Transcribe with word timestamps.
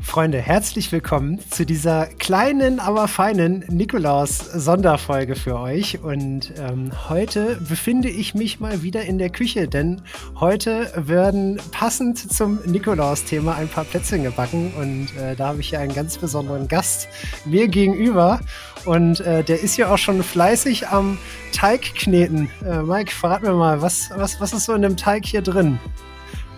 Freunde, 0.00 0.38
herzlich 0.38 0.90
willkommen 0.90 1.38
zu 1.50 1.64
dieser 1.64 2.06
kleinen, 2.06 2.80
aber 2.80 3.08
feinen 3.08 3.64
Nikolaus-Sonderfolge 3.68 5.36
für 5.36 5.58
euch. 5.58 6.02
Und 6.02 6.52
ähm, 6.58 6.90
heute 7.08 7.60
befinde 7.68 8.08
ich 8.08 8.34
mich 8.34 8.58
mal 8.58 8.82
wieder 8.82 9.02
in 9.02 9.18
der 9.18 9.30
Küche, 9.30 9.68
denn 9.68 10.02
heute 10.40 10.90
werden 10.96 11.60
passend 11.70 12.32
zum 12.32 12.58
Nikolaus-Thema 12.64 13.54
ein 13.54 13.68
paar 13.68 13.84
Plätzchen 13.84 14.22
gebacken. 14.22 14.72
Und 14.78 15.16
äh, 15.16 15.36
da 15.36 15.48
habe 15.48 15.60
ich 15.60 15.68
hier 15.70 15.80
einen 15.80 15.94
ganz 15.94 16.18
besonderen 16.18 16.68
Gast 16.68 17.08
mir 17.44 17.68
gegenüber. 17.68 18.40
Und 18.84 19.20
äh, 19.20 19.44
der 19.44 19.60
ist 19.60 19.76
ja 19.76 19.92
auch 19.92 19.98
schon 19.98 20.22
fleißig 20.22 20.88
am 20.88 21.18
Teig 21.52 21.94
kneten. 21.94 22.50
Äh, 22.64 22.82
Mike, 22.82 23.12
verrat 23.12 23.42
mir 23.42 23.52
mal, 23.52 23.82
was, 23.82 24.10
was, 24.16 24.40
was 24.40 24.52
ist 24.52 24.64
so 24.64 24.74
in 24.74 24.82
dem 24.82 24.96
Teig 24.96 25.24
hier 25.26 25.42
drin? 25.42 25.78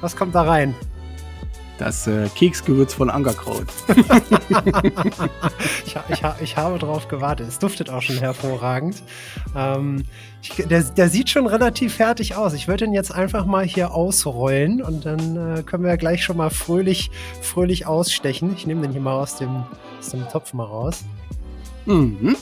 Was 0.00 0.16
kommt 0.16 0.34
da 0.34 0.42
rein? 0.42 0.74
Das 1.78 2.06
äh, 2.06 2.28
Keksgewürz 2.28 2.94
von 2.94 3.10
Angerkraut. 3.10 3.66
ich, 5.84 5.96
ich, 6.08 6.22
ich, 6.40 6.56
habe 6.56 6.78
darauf 6.78 7.08
gewartet. 7.08 7.48
Es 7.48 7.58
duftet 7.58 7.90
auch 7.90 8.00
schon 8.00 8.18
hervorragend. 8.18 9.02
Ähm, 9.56 10.04
ich, 10.40 10.50
der, 10.66 10.84
der, 10.84 11.08
sieht 11.08 11.30
schon 11.30 11.48
relativ 11.48 11.94
fertig 11.94 12.36
aus. 12.36 12.52
Ich 12.54 12.68
würde 12.68 12.84
ihn 12.84 12.92
jetzt 12.92 13.12
einfach 13.12 13.44
mal 13.44 13.64
hier 13.64 13.92
ausrollen 13.92 14.82
und 14.82 15.04
dann 15.04 15.36
äh, 15.36 15.62
können 15.64 15.82
wir 15.82 15.96
gleich 15.96 16.22
schon 16.22 16.36
mal 16.36 16.50
fröhlich, 16.50 17.10
fröhlich 17.42 17.86
ausstechen. 17.86 18.54
Ich 18.56 18.66
nehme 18.66 18.82
den 18.82 18.92
hier 18.92 19.00
mal 19.00 19.20
aus 19.20 19.36
dem, 19.36 19.64
aus 19.98 20.10
dem 20.10 20.28
Topf 20.28 20.52
mal 20.52 20.64
raus. 20.64 21.04
Mhm. 21.86 22.36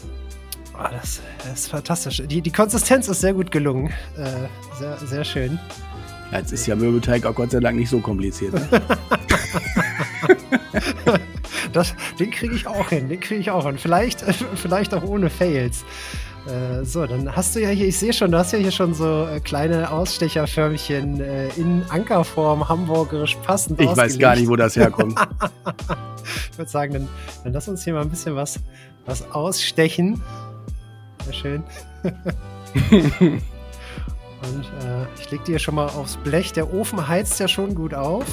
Oh, 0.74 0.88
das, 0.90 1.20
das, 1.38 1.60
ist 1.60 1.68
fantastisch. 1.68 2.22
Die, 2.26 2.42
die 2.42 2.52
Konsistenz 2.52 3.08
ist 3.08 3.20
sehr 3.20 3.34
gut 3.34 3.50
gelungen. 3.50 3.92
Äh, 4.16 4.48
sehr, 4.78 4.98
sehr 4.98 5.24
schön. 5.24 5.58
Ja, 6.32 6.38
jetzt 6.38 6.52
ist 6.52 6.66
ja 6.66 6.74
Mürbeteig 6.74 7.26
auch 7.26 7.34
Gott 7.34 7.50
sei 7.50 7.60
Dank 7.60 7.76
nicht 7.76 7.90
so 7.90 8.00
kompliziert. 8.00 8.54
Ne? 8.54 8.66
das, 11.74 11.94
den 12.18 12.30
kriege 12.30 12.54
ich 12.54 12.66
auch 12.66 12.88
hin, 12.88 13.10
den 13.10 13.20
kriege 13.20 13.38
ich 13.38 13.50
auch 13.50 13.66
hin. 13.66 13.76
Vielleicht, 13.76 14.22
vielleicht 14.54 14.94
auch 14.94 15.02
ohne 15.02 15.28
Fails. 15.28 15.84
Äh, 16.46 16.84
so, 16.84 17.06
dann 17.06 17.36
hast 17.36 17.54
du 17.54 17.60
ja 17.60 17.68
hier, 17.68 17.86
ich 17.86 17.98
sehe 17.98 18.14
schon, 18.14 18.32
du 18.32 18.38
hast 18.38 18.52
ja 18.52 18.58
hier 18.58 18.70
schon 18.70 18.94
so 18.94 19.26
äh, 19.26 19.40
kleine 19.40 19.90
Ausstecherförmchen 19.90 21.20
äh, 21.20 21.48
in 21.50 21.84
Ankerform 21.90 22.66
hamburgerisch 22.66 23.36
passend. 23.44 23.78
Ich 23.78 23.94
weiß 23.94 24.18
gar 24.18 24.34
nicht, 24.34 24.48
wo 24.48 24.56
das 24.56 24.74
herkommt. 24.74 25.20
ich 26.50 26.58
würde 26.58 26.70
sagen, 26.70 26.94
dann, 26.94 27.08
dann 27.44 27.52
lass 27.52 27.68
uns 27.68 27.84
hier 27.84 27.92
mal 27.92 28.00
ein 28.00 28.10
bisschen 28.10 28.36
was, 28.36 28.58
was 29.04 29.30
ausstechen. 29.30 30.22
Sehr 31.26 31.34
schön. 31.34 31.62
Und 34.42 34.64
äh, 34.64 35.06
ich 35.20 35.30
lege 35.30 35.44
die 35.44 35.52
hier 35.52 35.58
schon 35.58 35.76
mal 35.76 35.88
aufs 35.88 36.16
Blech. 36.16 36.52
Der 36.52 36.72
Ofen 36.72 37.06
heizt 37.06 37.38
ja 37.40 37.48
schon 37.48 37.74
gut 37.74 37.94
auf. 37.94 38.26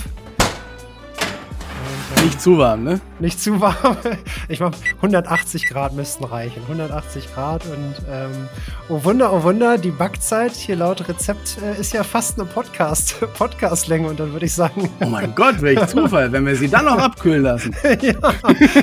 Und, 1.90 2.18
äh, 2.18 2.26
nicht 2.26 2.42
zu 2.42 2.58
warm, 2.58 2.84
ne? 2.84 3.00
Nicht 3.20 3.40
zu 3.40 3.60
warm. 3.62 3.98
Ich 4.52 4.60
mache 4.60 4.74
180 4.96 5.68
Grad 5.68 5.94
müssten 5.94 6.24
reichen. 6.24 6.64
180 6.64 7.34
Grad 7.34 7.64
und 7.68 7.96
ähm, 8.10 8.50
oh 8.90 9.04
Wunder, 9.04 9.32
oh 9.32 9.44
Wunder, 9.44 9.78
die 9.78 9.92
Backzeit 9.92 10.54
hier 10.54 10.76
laut 10.76 11.08
Rezept 11.08 11.60
äh, 11.62 11.80
ist 11.80 11.94
ja 11.94 12.04
fast 12.04 12.40
eine 12.40 12.50
Podcast, 12.50 13.20
Podcastlänge 13.38 14.08
und 14.08 14.20
dann 14.20 14.34
würde 14.34 14.48
ich 14.48 14.54
sagen. 14.54 14.90
Oh 15.02 15.06
mein 15.06 15.36
Gott, 15.36 15.62
welch 15.62 15.86
Zufall, 15.88 16.32
wenn 16.32 16.48
wir 16.48 16.56
sie 16.56 16.68
dann 16.68 16.86
noch 16.86 16.98
abkühlen 16.98 17.44
lassen. 17.44 17.76
ja, 18.02 18.14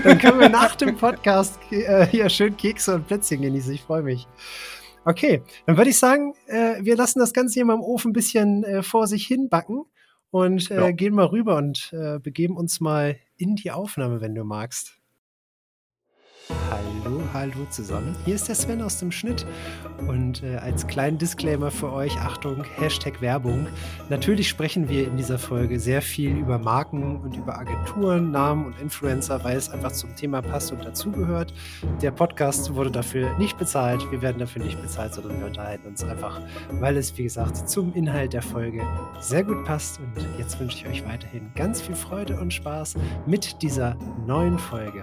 dann 0.04 0.18
können 0.18 0.38
wir 0.38 0.48
nach 0.48 0.76
dem 0.76 0.96
Podcast 0.96 1.58
äh, 1.70 2.06
hier 2.06 2.28
schön 2.28 2.56
Kekse 2.56 2.94
und 2.94 3.08
Plätzchen 3.08 3.42
genießen. 3.42 3.72
Ich 3.72 3.82
freue 3.82 4.02
mich. 4.02 4.28
Okay, 5.08 5.40
dann 5.66 5.76
würde 5.76 5.90
ich 5.90 5.98
sagen, 5.98 6.34
äh, 6.48 6.82
wir 6.84 6.96
lassen 6.96 7.20
das 7.20 7.32
Ganze 7.32 7.54
hier 7.54 7.64
mal 7.64 7.74
im 7.74 7.80
Ofen 7.80 8.10
ein 8.10 8.12
bisschen 8.12 8.64
äh, 8.64 8.82
vor 8.82 9.06
sich 9.06 9.24
hin 9.24 9.48
backen 9.48 9.84
und 10.30 10.68
äh, 10.72 10.74
ja. 10.74 10.90
gehen 10.90 11.14
mal 11.14 11.26
rüber 11.26 11.56
und 11.56 11.92
äh, 11.92 12.18
begeben 12.18 12.56
uns 12.56 12.80
mal 12.80 13.16
in 13.36 13.54
die 13.54 13.70
Aufnahme, 13.70 14.20
wenn 14.20 14.34
du 14.34 14.42
magst. 14.42 14.98
Hallo, 16.48 17.22
hallo 17.32 17.66
zusammen. 17.70 18.14
Hier 18.24 18.36
ist 18.36 18.46
der 18.46 18.54
Sven 18.54 18.80
aus 18.80 18.98
dem 18.98 19.10
Schnitt 19.10 19.44
und 20.06 20.44
äh, 20.44 20.56
als 20.56 20.86
kleinen 20.86 21.18
Disclaimer 21.18 21.72
für 21.72 21.92
euch, 21.92 22.16
Achtung, 22.18 22.62
Hashtag 22.76 23.20
Werbung. 23.20 23.66
Natürlich 24.10 24.48
sprechen 24.48 24.88
wir 24.88 25.08
in 25.08 25.16
dieser 25.16 25.40
Folge 25.40 25.80
sehr 25.80 26.02
viel 26.02 26.36
über 26.36 26.58
Marken 26.58 27.16
und 27.16 27.36
über 27.36 27.58
Agenturen, 27.58 28.30
Namen 28.30 28.66
und 28.66 28.80
Influencer, 28.80 29.42
weil 29.42 29.56
es 29.56 29.70
einfach 29.70 29.90
zum 29.90 30.14
Thema 30.14 30.40
passt 30.40 30.70
und 30.70 30.84
dazugehört. 30.84 31.52
Der 32.00 32.12
Podcast 32.12 32.72
wurde 32.74 32.92
dafür 32.92 33.36
nicht 33.38 33.58
bezahlt, 33.58 34.08
wir 34.12 34.22
werden 34.22 34.38
dafür 34.38 34.62
nicht 34.62 34.80
bezahlt, 34.80 35.14
sondern 35.14 35.40
wir 35.40 35.46
unterhalten 35.46 35.88
uns 35.88 36.04
einfach, 36.04 36.40
weil 36.72 36.96
es, 36.96 37.16
wie 37.18 37.24
gesagt, 37.24 37.68
zum 37.68 37.92
Inhalt 37.94 38.34
der 38.34 38.42
Folge 38.42 38.82
sehr 39.18 39.42
gut 39.42 39.64
passt. 39.64 39.98
Und 39.98 40.24
jetzt 40.38 40.60
wünsche 40.60 40.78
ich 40.78 40.86
euch 40.86 41.08
weiterhin 41.08 41.50
ganz 41.56 41.80
viel 41.80 41.96
Freude 41.96 42.38
und 42.38 42.52
Spaß 42.52 42.94
mit 43.26 43.62
dieser 43.62 43.96
neuen 44.26 44.60
Folge. 44.60 45.02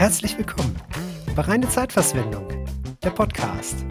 Herzlich 0.00 0.38
willkommen 0.38 0.74
bei 1.36 1.42
Reine 1.42 1.68
Zeitverschwendung, 1.68 2.48
der 3.04 3.10
Podcast. 3.10 3.84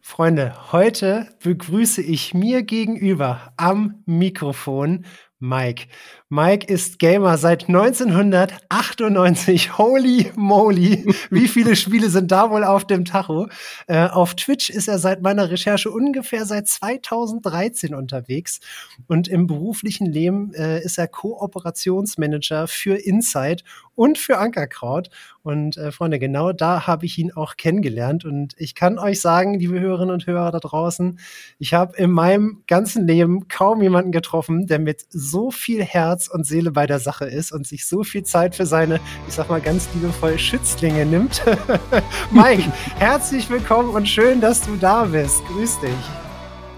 Freunde, 0.00 0.54
heute 0.70 1.36
begrüße 1.42 2.00
ich 2.00 2.32
mir 2.32 2.62
gegenüber 2.62 3.52
am 3.56 4.04
Mikrofon 4.06 5.04
Mike. 5.40 5.88
Mike 6.32 6.72
ist 6.72 7.00
Gamer 7.00 7.38
seit 7.38 7.66
1998. 7.66 9.76
Holy 9.76 10.30
moly. 10.36 11.12
Wie 11.30 11.48
viele 11.48 11.74
Spiele 11.74 12.08
sind 12.08 12.30
da 12.30 12.52
wohl 12.52 12.62
auf 12.62 12.86
dem 12.86 13.04
Tacho? 13.04 13.48
Äh, 13.88 14.06
auf 14.06 14.36
Twitch 14.36 14.70
ist 14.70 14.86
er 14.86 15.00
seit 15.00 15.22
meiner 15.22 15.50
Recherche 15.50 15.90
ungefähr 15.90 16.46
seit 16.46 16.68
2013 16.68 17.96
unterwegs. 17.96 18.60
Und 19.08 19.26
im 19.26 19.48
beruflichen 19.48 20.06
Leben 20.06 20.54
äh, 20.54 20.80
ist 20.84 20.98
er 20.98 21.08
Kooperationsmanager 21.08 22.68
für 22.68 22.94
Insight 22.94 23.64
und 23.96 24.16
für 24.16 24.38
Ankerkraut. 24.38 25.10
Und 25.42 25.78
äh, 25.78 25.90
Freunde, 25.90 26.20
genau 26.20 26.52
da 26.52 26.86
habe 26.86 27.06
ich 27.06 27.18
ihn 27.18 27.32
auch 27.32 27.56
kennengelernt. 27.56 28.24
Und 28.24 28.54
ich 28.56 28.76
kann 28.76 29.00
euch 29.00 29.20
sagen, 29.20 29.58
liebe 29.58 29.80
Hörerinnen 29.80 30.14
und 30.14 30.28
Hörer 30.28 30.52
da 30.52 30.60
draußen, 30.60 31.18
ich 31.58 31.74
habe 31.74 31.96
in 31.96 32.10
meinem 32.10 32.62
ganzen 32.68 33.06
Leben 33.06 33.48
kaum 33.48 33.82
jemanden 33.82 34.12
getroffen, 34.12 34.68
der 34.68 34.78
mit 34.78 35.06
so 35.08 35.50
viel 35.50 35.82
Herz 35.82 36.19
und 36.28 36.46
Seele 36.46 36.70
bei 36.70 36.86
der 36.86 36.98
Sache 36.98 37.24
ist 37.24 37.52
und 37.52 37.66
sich 37.66 37.86
so 37.86 38.02
viel 38.02 38.22
Zeit 38.22 38.54
für 38.54 38.66
seine, 38.66 39.00
ich 39.28 39.34
sag 39.34 39.48
mal 39.48 39.60
ganz 39.60 39.88
liebevoll, 39.94 40.38
Schützlinge 40.38 41.06
nimmt. 41.06 41.42
Mike, 42.30 42.70
herzlich 42.98 43.48
willkommen 43.50 43.90
und 43.90 44.08
schön, 44.08 44.40
dass 44.40 44.60
du 44.60 44.76
da 44.76 45.04
bist. 45.04 45.42
Grüß 45.46 45.80
dich. 45.80 46.29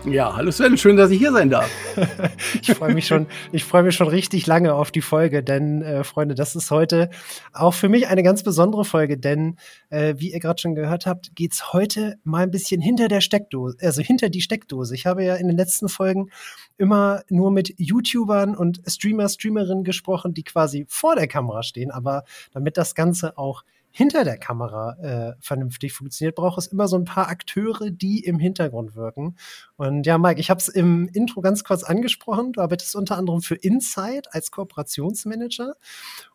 Ja, 0.05 0.35
hallo 0.35 0.51
Sven, 0.51 0.77
schön, 0.77 0.97
dass 0.97 1.13
ich 1.13 1.19
hier 1.19 1.31
sein 1.31 1.49
darf. 1.49 1.71
ich 2.61 2.73
freue 2.73 2.93
mich 2.93 3.07
schon, 3.07 3.29
ich 3.53 3.63
freue 3.63 3.85
mich 3.85 3.95
schon 3.95 4.09
richtig 4.09 4.49
lange 4.49 4.75
auf 4.75 4.91
die 4.91 5.01
Folge, 5.01 5.45
denn 5.45 5.81
äh, 5.83 6.03
Freunde, 6.03 6.35
das 6.35 6.57
ist 6.57 6.73
heute 6.73 7.09
auch 7.53 7.73
für 7.73 7.89
mich 7.89 8.09
eine 8.09 8.25
ganz 8.25 8.43
besondere 8.43 8.85
Folge, 8.85 9.17
denn 9.17 9.59
äh, 9.91 10.15
wie 10.19 10.33
ihr 10.33 10.41
gerade 10.41 10.61
schon 10.61 10.75
gehört 10.75 11.07
habt, 11.07 11.37
geht's 11.37 11.73
heute 11.73 12.17
mal 12.25 12.43
ein 12.43 12.51
bisschen 12.51 12.81
hinter 12.81 13.07
der 13.07 13.21
Steckdose, 13.21 13.77
also 13.81 14.03
hinter 14.03 14.29
die 14.29 14.41
Steckdose. 14.41 14.93
Ich 14.93 15.07
habe 15.07 15.25
ja 15.25 15.37
in 15.37 15.47
den 15.47 15.57
letzten 15.57 15.89
Folgen 15.89 16.31
immer 16.79 17.23
nur 17.29 17.53
mit 17.53 17.73
YouTubern 17.79 18.57
und 18.57 18.83
Streamer, 18.89 19.29
Streamerinnen 19.29 19.85
gesprochen, 19.85 20.35
die 20.35 20.43
quasi 20.43 20.85
vor 20.89 21.15
der 21.15 21.29
Kamera 21.29 21.63
stehen, 21.63 21.93
aber 21.93 22.25
damit 22.53 22.77
das 22.77 22.97
Ganze 22.97 23.39
auch 23.39 23.63
hinter 23.93 24.25
der 24.25 24.39
Kamera 24.39 24.97
äh, 25.01 25.35
vernünftig 25.41 25.93
funktioniert, 25.93 26.35
braucht 26.35 26.59
es 26.59 26.67
immer 26.67 26.89
so 26.89 26.97
ein 26.97 27.05
paar 27.05 27.29
Akteure, 27.29 27.91
die 27.91 28.25
im 28.25 28.39
Hintergrund 28.39 28.97
wirken. 28.97 29.37
Und 29.77 30.07
ja, 30.07 30.19
Mike, 30.19 30.41
ich 30.41 30.51
habe 30.51 30.59
es 30.59 30.69
im 30.69 31.09
Intro 31.13 31.41
ganz 31.41 31.63
kurz 31.63 31.85
angesprochen. 31.85 32.53
Du 32.53 32.61
arbeitest 32.61 32.97
unter 32.97 33.19
anderem 33.19 33.43
für 33.43 33.55
Insight 33.55 34.35
als 34.35 34.51
Kooperationsmanager 34.51 35.75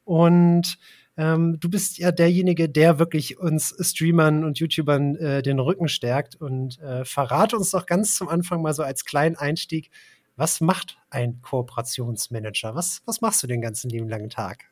und 0.03 0.77
ähm, 1.17 1.59
du 1.59 1.69
bist 1.69 1.97
ja 1.97 2.11
derjenige, 2.11 2.69
der 2.69 2.99
wirklich 2.99 3.39
uns 3.39 3.75
Streamern 3.79 4.43
und 4.43 4.59
YouTubern 4.59 5.15
äh, 5.15 5.41
den 5.41 5.59
Rücken 5.59 5.87
stärkt. 5.87 6.35
Und 6.35 6.79
äh, 6.79 7.03
verrate 7.05 7.57
uns 7.57 7.71
doch 7.71 7.87
ganz 7.87 8.15
zum 8.15 8.29
Anfang 8.29 8.61
mal 8.61 8.73
so 8.73 8.83
als 8.83 9.03
kleinen 9.03 9.35
Einstieg, 9.35 9.89
was 10.35 10.61
macht 10.61 10.99
ein 11.09 11.41
Kooperationsmanager? 11.41 12.75
Was, 12.75 13.01
was 13.05 13.21
machst 13.21 13.41
du 13.41 13.47
den 13.47 13.61
ganzen 13.61 13.89
lieben 13.89 14.07
langen 14.07 14.29
Tag? 14.29 14.65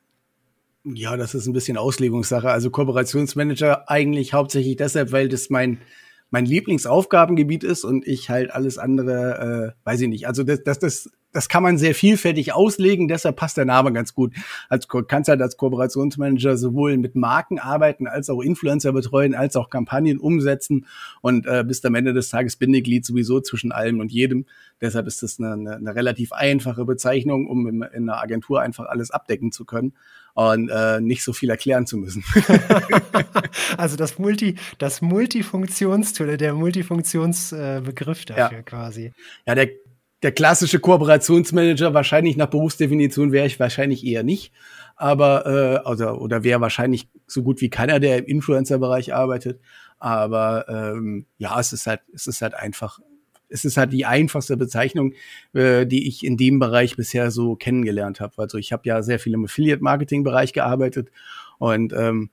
Ja, 0.85 1.17
das 1.17 1.33
ist 1.33 1.47
ein 1.47 1.53
bisschen 1.53 1.77
Auslegungssache. 1.77 2.49
Also 2.49 2.69
Kooperationsmanager 2.69 3.89
eigentlich 3.89 4.33
hauptsächlich 4.33 4.75
deshalb, 4.75 5.11
weil 5.11 5.29
das 5.29 5.49
mein 5.49 5.79
mein 6.31 6.45
Lieblingsaufgabengebiet 6.45 7.63
ist 7.63 7.83
und 7.83 8.05
ich 8.05 8.29
halt 8.29 8.51
alles 8.51 8.77
andere, 8.77 9.73
äh, 9.85 9.87
weiß 9.87 10.01
ich 10.01 10.09
nicht. 10.09 10.27
Also 10.27 10.43
das, 10.43 10.63
das, 10.63 10.79
das, 10.79 11.09
das 11.31 11.49
kann 11.49 11.63
man 11.63 11.77
sehr 11.77 11.93
vielfältig 11.95 12.51
auslegen, 12.53 13.07
deshalb 13.07 13.35
passt 13.35 13.57
der 13.57 13.65
Name 13.65 13.93
ganz 13.93 14.13
gut. 14.13 14.33
Als 14.67 14.87
kannst 15.07 15.29
halt 15.29 15.41
als 15.41 15.55
Kooperationsmanager 15.55 16.57
sowohl 16.57 16.97
mit 16.97 17.15
Marken 17.15 17.59
arbeiten, 17.59 18.07
als 18.07 18.29
auch 18.29 18.41
Influencer 18.41 18.91
betreuen, 18.91 19.35
als 19.35 19.55
auch 19.55 19.69
Kampagnen 19.69 20.17
umsetzen 20.17 20.87
und 21.21 21.45
äh, 21.45 21.63
bist 21.65 21.85
am 21.85 21.95
Ende 21.95 22.13
des 22.13 22.29
Tages 22.29 22.57
Bindeglied 22.57 23.05
sowieso 23.05 23.39
zwischen 23.39 23.71
allem 23.71 23.99
und 23.99 24.11
jedem. 24.11 24.45
Deshalb 24.81 25.07
ist 25.07 25.23
das 25.23 25.39
eine, 25.39 25.53
eine, 25.53 25.75
eine 25.75 25.95
relativ 25.95 26.33
einfache 26.33 26.85
Bezeichnung, 26.85 27.47
um 27.47 27.67
in, 27.67 27.81
in 27.81 28.09
einer 28.09 28.21
Agentur 28.21 28.61
einfach 28.61 28.87
alles 28.87 29.11
abdecken 29.11 29.51
zu 29.51 29.63
können 29.63 29.93
und 30.35 30.69
äh, 30.69 31.01
nicht 31.01 31.23
so 31.23 31.33
viel 31.33 31.49
erklären 31.49 31.87
zu 31.87 31.97
müssen. 31.97 32.23
also 33.77 33.95
das 33.95 34.19
Multi, 34.19 34.55
das 34.77 35.01
Multifunktionstool, 35.01 36.37
der 36.37 36.53
Multifunktionsbegriff 36.53 38.21
äh, 38.23 38.25
dafür 38.25 38.57
ja. 38.57 38.63
quasi. 38.63 39.11
Ja, 39.47 39.55
der 39.55 39.69
der 40.23 40.31
klassische 40.31 40.79
Kooperationsmanager, 40.79 41.93
wahrscheinlich 41.93 42.35
nach 42.35 42.47
Berufsdefinition 42.47 43.31
wäre 43.31 43.45
ich 43.45 43.59
wahrscheinlich 43.59 44.03
eher 44.03 44.23
nicht. 44.23 44.53
Aber, 44.95 45.45
äh, 45.45 45.87
oder, 45.87 46.19
oder 46.19 46.43
wäre 46.43 46.61
wahrscheinlich 46.61 47.07
so 47.27 47.43
gut 47.43 47.61
wie 47.61 47.69
keiner, 47.69 47.99
der 47.99 48.17
im 48.17 48.25
Influencer-Bereich 48.25 49.13
arbeitet. 49.13 49.59
Aber 49.99 50.65
ähm, 50.67 51.27
ja, 51.37 51.59
es 51.59 51.73
ist 51.73 51.85
halt, 51.85 52.01
es 52.13 52.25
ist 52.25 52.41
halt 52.41 52.55
einfach, 52.55 52.99
es 53.49 53.65
ist 53.65 53.77
halt 53.77 53.93
die 53.93 54.05
einfachste 54.05 54.57
Bezeichnung, 54.57 55.13
äh, 55.53 55.85
die 55.85 56.07
ich 56.07 56.25
in 56.25 56.37
dem 56.37 56.59
Bereich 56.59 56.95
bisher 56.95 57.31
so 57.31 57.55
kennengelernt 57.55 58.19
habe. 58.19 58.33
Also 58.37 58.57
ich 58.57 58.71
habe 58.71 58.83
ja 58.85 59.01
sehr 59.01 59.19
viel 59.19 59.33
im 59.33 59.45
Affiliate-Marketing-Bereich 59.45 60.53
gearbeitet 60.53 61.09
und 61.59 61.93
ähm, 61.93 62.29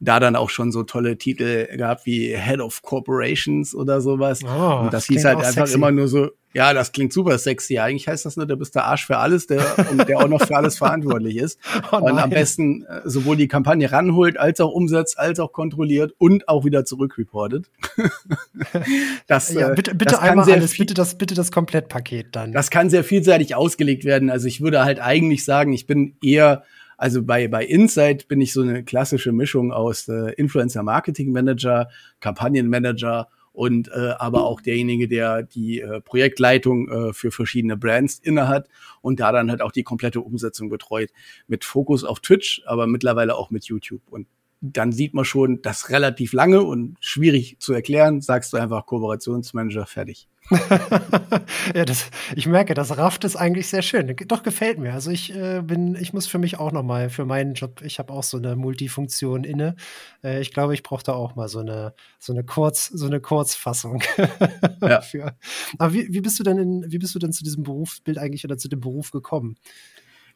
da 0.00 0.18
dann 0.18 0.34
auch 0.34 0.50
schon 0.50 0.72
so 0.72 0.82
tolle 0.82 1.16
Titel 1.16 1.68
gehabt 1.76 2.06
wie 2.06 2.36
Head 2.36 2.60
of 2.60 2.82
Corporations 2.82 3.74
oder 3.74 4.00
sowas. 4.00 4.40
Oh, 4.42 4.80
und 4.80 4.92
das, 4.92 5.06
hieß 5.06 5.24
halt 5.24 5.38
einfach 5.38 5.52
sexy. 5.52 5.74
immer 5.74 5.92
nur 5.92 6.08
so, 6.08 6.30
ja, 6.54 6.74
das 6.74 6.92
klingt 6.92 7.12
super 7.12 7.38
sexy. 7.38 7.78
Eigentlich 7.78 8.08
heißt 8.08 8.24
das 8.24 8.36
nur, 8.36 8.46
du 8.46 8.56
bist 8.56 8.74
der 8.74 8.84
Arsch 8.84 9.06
für 9.06 9.18
alles, 9.18 9.46
der, 9.46 9.64
und 9.90 10.08
der 10.08 10.18
auch 10.18 10.28
noch 10.28 10.46
für 10.46 10.56
alles 10.56 10.78
verantwortlich 10.78 11.36
ist. 11.36 11.58
Oh 11.90 11.96
und 11.96 12.18
am 12.18 12.30
besten 12.30 12.84
äh, 12.84 13.00
sowohl 13.04 13.36
die 13.36 13.48
Kampagne 13.48 13.90
ranholt, 13.90 14.38
als 14.38 14.60
auch 14.60 14.70
umsetzt, 14.70 15.18
als 15.18 15.40
auch 15.40 15.52
kontrolliert 15.52 16.14
und 16.16 16.48
auch 16.48 16.64
wieder 16.64 16.84
zurückreportet. 16.84 17.66
das, 19.26 19.52
ja, 19.52 19.70
bitte, 19.70 19.94
bitte 19.94 20.12
das 20.12 20.20
einmal 20.20 20.50
alles, 20.50 20.76
bitte 20.76 20.94
das, 20.94 21.16
bitte 21.16 21.34
das 21.34 21.50
Komplettpaket 21.50 22.28
dann. 22.32 22.52
Das 22.52 22.70
kann 22.70 22.88
sehr 22.88 23.04
vielseitig 23.04 23.54
ausgelegt 23.54 24.04
werden. 24.04 24.30
Also 24.30 24.46
ich 24.46 24.60
würde 24.60 24.84
halt 24.84 25.00
eigentlich 25.00 25.44
sagen, 25.44 25.72
ich 25.72 25.86
bin 25.86 26.16
eher 26.22 26.62
also 26.96 27.22
bei, 27.24 27.48
bei 27.48 27.64
Insight 27.64 28.28
bin 28.28 28.40
ich 28.40 28.52
so 28.52 28.62
eine 28.62 28.84
klassische 28.84 29.32
Mischung 29.32 29.72
aus 29.72 30.06
äh, 30.06 30.32
Influencer 30.34 30.84
Marketing 30.84 31.32
Manager, 31.32 31.88
Kampagnenmanager 32.20 33.28
und 33.52 33.88
äh, 33.88 34.14
aber 34.18 34.44
auch 34.44 34.60
derjenige, 34.60 35.08
der 35.08 35.42
die 35.42 35.80
äh, 35.80 36.00
Projektleitung 36.00 36.88
äh, 36.88 37.12
für 37.12 37.30
verschiedene 37.30 37.76
Brands 37.76 38.18
innehat 38.18 38.68
und 39.02 39.20
da 39.20 39.32
dann 39.32 39.50
halt 39.50 39.62
auch 39.62 39.72
die 39.72 39.82
komplette 39.82 40.20
Umsetzung 40.20 40.68
betreut. 40.68 41.10
Mit 41.46 41.64
Fokus 41.64 42.04
auf 42.04 42.20
Twitch, 42.20 42.62
aber 42.66 42.86
mittlerweile 42.86 43.36
auch 43.36 43.50
mit 43.50 43.64
YouTube. 43.64 44.02
Und 44.10 44.26
dann 44.60 44.92
sieht 44.92 45.12
man 45.12 45.24
schon, 45.24 45.60
das 45.60 45.90
relativ 45.90 46.32
lange 46.32 46.62
und 46.62 46.96
schwierig 47.00 47.56
zu 47.58 47.72
erklären, 47.72 48.20
sagst 48.20 48.52
du 48.52 48.56
einfach 48.56 48.86
Kooperationsmanager 48.86 49.86
fertig. 49.86 50.28
ja, 51.74 51.84
das, 51.84 52.10
ich 52.34 52.46
merke, 52.46 52.74
das 52.74 52.96
rafft 52.98 53.24
ist 53.24 53.36
eigentlich 53.36 53.68
sehr 53.68 53.82
schön. 53.82 54.14
Doch 54.28 54.42
gefällt 54.42 54.78
mir. 54.78 54.92
Also 54.92 55.10
ich 55.10 55.34
äh, 55.34 55.62
bin, 55.62 55.94
ich 55.94 56.12
muss 56.12 56.26
für 56.26 56.38
mich 56.38 56.58
auch 56.58 56.72
noch 56.72 56.82
mal 56.82 57.10
für 57.10 57.24
meinen 57.24 57.54
Job. 57.54 57.80
Ich 57.82 57.98
habe 57.98 58.12
auch 58.12 58.22
so 58.22 58.36
eine 58.36 58.56
Multifunktion 58.56 59.44
inne. 59.44 59.76
Äh, 60.22 60.40
ich 60.40 60.52
glaube, 60.52 60.74
ich 60.74 60.82
brauche 60.82 61.04
da 61.04 61.12
auch 61.12 61.36
mal 61.36 61.48
so 61.48 61.60
eine 61.60 61.94
so 62.18 62.32
eine 62.32 62.44
Kurz 62.44 62.86
so 62.86 63.06
eine 63.06 63.20
Kurzfassung. 63.20 64.02
ja. 64.82 65.00
für. 65.00 65.36
Aber 65.78 65.92
wie, 65.94 66.12
wie 66.12 66.20
bist 66.20 66.38
du 66.38 66.42
denn 66.42 66.58
in, 66.58 66.90
wie 66.90 66.98
bist 66.98 67.14
du 67.14 67.18
denn 67.18 67.32
zu 67.32 67.44
diesem 67.44 67.62
Berufsbild 67.62 68.18
eigentlich 68.18 68.44
oder 68.44 68.58
zu 68.58 68.68
dem 68.68 68.80
Beruf 68.80 69.10
gekommen? 69.10 69.56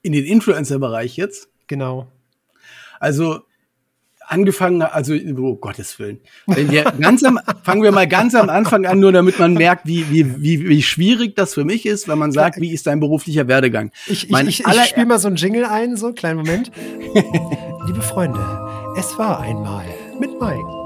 In 0.02 0.12
den 0.12 0.24
Influencer-Bereich 0.24 1.16
jetzt? 1.16 1.48
Genau. 1.66 2.06
Also 3.00 3.42
angefangen, 4.26 4.82
also 4.82 5.14
oh 5.14 5.56
Gottes 5.56 5.98
Willen. 5.98 6.20
Wenn 6.46 6.70
wir 6.70 6.84
ganz 7.00 7.22
am, 7.24 7.38
fangen 7.62 7.82
wir 7.82 7.92
mal 7.92 8.06
ganz 8.06 8.34
am 8.34 8.48
Anfang 8.48 8.86
an, 8.86 9.00
nur 9.00 9.12
damit 9.12 9.38
man 9.38 9.54
merkt, 9.54 9.86
wie, 9.86 10.10
wie, 10.10 10.42
wie, 10.42 10.68
wie 10.68 10.82
schwierig 10.82 11.36
das 11.36 11.54
für 11.54 11.64
mich 11.64 11.86
ist, 11.86 12.08
wenn 12.08 12.18
man 12.18 12.32
sagt, 12.32 12.60
wie 12.60 12.72
ist 12.72 12.86
dein 12.86 13.00
beruflicher 13.00 13.48
Werdegang. 13.48 13.90
Ich, 14.06 14.30
ich, 14.30 14.48
ich, 14.48 14.64
ich 14.66 14.84
spiele 14.84 15.06
mal 15.06 15.18
so 15.18 15.28
einen 15.28 15.36
Jingle 15.36 15.64
ein, 15.64 15.96
so 15.96 16.12
kleinen 16.12 16.38
Moment. 16.38 16.70
Liebe 17.86 18.02
Freunde, 18.02 18.40
es 18.98 19.16
war 19.18 19.40
einmal 19.40 19.86
mit 20.18 20.40
Mike. 20.40 20.76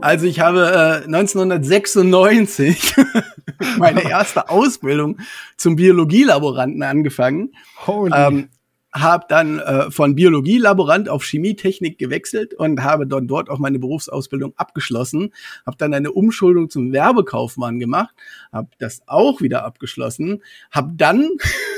Also 0.00 0.26
ich 0.26 0.40
habe 0.40 1.02
äh, 1.02 1.06
1996 1.06 2.94
meine 3.78 4.02
erste 4.02 4.50
Ausbildung 4.50 5.18
zum 5.56 5.76
Biologielaboranten 5.76 6.82
angefangen. 6.82 7.52
Holy. 7.86 8.12
Ähm, 8.14 8.48
habe 8.94 9.26
dann 9.28 9.58
äh, 9.58 9.90
von 9.90 10.14
Biologielaborant 10.14 11.08
auf 11.08 11.24
Chemietechnik 11.24 11.98
gewechselt 11.98 12.54
und 12.54 12.82
habe 12.84 13.06
dann 13.06 13.26
dort 13.26 13.50
auch 13.50 13.58
meine 13.58 13.80
Berufsausbildung 13.80 14.54
abgeschlossen, 14.56 15.34
habe 15.66 15.76
dann 15.76 15.92
eine 15.92 16.12
Umschuldung 16.12 16.70
zum 16.70 16.92
Werbekaufmann 16.92 17.80
gemacht, 17.80 18.14
habe 18.52 18.68
das 18.78 19.02
auch 19.06 19.40
wieder 19.40 19.64
abgeschlossen, 19.64 20.42
habe 20.70 20.92
dann 20.94 21.28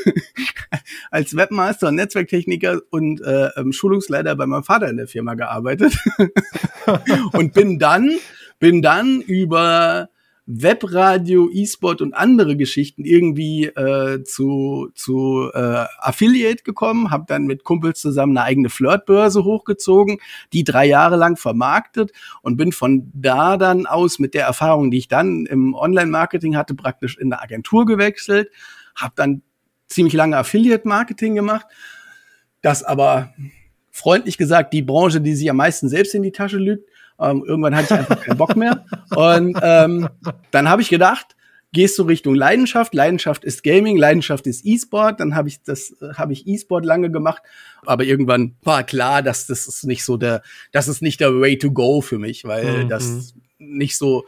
als 1.11 1.35
Webmaster 1.35 1.89
und 1.89 1.95
Netzwerktechniker 1.95 2.81
und 2.91 3.23
äh, 3.23 3.49
ähm, 3.57 3.73
Schulungsleiter 3.73 4.37
bei 4.37 4.47
meinem 4.47 4.65
Vater 4.65 4.91
in 4.91 4.99
der 4.99 5.09
Firma 5.09 5.35
gearbeitet 5.35 5.97
und 7.33 7.55
bin 7.55 7.79
dann 7.79 8.13
bin 8.59 8.83
dann 8.83 9.21
über 9.21 10.09
Webradio, 10.47 11.51
E-Sport 11.53 12.01
und 12.01 12.15
andere 12.15 12.57
Geschichten 12.57 13.05
irgendwie 13.05 13.65
äh, 13.65 14.23
zu, 14.23 14.91
zu 14.95 15.51
äh, 15.53 15.87
Affiliate 15.99 16.63
gekommen, 16.63 17.11
habe 17.11 17.25
dann 17.27 17.47
mit 17.47 17.65
Kumpels 17.65 18.01
zusammen 18.01 18.39
eine 18.39 18.47
eigene 18.47 18.71
Flirtbörse 18.71 19.43
hochgezogen, 19.43 20.19
die 20.53 20.63
drei 20.63 20.87
Jahre 20.87 21.17
lang 21.17 21.37
vermarktet 21.37 22.13
und 22.43 22.57
bin 22.57 22.71
von 22.71 23.11
da 23.13 23.57
dann 23.57 23.87
aus 23.87 24.21
mit 24.21 24.35
der 24.35 24.45
Erfahrung, 24.45 24.93
die 24.93 24.99
ich 24.99 25.09
dann 25.09 25.47
im 25.47 25.75
Online-Marketing 25.75 26.57
hatte, 26.57 26.75
praktisch 26.77 27.19
in 27.19 27.33
eine 27.33 27.43
Agentur 27.43 27.85
gewechselt, 27.85 28.51
habe 28.95 29.15
dann 29.17 29.43
ziemlich 29.89 30.15
lange 30.15 30.37
Affiliate-Marketing 30.37 31.35
gemacht, 31.35 31.67
das 32.63 32.85
aber 32.85 33.35
freundlich 33.91 34.39
gesagt 34.39 34.73
die 34.73 34.83
Branche, 34.83 35.21
die 35.21 35.35
sich 35.35 35.51
am 35.51 35.57
meisten 35.57 35.89
selbst 35.89 36.15
in 36.15 36.23
die 36.23 36.33
Tasche 36.33 36.59
lügt 36.59 36.89
ähm, 37.21 37.45
irgendwann 37.47 37.75
hatte 37.75 37.95
ich 37.95 38.01
einfach 38.01 38.23
keinen 38.23 38.39
Bock 38.39 38.57
mehr. 38.57 38.85
Und 39.15 39.59
ähm, 39.63 40.09
dann 40.51 40.69
habe 40.69 40.83
ich 40.83 40.89
gedacht, 40.89 41.37
gehst 41.73 41.99
du 41.99 42.05
Richtung 42.05 42.35
Leidenschaft. 42.35 42.95
Leidenschaft 42.95 43.45
ist 43.45 43.63
Gaming, 43.63 43.97
Leidenschaft 43.97 44.47
ist 44.47 44.65
E-Sport. 44.65 45.21
Dann 45.21 45.35
habe 45.35 45.49
ich 45.49 45.63
das, 45.63 45.95
habe 46.15 46.33
ich 46.33 46.47
E-Sport 46.47 46.85
lange 46.85 47.11
gemacht, 47.11 47.43
aber 47.85 48.05
irgendwann 48.05 48.57
war 48.63 48.83
klar, 48.85 49.23
dass 49.23 49.47
das 49.47 49.67
ist 49.67 49.85
nicht 49.85 50.05
so 50.05 50.17
der, 50.17 50.43
das 50.73 50.89
ist 50.89 51.03
nicht 51.03 51.21
der 51.21 51.39
Way 51.41 51.59
to 51.59 51.71
go 51.71 52.01
für 52.01 52.19
mich, 52.19 52.45
weil 52.45 52.85
mhm. 52.85 52.89
das 52.89 53.35
nicht 53.59 53.97
so, 53.97 54.25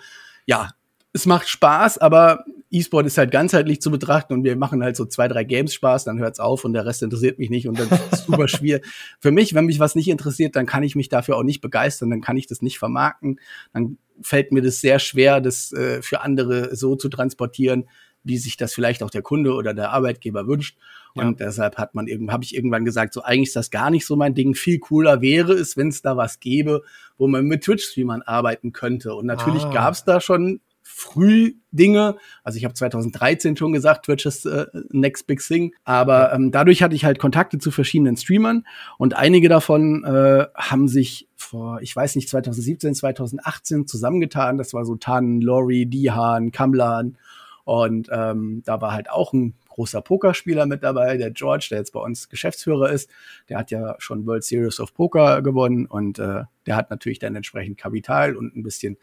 ja, 0.47 0.71
es 1.19 1.27
macht 1.27 1.49
Spaß, 1.49 1.99
aber 1.99 2.45
E-Sport 2.71 3.07
ist 3.07 3.19
halt 3.19 3.33
ganzheitlich 3.33 3.81
zu 3.81 3.91
betrachten 3.91 4.35
und 4.35 4.45
wir 4.45 4.55
machen 4.57 4.85
halt 4.85 4.95
so 4.95 5.05
zwei, 5.05 5.27
drei 5.27 5.43
Games 5.43 5.75
Spaß, 5.75 6.05
dann 6.05 6.19
hört's 6.19 6.39
auf 6.39 6.65
und 6.65 6.75
der 6.75 6.87
Rest 6.87 7.03
interessiert 7.03 7.39
mich 7.41 7.51
nicht 7.51 7.67
und 7.67 7.79
dann 7.79 7.89
ist 7.89 8.13
es 8.13 8.25
super 8.27 8.47
schwierig. 8.49 8.87
Für 9.19 9.33
mich, 9.33 9.53
wenn 9.53 9.67
mich 9.67 9.81
was 9.81 9.97
nicht 9.97 10.09
interessiert, 10.09 10.55
dann 10.55 10.67
kann 10.67 10.85
ich 10.85 10.95
mich 10.95 11.09
dafür 11.09 11.37
auch 11.37 11.43
nicht 11.43 11.61
begeistern, 11.61 12.11
dann 12.11 12.21
kann 12.21 12.37
ich 12.37 12.47
das 12.47 12.63
nicht 12.63 12.79
vermarkten, 12.79 13.41
dann 13.73 13.99
fällt 14.23 14.53
mir 14.53 14.63
das 14.63 14.81
sehr 14.81 15.01
schwer, 15.01 15.41
das 15.41 15.73
äh, 15.73 16.03
für 16.03 16.21
andere 16.21 16.77
so 16.77 16.95
zu 16.95 17.09
transportieren, 17.09 17.89
wie 18.23 18.39
sich 18.39 18.57
das 18.57 18.73
vielleicht 18.73 19.03
auch 19.03 19.11
der 19.11 19.23
Kunde 19.23 19.55
oder 19.55 19.75
der 19.75 19.91
Arbeitgeber 19.91 20.47
wünscht. 20.47 20.79
Ja. 21.15 21.27
Und 21.27 21.41
deshalb 21.41 21.79
hat 21.79 21.95
man 21.95 22.07
irgend, 22.07 22.31
habe 22.31 22.45
ich 22.45 22.55
irgendwann 22.55 22.85
gesagt, 22.85 23.15
so 23.15 23.23
eigentlich 23.23 23.49
ist 23.49 23.57
das 23.57 23.71
gar 23.71 23.91
nicht 23.91 24.07
so 24.07 24.15
mein 24.15 24.35
Ding. 24.35 24.55
Viel 24.55 24.79
cooler 24.79 25.21
wäre 25.21 25.55
es, 25.55 25.77
wenn 25.77 25.89
es 25.89 26.03
da 26.03 26.17
was 26.17 26.39
gäbe, 26.39 26.83
wo 27.17 27.27
man 27.27 27.47
mit 27.47 27.65
Twitch-Streamern 27.65 28.23
arbeiten 28.23 28.73
könnte. 28.73 29.15
Und 29.15 29.27
natürlich 29.27 29.65
ah. 29.65 29.73
gab 29.73 29.95
es 29.95 30.05
da 30.05 30.21
schon 30.21 30.61
früh 30.91 31.57
Dinge. 31.71 32.17
Also 32.43 32.57
ich 32.57 32.65
habe 32.65 32.73
2013 32.73 33.57
schon 33.57 33.73
gesagt, 33.73 34.07
Twitch 34.07 34.25
ist 34.25 34.47
äh, 34.47 34.67
next 34.91 35.27
big 35.27 35.41
thing. 35.41 35.75
Aber 35.85 36.33
ähm, 36.33 36.51
dadurch 36.51 36.83
hatte 36.83 36.95
ich 36.95 37.05
halt 37.05 37.19
Kontakte 37.19 37.59
zu 37.59 37.71
verschiedenen 37.71 38.17
Streamern 38.17 38.65
und 38.97 39.15
einige 39.15 39.51
davon 39.51 40.03
äh, 40.05 40.47
haben 40.55 40.89
sich 40.89 41.29
vor, 41.37 41.81
ich 41.83 41.95
weiß 41.95 42.17
nicht, 42.17 42.31
2017, 42.31 42.95
2018 42.95 43.87
zusammengetan. 43.87 44.57
Das 44.57 44.73
war 44.73 44.87
so 44.87 44.97
Tan, 44.97 45.43
Lori, 45.43 45.85
Dihan, 45.87 46.53
Kamlan. 46.53 47.19
Und 47.65 48.09
ähm, 48.11 48.63
da 48.65 48.81
war 48.81 48.93
halt 48.93 49.11
auch 49.11 49.35
ein 49.35 49.55
großer 49.69 50.01
Pokerspieler 50.01 50.65
mit 50.65 50.83
dabei, 50.83 51.19
der 51.19 51.31
George, 51.31 51.69
der 51.71 51.79
jetzt 51.79 51.93
bei 51.93 52.01
uns 52.01 52.31
Geschäftsführer 52.31 52.91
ist. 52.91 53.11
Der 53.51 53.59
hat 53.59 53.71
ja 53.71 53.95
schon 53.99 54.27
World 54.27 54.43
Series 54.43 54.81
of 54.81 54.95
Poker 54.95 55.43
gewonnen 55.43 55.85
und 55.85 56.19
äh, 56.19 56.45
der 56.69 56.77
hat 56.77 56.91
natürlich 56.91 57.19
dann 57.19 57.35
entsprechend 57.35 57.79
Kapital 57.79 58.37
und 58.37 58.55
ein 58.55 58.63
bisschen 58.63 58.99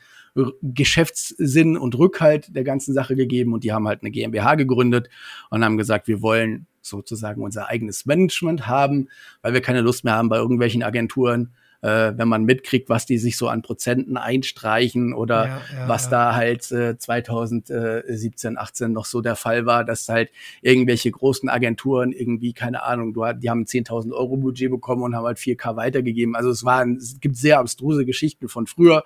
Geschäftssinn 0.62 1.78
und 1.78 1.98
Rückhalt 1.98 2.56
der 2.56 2.64
ganzen 2.64 2.94
Sache 2.94 3.16
gegeben. 3.16 3.54
Und 3.54 3.64
die 3.64 3.74
haben 3.74 3.88
halt 3.88 4.02
eine 4.02 4.12
GmbH 4.12 4.54
gegründet 4.54 5.10
und 5.50 5.66
haben 5.66 5.76
gesagt, 5.76 6.08
wir 6.08 6.22
wollen 6.22 6.68
sozusagen 6.82 7.42
unser 7.42 7.68
eigenes 7.68 8.06
Management 8.06 8.68
haben, 8.68 9.10
weil 9.42 9.54
wir 9.54 9.62
keine 9.62 9.82
Lust 9.82 10.04
mehr 10.04 10.14
haben, 10.14 10.30
bei 10.30 10.38
irgendwelchen 10.38 10.84
Agenturen 10.84 11.56
äh, 11.86 12.18
wenn 12.18 12.28
man 12.28 12.46
mitkriegt, 12.46 12.90
was 12.90 13.06
die 13.06 13.20
sich 13.20 13.38
so 13.38 13.48
an 13.48 13.62
Prozenten 13.62 14.18
einstreichen 14.18 15.14
oder 15.14 15.46
ja, 15.46 15.62
ja, 15.72 15.88
was 15.88 16.06
ja. 16.06 16.10
da 16.10 16.36
halt 16.36 16.72
äh, 16.72 16.98
2017, 16.98 18.58
18 18.58 18.92
noch 18.92 19.06
so 19.06 19.22
der 19.22 19.36
Fall 19.36 19.68
war, 19.68 19.84
dass 19.84 20.10
halt 20.10 20.32
irgendwelche 20.64 21.12
großen 21.12 21.48
Agenturen 21.48 22.12
irgendwie, 22.12 22.54
keine 22.54 22.82
Ahnung, 22.82 23.14
du, 23.14 23.24
die 23.34 23.52
haben 23.52 23.66
10.000 23.66 24.14
Euro 24.14 24.38
Budget 24.38 24.72
bekommen 24.72 25.04
und 25.04 25.16
haben 25.16 25.26
halt 25.26 25.38
4K 25.38 25.76
weitergegeben. 25.76 26.36
Also 26.36 26.50
es 26.50 26.66
waren, 26.66 26.96
es 26.96 27.20
gibt 27.20 27.38
sehr 27.38 27.60
abstruse 27.60 28.04
Geschichten 28.04 28.48
von 28.50 28.66
früher 28.66 29.04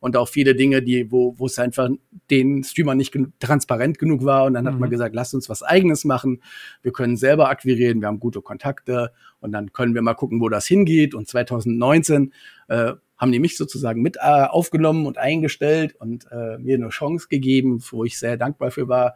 und 0.00 0.16
auch 0.16 0.28
viele 0.28 0.54
Dinge, 0.54 0.82
die, 0.82 1.10
wo, 1.10 1.34
wo 1.38 1.46
es 1.46 1.58
einfach 1.58 1.88
den 2.30 2.62
Streamer 2.62 2.94
nicht 2.94 3.10
gen 3.10 3.32
transparent 3.40 3.98
genug 3.98 4.24
war. 4.24 4.44
Und 4.44 4.54
dann 4.54 4.64
mhm. 4.64 4.68
hat 4.68 4.78
man 4.78 4.88
mhm. 4.88 4.92
gesagt, 4.92 5.14
lasst 5.14 5.34
uns 5.34 5.48
was 5.48 5.62
eigenes 5.62 6.04
machen. 6.04 6.42
Wir 6.82 6.92
können 6.92 7.16
selber 7.16 7.48
akquirieren, 7.48 8.00
wir 8.00 8.08
haben 8.08 8.20
gute 8.20 8.42
Kontakte 8.42 9.12
und 9.40 9.52
dann 9.52 9.72
können 9.72 9.94
wir 9.94 10.02
mal 10.02 10.14
gucken, 10.14 10.40
wo 10.40 10.48
das 10.48 10.66
hingeht. 10.66 11.14
Und 11.14 11.28
2019 11.28 12.32
äh, 12.68 12.92
haben 13.16 13.32
die 13.32 13.40
mich 13.40 13.56
sozusagen 13.56 14.02
mit 14.02 14.16
äh, 14.16 14.44
aufgenommen 14.44 15.06
und 15.06 15.18
eingestellt 15.18 15.94
und 15.98 16.26
äh, 16.30 16.58
mir 16.58 16.76
eine 16.76 16.88
Chance 16.88 17.28
gegeben, 17.28 17.82
wo 17.90 18.04
ich 18.04 18.18
sehr 18.18 18.36
dankbar 18.36 18.70
für 18.70 18.88
war. 18.88 19.14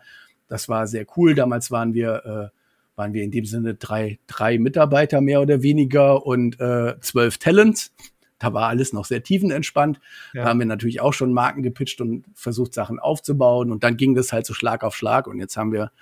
Das 0.48 0.68
war 0.68 0.86
sehr 0.86 1.06
cool. 1.16 1.34
Damals 1.34 1.70
waren 1.70 1.94
wir 1.94 2.50
äh, 2.52 2.58
waren 2.94 3.14
wir 3.14 3.22
in 3.22 3.30
dem 3.30 3.46
Sinne 3.46 3.74
drei, 3.74 4.18
drei 4.26 4.58
Mitarbeiter 4.58 5.22
mehr 5.22 5.40
oder 5.40 5.62
weniger 5.62 6.26
und 6.26 6.60
äh, 6.60 7.00
zwölf 7.00 7.38
Talents 7.38 7.92
da 8.42 8.52
war 8.52 8.68
alles 8.68 8.92
noch 8.92 9.04
sehr 9.04 9.22
tiefenentspannt. 9.22 10.00
Ja. 10.34 10.42
Da 10.42 10.48
haben 10.48 10.58
wir 10.58 10.66
natürlich 10.66 11.00
auch 11.00 11.12
schon 11.12 11.32
Marken 11.32 11.62
gepitcht 11.62 12.00
und 12.00 12.24
versucht, 12.34 12.74
Sachen 12.74 12.98
aufzubauen. 12.98 13.70
Und 13.70 13.84
dann 13.84 13.96
ging 13.96 14.16
das 14.16 14.32
halt 14.32 14.46
so 14.46 14.52
Schlag 14.52 14.82
auf 14.82 14.96
Schlag. 14.96 15.28
Und 15.28 15.38
jetzt 15.38 15.56
haben 15.56 15.72
wir 15.72 15.92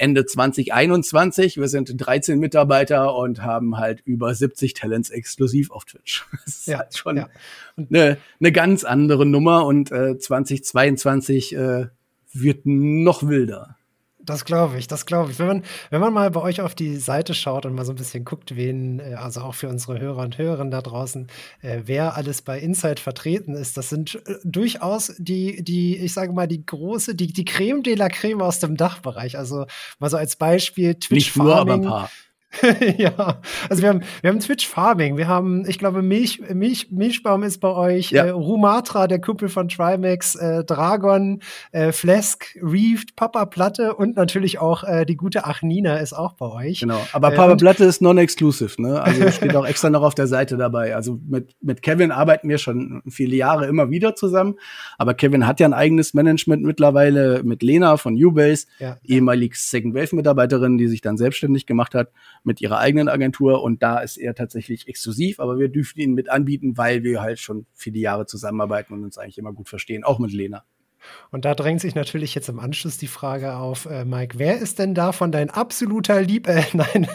Ende 0.00 0.24
2021. 0.24 1.58
Wir 1.58 1.68
sind 1.68 1.92
13 1.94 2.38
Mitarbeiter 2.38 3.14
und 3.14 3.42
haben 3.42 3.76
halt 3.76 4.00
über 4.04 4.34
70 4.34 4.74
Talents 4.74 5.10
exklusiv 5.10 5.70
auf 5.70 5.84
Twitch. 5.84 6.26
Das 6.44 6.56
ist 6.56 6.66
ja, 6.66 6.78
halt 6.78 6.96
schon 6.96 7.16
ja. 7.18 7.28
eine, 7.76 8.16
eine 8.40 8.52
ganz 8.52 8.84
andere 8.84 9.26
Nummer 9.26 9.66
und 9.66 9.92
äh, 9.92 10.18
2022 10.18 11.54
äh, 11.54 11.86
wird 12.32 12.64
noch 12.64 13.28
wilder. 13.28 13.76
Das 14.22 14.44
glaube 14.44 14.78
ich, 14.78 14.86
das 14.86 15.06
glaube 15.06 15.30
ich. 15.30 15.38
Wenn 15.38 15.46
man, 15.46 15.62
wenn 15.90 16.00
man 16.00 16.12
mal 16.12 16.30
bei 16.30 16.40
euch 16.40 16.60
auf 16.60 16.74
die 16.74 16.96
Seite 16.96 17.34
schaut 17.34 17.64
und 17.66 17.74
mal 17.74 17.84
so 17.84 17.92
ein 17.92 17.96
bisschen 17.96 18.24
guckt, 18.24 18.56
wen, 18.56 19.00
äh, 19.00 19.14
also 19.14 19.40
auch 19.40 19.54
für 19.54 19.68
unsere 19.68 19.98
Hörer 19.98 20.22
und 20.22 20.38
Hörerinnen 20.38 20.70
da 20.70 20.82
draußen, 20.82 21.28
äh, 21.62 21.80
wer 21.84 22.16
alles 22.16 22.42
bei 22.42 22.58
Inside 22.58 23.00
vertreten 23.00 23.54
ist, 23.54 23.76
das 23.76 23.88
sind 23.88 24.16
äh, 24.26 24.34
durchaus 24.44 25.12
die, 25.18 25.62
die, 25.64 25.96
ich 25.96 26.12
sage 26.12 26.32
mal, 26.32 26.46
die 26.46 26.64
große, 26.64 27.14
die, 27.14 27.32
die 27.32 27.44
Creme 27.44 27.82
de 27.82 27.94
la 27.94 28.08
Creme 28.08 28.42
aus 28.42 28.58
dem 28.58 28.76
Dachbereich. 28.76 29.38
Also 29.38 29.66
mal 29.98 30.10
so 30.10 30.16
als 30.16 30.36
Beispiel 30.36 30.94
Twitch 30.94 31.10
Nicht 31.10 31.36
nur, 31.36 31.56
aber 31.56 31.74
ein 31.74 31.82
paar. 31.82 32.10
ja, 32.96 33.40
also 33.68 33.82
wir 33.82 33.88
haben, 33.88 34.02
wir 34.22 34.30
haben 34.30 34.40
Twitch 34.40 34.66
Farming, 34.66 35.16
wir 35.16 35.28
haben, 35.28 35.64
ich 35.68 35.78
glaube, 35.78 36.02
Milch, 36.02 36.42
Milch, 36.52 36.90
Milchbaum 36.90 37.44
ist 37.44 37.58
bei 37.58 37.68
euch, 37.68 38.10
ja. 38.10 38.24
äh, 38.24 38.30
Rumatra, 38.30 39.06
der 39.06 39.20
Kumpel 39.20 39.48
von 39.48 39.68
Trimax, 39.68 40.34
äh, 40.34 40.64
Dragon, 40.64 41.40
äh, 41.70 41.92
Flesk, 41.92 42.58
Reefed, 42.60 43.14
Papa 43.14 43.46
Platte 43.46 43.94
und 43.94 44.16
natürlich 44.16 44.58
auch 44.58 44.82
äh, 44.82 45.06
die 45.06 45.16
gute 45.16 45.46
Achnina 45.46 45.98
ist 45.98 46.12
auch 46.12 46.32
bei 46.32 46.46
euch. 46.46 46.80
Genau, 46.80 47.00
aber 47.12 47.32
äh, 47.32 47.36
Papa 47.36 47.54
Platte 47.54 47.84
ist 47.84 48.02
non-exclusive, 48.02 48.82
ne? 48.82 49.00
Also 49.00 49.30
steht 49.30 49.54
auch 49.54 49.66
extra 49.66 49.88
noch 49.88 50.02
auf 50.02 50.16
der 50.16 50.26
Seite 50.26 50.56
dabei. 50.56 50.96
Also 50.96 51.20
mit, 51.28 51.54
mit 51.62 51.82
Kevin 51.82 52.10
arbeiten 52.10 52.48
wir 52.48 52.58
schon 52.58 53.00
viele 53.08 53.36
Jahre 53.36 53.66
immer 53.66 53.90
wieder 53.90 54.16
zusammen, 54.16 54.56
aber 54.98 55.14
Kevin 55.14 55.46
hat 55.46 55.60
ja 55.60 55.68
ein 55.68 55.74
eigenes 55.74 56.14
Management 56.14 56.64
mittlerweile 56.64 57.44
mit 57.44 57.62
Lena 57.62 57.96
von 57.96 58.14
Ubase, 58.22 58.66
ja. 58.80 58.96
ehemalig 59.04 59.54
Second 59.54 59.94
Wave 59.94 60.16
Mitarbeiterin, 60.16 60.78
die 60.78 60.88
sich 60.88 61.00
dann 61.00 61.16
selbstständig 61.16 61.66
gemacht 61.66 61.94
hat 61.94 62.08
mit 62.44 62.60
ihrer 62.60 62.78
eigenen 62.78 63.08
Agentur 63.08 63.62
und 63.62 63.82
da 63.82 63.98
ist 63.98 64.16
er 64.16 64.34
tatsächlich 64.34 64.88
exklusiv, 64.88 65.40
aber 65.40 65.58
wir 65.58 65.68
dürfen 65.68 66.00
ihn 66.00 66.14
mit 66.14 66.28
anbieten, 66.28 66.76
weil 66.76 67.02
wir 67.02 67.20
halt 67.20 67.38
schon 67.38 67.66
viele 67.74 67.98
Jahre 67.98 68.26
zusammenarbeiten 68.26 68.94
und 68.94 69.04
uns 69.04 69.18
eigentlich 69.18 69.38
immer 69.38 69.52
gut 69.52 69.68
verstehen, 69.68 70.04
auch 70.04 70.18
mit 70.18 70.32
Lena. 70.32 70.64
Und 71.30 71.44
da 71.44 71.54
drängt 71.54 71.80
sich 71.80 71.94
natürlich 71.94 72.34
jetzt 72.34 72.48
im 72.48 72.60
Anschluss 72.60 72.98
die 72.98 73.06
Frage 73.06 73.54
auf, 73.56 73.86
äh, 73.86 74.04
Mike, 74.04 74.38
wer 74.38 74.58
ist 74.58 74.78
denn 74.78 74.94
davon 74.94 75.32
dein 75.32 75.50
absoluter 75.50 76.20
Lieb? 76.20 76.46
Äh, 76.46 76.64
nein. 76.74 77.08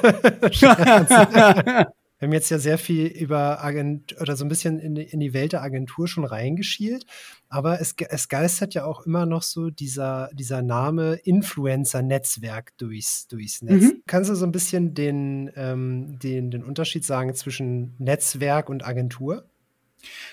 Wir 2.26 2.30
haben 2.30 2.34
jetzt 2.34 2.50
ja 2.50 2.58
sehr 2.58 2.80
viel 2.80 3.06
über 3.06 3.64
Agent 3.64 4.20
oder 4.20 4.36
so 4.36 4.46
ein 4.46 4.48
bisschen 4.48 4.80
in, 4.80 4.96
in 4.96 5.20
die 5.20 5.36
Welt 5.36 5.54
der 5.54 5.62
Agentur 5.62 6.08
schon 6.08 6.26
reingeschielt, 6.26 7.06
aber 7.50 7.80
es, 7.80 7.94
es 8.10 8.30
geistert 8.30 8.74
ja 8.74 8.84
auch 8.84 9.06
immer 9.06 9.28
noch 9.28 9.44
so 9.44 9.70
dieser, 9.70 10.32
dieser 10.34 10.64
Name 10.64 11.20
Influencer-Netzwerk 11.24 12.76
durchs, 12.80 13.28
durchs 13.28 13.62
Netz. 13.62 13.84
Mhm. 13.84 14.02
Kannst 14.08 14.32
du 14.32 14.34
so 14.34 14.44
ein 14.44 14.52
bisschen 14.52 14.96
den, 14.96 15.52
ähm, 15.56 16.18
den, 16.18 16.50
den 16.50 16.64
Unterschied 16.64 17.06
sagen 17.06 17.32
zwischen 17.36 17.94
Netzwerk 18.00 18.72
und 18.72 18.84
Agentur? 18.84 19.46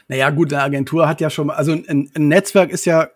Naja, 0.08 0.30
gut, 0.30 0.50
eine 0.54 0.62
Agentur 0.62 1.06
hat 1.06 1.20
ja 1.20 1.28
schon 1.28 1.49
mal, 1.49 1.56
also 1.56 1.72
ein, 1.72 2.11
ein 2.14 2.28
Netzwerk 2.28 2.70
ist 2.70 2.87
ja 2.87 3.11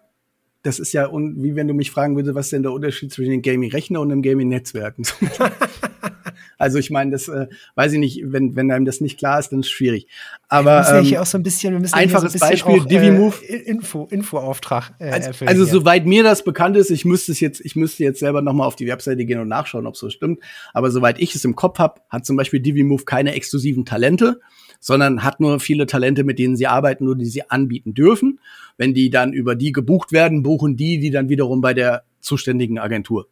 das 0.63 0.81
ist 0.81 0.93
ja, 0.93 1.09
wie 1.13 1.55
wenn 1.55 1.69
du 1.69 1.75
mich 1.75 1.93
fragen 1.93 2.17
würdest, 2.17 2.35
was 2.35 2.47
ist 2.47 2.53
denn 2.53 2.65
der 2.65 2.73
Unterschied 2.73 3.13
zwischen 3.13 3.31
dem 3.31 3.43
Gaming-Rechner 3.43 4.01
und 4.01 4.09
dem 4.09 4.21
Gaming-Netzwerk? 4.21 4.97
Also 6.59 6.79
ich 6.79 6.91
meine, 6.91 7.11
das 7.11 7.29
äh, 7.29 7.47
weiß 7.75 7.93
ich 7.93 7.99
nicht, 7.99 8.23
wenn, 8.25 8.57
wenn 8.57 8.71
einem 8.71 8.85
das 8.85 9.01
nicht 9.01 9.19
klar 9.19 9.39
ist, 9.39 9.51
dann 9.51 9.61
ist 9.61 9.67
es 9.67 9.73
schwierig. 9.73 10.07
Aber 10.49 10.85
wir 10.87 11.01
müssen 11.01 11.15
ähm, 11.15 11.21
auch 11.21 11.27
so 11.27 11.39
ein 11.39 11.43
bisschen, 11.43 11.73
wir 11.75 11.81
müssen 11.81 11.95
einfaches 11.95 12.33
so 12.33 12.45
ein 12.45 12.51
Beispiel, 12.51 12.81
auch, 12.81 12.87
DiviMove. 12.87 13.43
Äh, 13.43 13.57
Info, 13.57 14.07
Infoauftrag. 14.11 14.95
Äh, 14.99 15.11
also, 15.11 15.45
also 15.45 15.65
soweit 15.65 16.07
mir 16.07 16.23
das 16.23 16.45
bekannt 16.45 16.77
ist, 16.77 16.91
ich 16.91 17.05
müsste 17.05 17.33
es 17.33 17.41
jetzt, 17.41 17.61
ich 17.61 17.77
müsste 17.77 18.05
jetzt 18.05 18.21
selber 18.21 18.43
nochmal 18.43 18.67
auf 18.67 18.77
die 18.77 18.87
Webseite 18.87 19.25
gehen 19.25 19.41
und 19.41 19.49
nachschauen, 19.49 19.87
ob 19.87 19.97
so 19.97 20.09
stimmt. 20.09 20.41
Aber 20.73 20.91
soweit 20.91 21.21
ich 21.21 21.35
es 21.35 21.45
im 21.45 21.57
Kopf 21.57 21.79
habe, 21.79 22.01
hat 22.09 22.25
zum 22.25 22.37
Beispiel 22.37 22.61
DiviMove 22.61 23.05
keine 23.05 23.35
exklusiven 23.35 23.85
Talente, 23.85 24.41
sondern 24.81 25.25
hat 25.25 25.41
nur 25.41 25.61
viele 25.61 25.87
Talente, 25.87 26.25
mit 26.25 26.39
denen 26.39 26.57
sie 26.57 26.67
arbeiten, 26.67 27.05
nur 27.05 27.17
die 27.17 27.27
sie 27.27 27.51
anbieten 27.51 27.93
dürfen. 27.93 28.41
Wenn 28.79 28.95
die 28.95 29.11
dann 29.11 29.33
über 29.33 29.55
die 29.55 29.73
gebucht 29.73 30.13
werden, 30.13 30.43
buchen 30.43 30.77
die 30.77 30.99
die 30.99 31.11
dann 31.11 31.29
wiederum 31.29 31.61
bei 31.61 31.75
der 31.75 32.05
zuständigen 32.21 32.79
Agentur. 32.79 33.29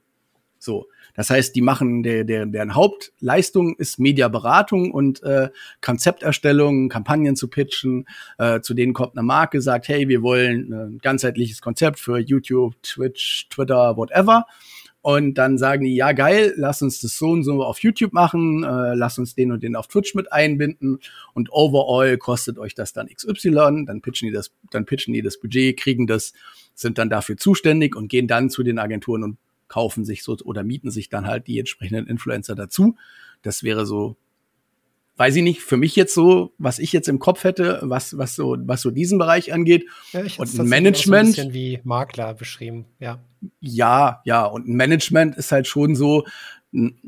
So. 0.59 0.87
Das 1.15 1.31
heißt, 1.31 1.55
die 1.55 1.63
machen, 1.63 2.03
der, 2.03 2.25
der, 2.25 2.47
deren 2.47 2.75
Hauptleistung 2.75 3.77
ist 3.77 3.99
Mediaberatung 3.99 4.91
und 4.91 5.23
äh, 5.23 5.49
Konzepterstellung, 5.81 6.89
Kampagnen 6.89 7.37
zu 7.37 7.49
pitchen. 7.49 8.07
Äh, 8.39 8.61
zu 8.61 8.75
denen 8.75 8.93
kommt 8.93 9.17
eine 9.17 9.25
Marke, 9.25 9.61
sagt, 9.61 9.89
hey, 9.89 10.09
wir 10.09 10.23
wollen 10.23 10.73
ein 10.73 10.99
ganzheitliches 10.99 11.61
Konzept 11.61 11.99
für 11.99 12.19
YouTube, 12.19 12.75
Twitch, 12.83 13.49
Twitter, 13.49 13.97
whatever. 13.97 14.45
Und 15.05 15.35
dann 15.35 15.59
sagen 15.59 15.85
die, 15.85 15.97
ja 15.97 16.13
geil, 16.13 16.55
lass 16.57 16.81
uns 16.81 17.03
das 17.03 17.19
so 17.19 17.29
und 17.29 17.45
so 17.45 17.63
auf 17.63 17.81
YouTube 17.81 18.15
machen, 18.15 18.65
äh, 18.65 18.95
lass 18.95 19.19
uns 19.19 19.35
den 19.35 19.53
und 19.53 19.63
den 19.63 19.77
auf 19.77 19.87
Twitch 19.87 20.15
mit 20.15 20.33
einbinden 20.33 20.99
und 21.35 21.53
overall 21.53 22.17
kostet 22.17 22.59
euch 22.59 22.75
das 22.75 22.95
dann 22.95 23.09
XY, 23.09 23.85
dann 23.85 24.01
pitchen 24.01 24.29
die 24.29 24.33
das, 24.33 24.51
dann 24.71 24.87
pitchen 24.87 25.13
die 25.13 25.21
das 25.21 25.39
Budget, 25.39 25.79
kriegen 25.79 26.07
das, 26.07 26.33
sind 26.75 26.97
dann 26.97 27.11
dafür 27.11 27.37
zuständig 27.37 27.97
und 27.97 28.09
gehen 28.09 28.27
dann 28.29 28.49
zu 28.49 28.63
den 28.63 28.79
Agenturen 28.79 29.25
und 29.25 29.39
kaufen 29.69 30.05
sich 30.05 30.23
so 30.23 30.37
oder 30.45 30.63
mieten 30.63 30.91
sich 30.91 31.09
dann 31.09 31.27
halt 31.27 31.47
die 31.47 31.59
entsprechenden 31.59 32.07
Influencer 32.07 32.55
dazu. 32.55 32.97
Das 33.43 33.63
wäre 33.63 33.87
so, 33.87 34.17
weiß 35.17 35.37
ich 35.37 35.43
nicht, 35.43 35.61
für 35.61 35.77
mich 35.77 35.95
jetzt 35.97 36.15
so, 36.15 36.53
was 36.59 36.79
ich 36.79 36.93
jetzt 36.93 37.09
im 37.09 37.19
Kopf 37.19 37.45
hätte, 37.45 37.81
was, 37.83 38.19
was 38.19 38.35
so, 38.35 38.57
was 38.61 38.81
so 38.83 38.91
diesen 38.91 39.19
Bereich 39.19 39.53
angeht. 39.53 39.87
Ja, 40.13 40.23
und 40.39 40.59
ein 40.59 40.69
Management. 40.69 41.35
So 41.35 41.43
ein 41.43 41.49
bisschen 41.49 41.55
wie 41.55 41.81
Makler 41.85 42.35
beschrieben, 42.35 42.87
ja. 42.99 43.21
Ja, 43.61 44.23
ja, 44.25 44.45
und 44.45 44.69
ein 44.69 44.77
Management 44.77 45.37
ist 45.37 45.53
halt 45.53 45.67
schon 45.67 45.95
so, 45.95 46.25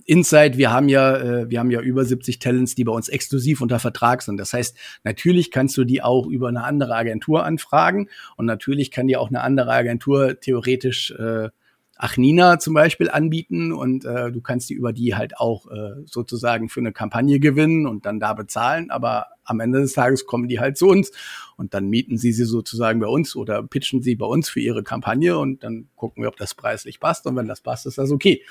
Inside, 0.05 0.59
wir 0.59 0.71
haben 0.71 0.89
ja, 0.89 1.17
äh, 1.17 1.51
wir 1.51 1.59
haben 1.59 1.73
ja 1.73 1.81
über 1.81 2.05
70 2.05 2.39
Talents, 2.39 2.77
die 2.77 2.85
bei 2.85 2.93
uns 2.93 3.09
exklusiv 3.09 3.61
unter 3.61 3.81
Vertrag 3.81 4.23
sind. 4.23 4.37
Das 4.37 4.53
heißt, 4.53 4.77
natürlich 5.03 5.51
kannst 5.51 5.77
du 5.77 5.83
die 5.83 6.03
auch 6.03 6.29
über 6.29 6.47
eine 6.47 6.63
andere 6.63 6.95
Agentur 6.95 7.45
anfragen 7.45 8.09
und 8.37 8.47
natürlich 8.47 8.93
kann 8.93 9.09
dir 9.09 9.21
auch 9.21 9.29
eine 9.29 9.41
andere 9.41 9.73
Agentur 9.73 10.39
theoretisch 10.39 11.11
äh, 11.11 11.49
Achnina 11.97 12.59
zum 12.59 12.75
Beispiel 12.75 13.11
anbieten 13.11 13.73
und 13.73 14.05
äh, 14.05 14.31
du 14.31 14.41
kannst 14.41 14.69
die 14.69 14.75
über 14.75 14.93
die 14.93 15.15
halt 15.15 15.39
auch 15.39 15.71
äh, 15.71 16.03
sozusagen 16.05 16.69
für 16.69 16.81
eine 16.81 16.93
Kampagne 16.93 17.41
gewinnen 17.41 17.87
und 17.87 18.05
dann 18.05 18.21
da 18.21 18.35
bezahlen, 18.35 18.91
aber 18.91 19.27
am 19.45 19.61
Ende 19.61 19.81
des 19.81 19.95
Tages 19.95 20.27
kommen 20.27 20.49
die 20.49 20.61
halt 20.61 20.77
zu 20.77 20.89
uns 20.89 21.11
und 21.57 21.73
dann 21.73 21.89
mieten 21.89 22.19
sie 22.19 22.33
sie 22.33 22.45
sozusagen 22.45 23.01
bei 23.01 23.07
uns 23.07 23.35
oder 23.35 23.63
pitchen 23.63 24.03
sie 24.03 24.17
bei 24.17 24.27
uns 24.27 24.49
für 24.49 24.61
ihre 24.61 24.83
Kampagne 24.83 25.39
und 25.39 25.63
dann 25.63 25.89
gucken 25.97 26.23
wir, 26.23 26.29
ob 26.29 26.37
das 26.37 26.55
preislich 26.55 27.01
passt 27.01 27.27
und 27.27 27.37
wenn 27.37 27.49
das 27.49 27.63
passt, 27.63 27.87
ist 27.87 27.99
das 27.99 28.11
okay. 28.11 28.43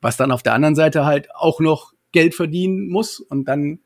Was 0.00 0.16
dann 0.16 0.32
auf 0.32 0.42
der 0.42 0.54
anderen 0.54 0.74
Seite 0.74 1.04
halt 1.04 1.28
auch 1.34 1.60
noch 1.60 1.92
Geld 2.10 2.34
verdienen 2.34 2.88
muss 2.88 3.20
und 3.20 3.46
dann 3.46 3.80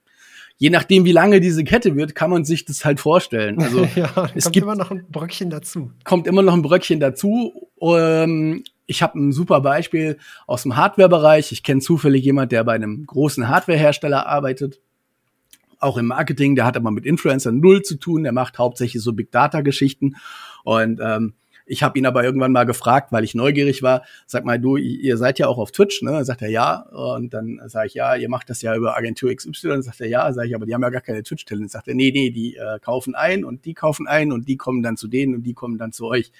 je 0.56 0.70
nachdem, 0.70 1.04
wie 1.04 1.12
lange 1.12 1.40
diese 1.40 1.64
Kette 1.64 1.96
wird, 1.96 2.14
kann 2.14 2.30
man 2.30 2.44
sich 2.44 2.64
das 2.64 2.84
halt 2.84 3.00
vorstellen. 3.00 3.60
Also 3.60 3.84
ja, 3.96 4.30
es 4.34 4.44
kommt 4.44 4.54
gibt 4.54 4.64
immer 4.64 4.76
noch 4.76 4.92
ein 4.92 5.04
Bröckchen 5.10 5.50
dazu. 5.50 5.90
Kommt 6.04 6.28
immer 6.28 6.42
noch 6.42 6.54
ein 6.54 6.62
Bröckchen 6.62 7.00
dazu. 7.00 7.68
Ähm, 7.80 8.62
ich 8.92 9.02
habe 9.02 9.18
ein 9.18 9.32
super 9.32 9.60
Beispiel 9.62 10.18
aus 10.46 10.62
dem 10.62 10.76
Hardware-Bereich. 10.76 11.50
Ich 11.50 11.62
kenne 11.62 11.80
zufällig 11.80 12.22
jemand, 12.24 12.52
der 12.52 12.62
bei 12.62 12.74
einem 12.74 13.06
großen 13.06 13.48
Hardware-Hersteller 13.48 14.26
arbeitet. 14.26 14.80
Auch 15.80 15.96
im 15.96 16.06
Marketing, 16.06 16.54
der 16.54 16.66
hat 16.66 16.76
aber 16.76 16.90
mit 16.90 17.06
Influencern 17.06 17.58
null 17.58 17.82
zu 17.82 17.96
tun. 17.96 18.22
Der 18.22 18.32
macht 18.32 18.58
hauptsächlich 18.58 19.02
so 19.02 19.14
Big 19.14 19.32
Data-Geschichten. 19.32 20.16
Und 20.62 21.00
ähm, 21.02 21.34
Ich 21.64 21.82
habe 21.82 21.98
ihn 21.98 22.06
aber 22.06 22.24
irgendwann 22.24 22.52
mal 22.52 22.66
gefragt, 22.66 23.12
weil 23.12 23.24
ich 23.24 23.34
neugierig 23.34 23.82
war, 23.82 24.02
sag 24.26 24.44
mal, 24.44 24.58
du, 24.58 24.76
ihr 24.76 25.16
seid 25.16 25.38
ja 25.38 25.46
auch 25.46 25.58
auf 25.58 25.70
Twitch, 25.70 26.02
ne? 26.02 26.24
Sagt 26.24 26.42
er 26.42 26.50
ja. 26.50 26.82
Und 26.90 27.32
dann 27.34 27.60
sage 27.66 27.86
ich, 27.86 27.94
ja, 27.94 28.14
ihr 28.16 28.28
macht 28.28 28.50
das 28.50 28.62
ja 28.62 28.74
über 28.74 28.96
Agentur 28.96 29.34
XY. 29.34 29.68
Dann 29.68 29.82
sagt 29.82 30.00
er 30.00 30.08
ja, 30.08 30.32
sage 30.32 30.48
ich, 30.48 30.54
aber 30.54 30.66
die 30.66 30.74
haben 30.74 30.82
ja 30.82 30.90
gar 30.90 31.00
keine 31.00 31.22
Twitch-Talent. 31.22 31.70
Sagt 31.70 31.88
er, 31.88 31.94
nee, 31.94 32.10
nee, 32.12 32.30
die 32.30 32.56
äh, 32.56 32.78
kaufen 32.80 33.14
ein 33.14 33.44
und 33.44 33.64
die 33.64 33.74
kaufen 33.74 34.06
ein 34.06 34.32
und 34.32 34.48
die 34.48 34.56
kommen 34.56 34.82
dann 34.82 34.96
zu 34.96 35.08
denen 35.08 35.34
und 35.34 35.44
die 35.44 35.54
kommen 35.54 35.78
dann 35.78 35.92
zu 35.92 36.06
euch. 36.06 36.32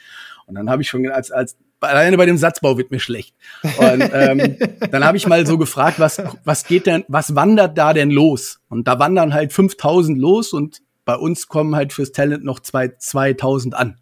Und 0.47 0.57
dann 0.57 0.69
habe 0.69 0.83
ich 0.83 0.89
schon 0.89 1.09
als, 1.09 1.31
als 1.31 1.57
alleine 1.89 2.17
bei 2.17 2.27
dem 2.27 2.37
Satzbau 2.37 2.79
wird 2.79 2.91
mir 2.91 3.01
schlecht. 3.01 3.35
Und 3.63 4.11
ähm, 4.13 4.57
dann 4.91 5.05
habe 5.05 5.17
ich 5.17 5.27
mal 5.27 5.47
so 5.47 5.59
gefragt, 5.59 5.99
was, 5.99 6.23
was 6.45 6.65
geht 6.65 6.87
denn, 6.87 7.05
was 7.09 7.35
wandert 7.35 7.77
da 7.77 7.93
denn 7.93 8.11
los? 8.11 8.61
Und 8.69 8.89
da 8.89 8.99
wandern 8.99 9.35
halt 9.35 9.53
5000 9.53 10.19
los 10.19 10.53
und 10.53 10.83
bei 11.05 11.17
uns 11.17 11.49
kommen 11.49 11.75
halt 11.75 11.93
fürs 11.93 12.13
Talent 12.13 12.45
noch 12.45 12.61
zwei, 12.61 12.89
2000 12.89 13.75
an. 13.75 13.99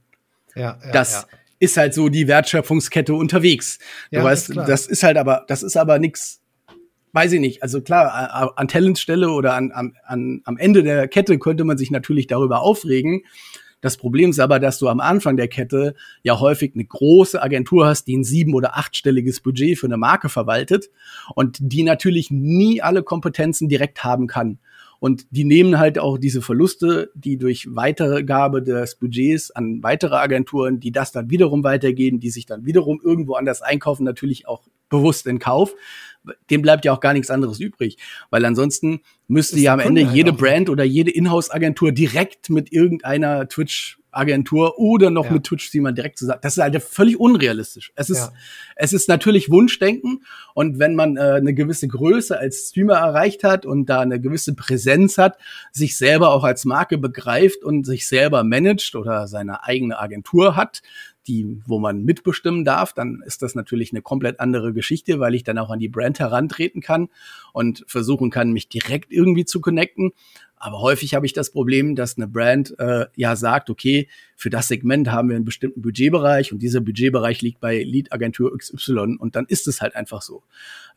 Ja, 0.54 0.78
ja 0.84 0.92
das 0.92 1.26
ja. 1.30 1.38
ist 1.58 1.76
halt 1.76 1.94
so 1.94 2.08
die 2.08 2.28
Wertschöpfungskette 2.28 3.14
unterwegs. 3.14 3.78
Du 4.10 4.18
ja, 4.18 4.24
weißt, 4.24 4.56
das 4.56 4.86
ist 4.86 5.02
halt 5.02 5.16
aber, 5.16 5.44
das 5.48 5.62
ist 5.62 5.76
aber 5.76 5.98
nix, 5.98 6.40
weiß 7.12 7.32
ich 7.32 7.40
nicht. 7.40 7.62
Also 7.62 7.80
klar, 7.80 8.52
an 8.56 8.68
Talentstelle 8.68 9.30
oder 9.30 9.54
an, 9.54 9.72
an, 9.72 9.94
an, 10.04 10.42
am 10.44 10.56
Ende 10.58 10.82
der 10.82 11.08
Kette 11.08 11.38
könnte 11.38 11.64
man 11.64 11.78
sich 11.78 11.90
natürlich 11.90 12.26
darüber 12.26 12.60
aufregen. 12.60 13.22
Das 13.80 13.96
Problem 13.96 14.30
ist 14.30 14.40
aber, 14.40 14.58
dass 14.58 14.78
du 14.78 14.88
am 14.88 15.00
Anfang 15.00 15.36
der 15.36 15.48
Kette 15.48 15.94
ja 16.22 16.38
häufig 16.38 16.72
eine 16.74 16.84
große 16.84 17.42
Agentur 17.42 17.86
hast, 17.86 18.04
die 18.04 18.16
ein 18.16 18.24
sieben- 18.24 18.54
oder 18.54 18.76
achtstelliges 18.76 19.40
Budget 19.40 19.78
für 19.78 19.86
eine 19.86 19.96
Marke 19.96 20.28
verwaltet 20.28 20.90
und 21.34 21.58
die 21.60 21.82
natürlich 21.82 22.30
nie 22.30 22.82
alle 22.82 23.02
Kompetenzen 23.02 23.68
direkt 23.68 24.04
haben 24.04 24.26
kann. 24.26 24.58
Und 25.00 25.26
die 25.30 25.44
nehmen 25.44 25.78
halt 25.78 25.98
auch 25.98 26.18
diese 26.18 26.42
Verluste, 26.42 27.10
die 27.14 27.38
durch 27.38 27.74
Weitergabe 27.74 28.62
des 28.62 28.96
Budgets 28.96 29.50
an 29.50 29.82
weitere 29.82 30.16
Agenturen, 30.16 30.78
die 30.78 30.92
das 30.92 31.10
dann 31.10 31.30
wiederum 31.30 31.64
weitergehen, 31.64 32.20
die 32.20 32.28
sich 32.28 32.44
dann 32.44 32.66
wiederum 32.66 33.00
irgendwo 33.02 33.34
anders 33.34 33.62
einkaufen, 33.62 34.04
natürlich 34.04 34.46
auch 34.46 34.68
bewusst 34.90 35.26
in 35.26 35.38
Kauf. 35.38 35.74
Dem 36.50 36.62
bleibt 36.62 36.84
ja 36.84 36.92
auch 36.92 37.00
gar 37.00 37.12
nichts 37.12 37.30
anderes 37.30 37.60
übrig, 37.60 37.96
weil 38.30 38.44
ansonsten 38.44 39.00
müsste 39.26 39.58
ja 39.58 39.72
am 39.72 39.80
Ende 39.80 40.02
jede 40.02 40.32
Brand 40.32 40.68
oder 40.68 40.84
jede 40.84 41.10
Inhouse-Agentur 41.10 41.92
direkt 41.92 42.50
mit 42.50 42.72
irgendeiner 42.72 43.48
Twitch 43.48 44.00
Agentur 44.12 44.78
oder 44.78 45.10
noch 45.10 45.26
ja. 45.26 45.32
mit 45.32 45.44
Twitch, 45.44 45.72
man 45.74 45.94
direkt 45.94 46.18
zusammen. 46.18 46.40
Das 46.42 46.56
ist 46.56 46.62
halt 46.62 46.82
völlig 46.82 47.18
unrealistisch. 47.18 47.92
Es 47.94 48.10
ist, 48.10 48.18
ja. 48.18 48.32
es 48.76 48.92
ist 48.92 49.08
natürlich 49.08 49.50
Wunschdenken 49.50 50.24
und 50.54 50.78
wenn 50.78 50.94
man 50.94 51.16
äh, 51.16 51.20
eine 51.20 51.54
gewisse 51.54 51.86
Größe 51.88 52.38
als 52.38 52.68
Streamer 52.68 52.94
erreicht 52.94 53.44
hat 53.44 53.66
und 53.66 53.86
da 53.86 54.00
eine 54.00 54.20
gewisse 54.20 54.54
Präsenz 54.54 55.18
hat, 55.18 55.38
sich 55.72 55.96
selber 55.96 56.32
auch 56.32 56.44
als 56.44 56.64
Marke 56.64 56.98
begreift 56.98 57.62
und 57.62 57.86
sich 57.86 58.08
selber 58.08 58.42
managt 58.42 58.94
oder 58.96 59.28
seine 59.28 59.64
eigene 59.64 59.98
Agentur 59.98 60.56
hat, 60.56 60.82
die, 61.26 61.60
wo 61.66 61.78
man 61.78 62.04
mitbestimmen 62.04 62.64
darf, 62.64 62.92
dann 62.92 63.22
ist 63.26 63.42
das 63.42 63.54
natürlich 63.54 63.92
eine 63.92 64.02
komplett 64.02 64.40
andere 64.40 64.72
Geschichte, 64.72 65.20
weil 65.20 65.34
ich 65.34 65.44
dann 65.44 65.58
auch 65.58 65.70
an 65.70 65.78
die 65.78 65.88
Brand 65.88 66.18
herantreten 66.18 66.80
kann 66.80 67.08
und 67.52 67.84
versuchen 67.86 68.30
kann, 68.30 68.52
mich 68.52 68.68
direkt 68.68 69.12
irgendwie 69.12 69.44
zu 69.44 69.60
connecten. 69.60 70.12
Aber 70.56 70.80
häufig 70.80 71.14
habe 71.14 71.24
ich 71.24 71.32
das 71.32 71.50
Problem, 71.50 71.96
dass 71.96 72.16
eine 72.16 72.28
Brand 72.28 72.78
äh, 72.78 73.06
ja 73.16 73.36
sagt, 73.36 73.70
okay, 73.70 74.08
für 74.36 74.50
das 74.50 74.68
Segment 74.68 75.10
haben 75.10 75.28
wir 75.28 75.36
einen 75.36 75.44
bestimmten 75.44 75.80
Budgetbereich 75.82 76.52
und 76.52 76.60
dieser 76.60 76.80
Budgetbereich 76.80 77.40
liegt 77.40 77.60
bei 77.60 77.82
Lead-Agentur 77.82 78.56
XY 78.56 79.16
und 79.18 79.36
dann 79.36 79.46
ist 79.46 79.68
es 79.68 79.80
halt 79.80 79.96
einfach 79.96 80.22
so. 80.22 80.42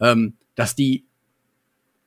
Ähm, 0.01 0.34
dass 0.56 0.75
die 0.75 1.06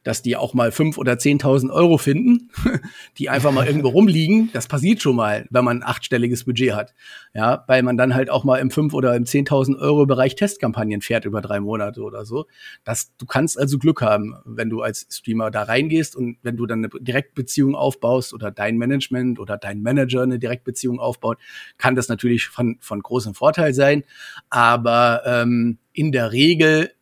dass 0.06 0.22
die 0.22 0.36
auch 0.36 0.54
mal 0.54 0.70
fünf 0.70 0.98
oder 0.98 1.18
zehntausend 1.18 1.72
Euro 1.72 1.98
finden, 1.98 2.48
die 3.18 3.28
einfach 3.28 3.50
mal 3.50 3.66
irgendwo 3.66 3.88
rumliegen. 3.88 4.50
Das 4.52 4.68
passiert 4.68 5.02
schon 5.02 5.16
mal, 5.16 5.46
wenn 5.50 5.64
man 5.64 5.78
ein 5.78 5.82
achtstelliges 5.82 6.44
Budget 6.44 6.74
hat. 6.74 6.94
Ja, 7.34 7.64
weil 7.66 7.82
man 7.82 7.96
dann 7.96 8.14
halt 8.14 8.30
auch 8.30 8.44
mal 8.44 8.58
im 8.58 8.70
fünf 8.70 8.94
oder 8.94 9.16
im 9.16 9.26
zehntausend 9.26 9.78
Euro 9.78 10.06
Bereich 10.06 10.36
Testkampagnen 10.36 11.00
fährt 11.00 11.24
über 11.24 11.40
drei 11.40 11.58
Monate 11.58 12.02
oder 12.02 12.24
so. 12.24 12.46
Das, 12.84 13.16
du 13.18 13.26
kannst 13.26 13.58
also 13.58 13.78
Glück 13.78 14.00
haben, 14.00 14.36
wenn 14.44 14.70
du 14.70 14.80
als 14.80 15.08
Streamer 15.10 15.50
da 15.50 15.64
reingehst 15.64 16.14
und 16.14 16.38
wenn 16.42 16.56
du 16.56 16.66
dann 16.66 16.84
eine 16.84 16.88
Direktbeziehung 17.00 17.74
aufbaust 17.74 18.32
oder 18.32 18.52
dein 18.52 18.78
Management 18.78 19.40
oder 19.40 19.56
dein 19.56 19.82
Manager 19.82 20.22
eine 20.22 20.38
Direktbeziehung 20.38 21.00
aufbaut, 21.00 21.38
kann 21.78 21.96
das 21.96 22.08
natürlich 22.08 22.46
von, 22.46 22.76
von 22.78 23.02
großem 23.02 23.34
Vorteil 23.34 23.74
sein. 23.74 24.04
Aber 24.50 25.22
ähm, 25.26 25.78
in 25.92 26.12
der 26.12 26.30
Regel 26.30 26.92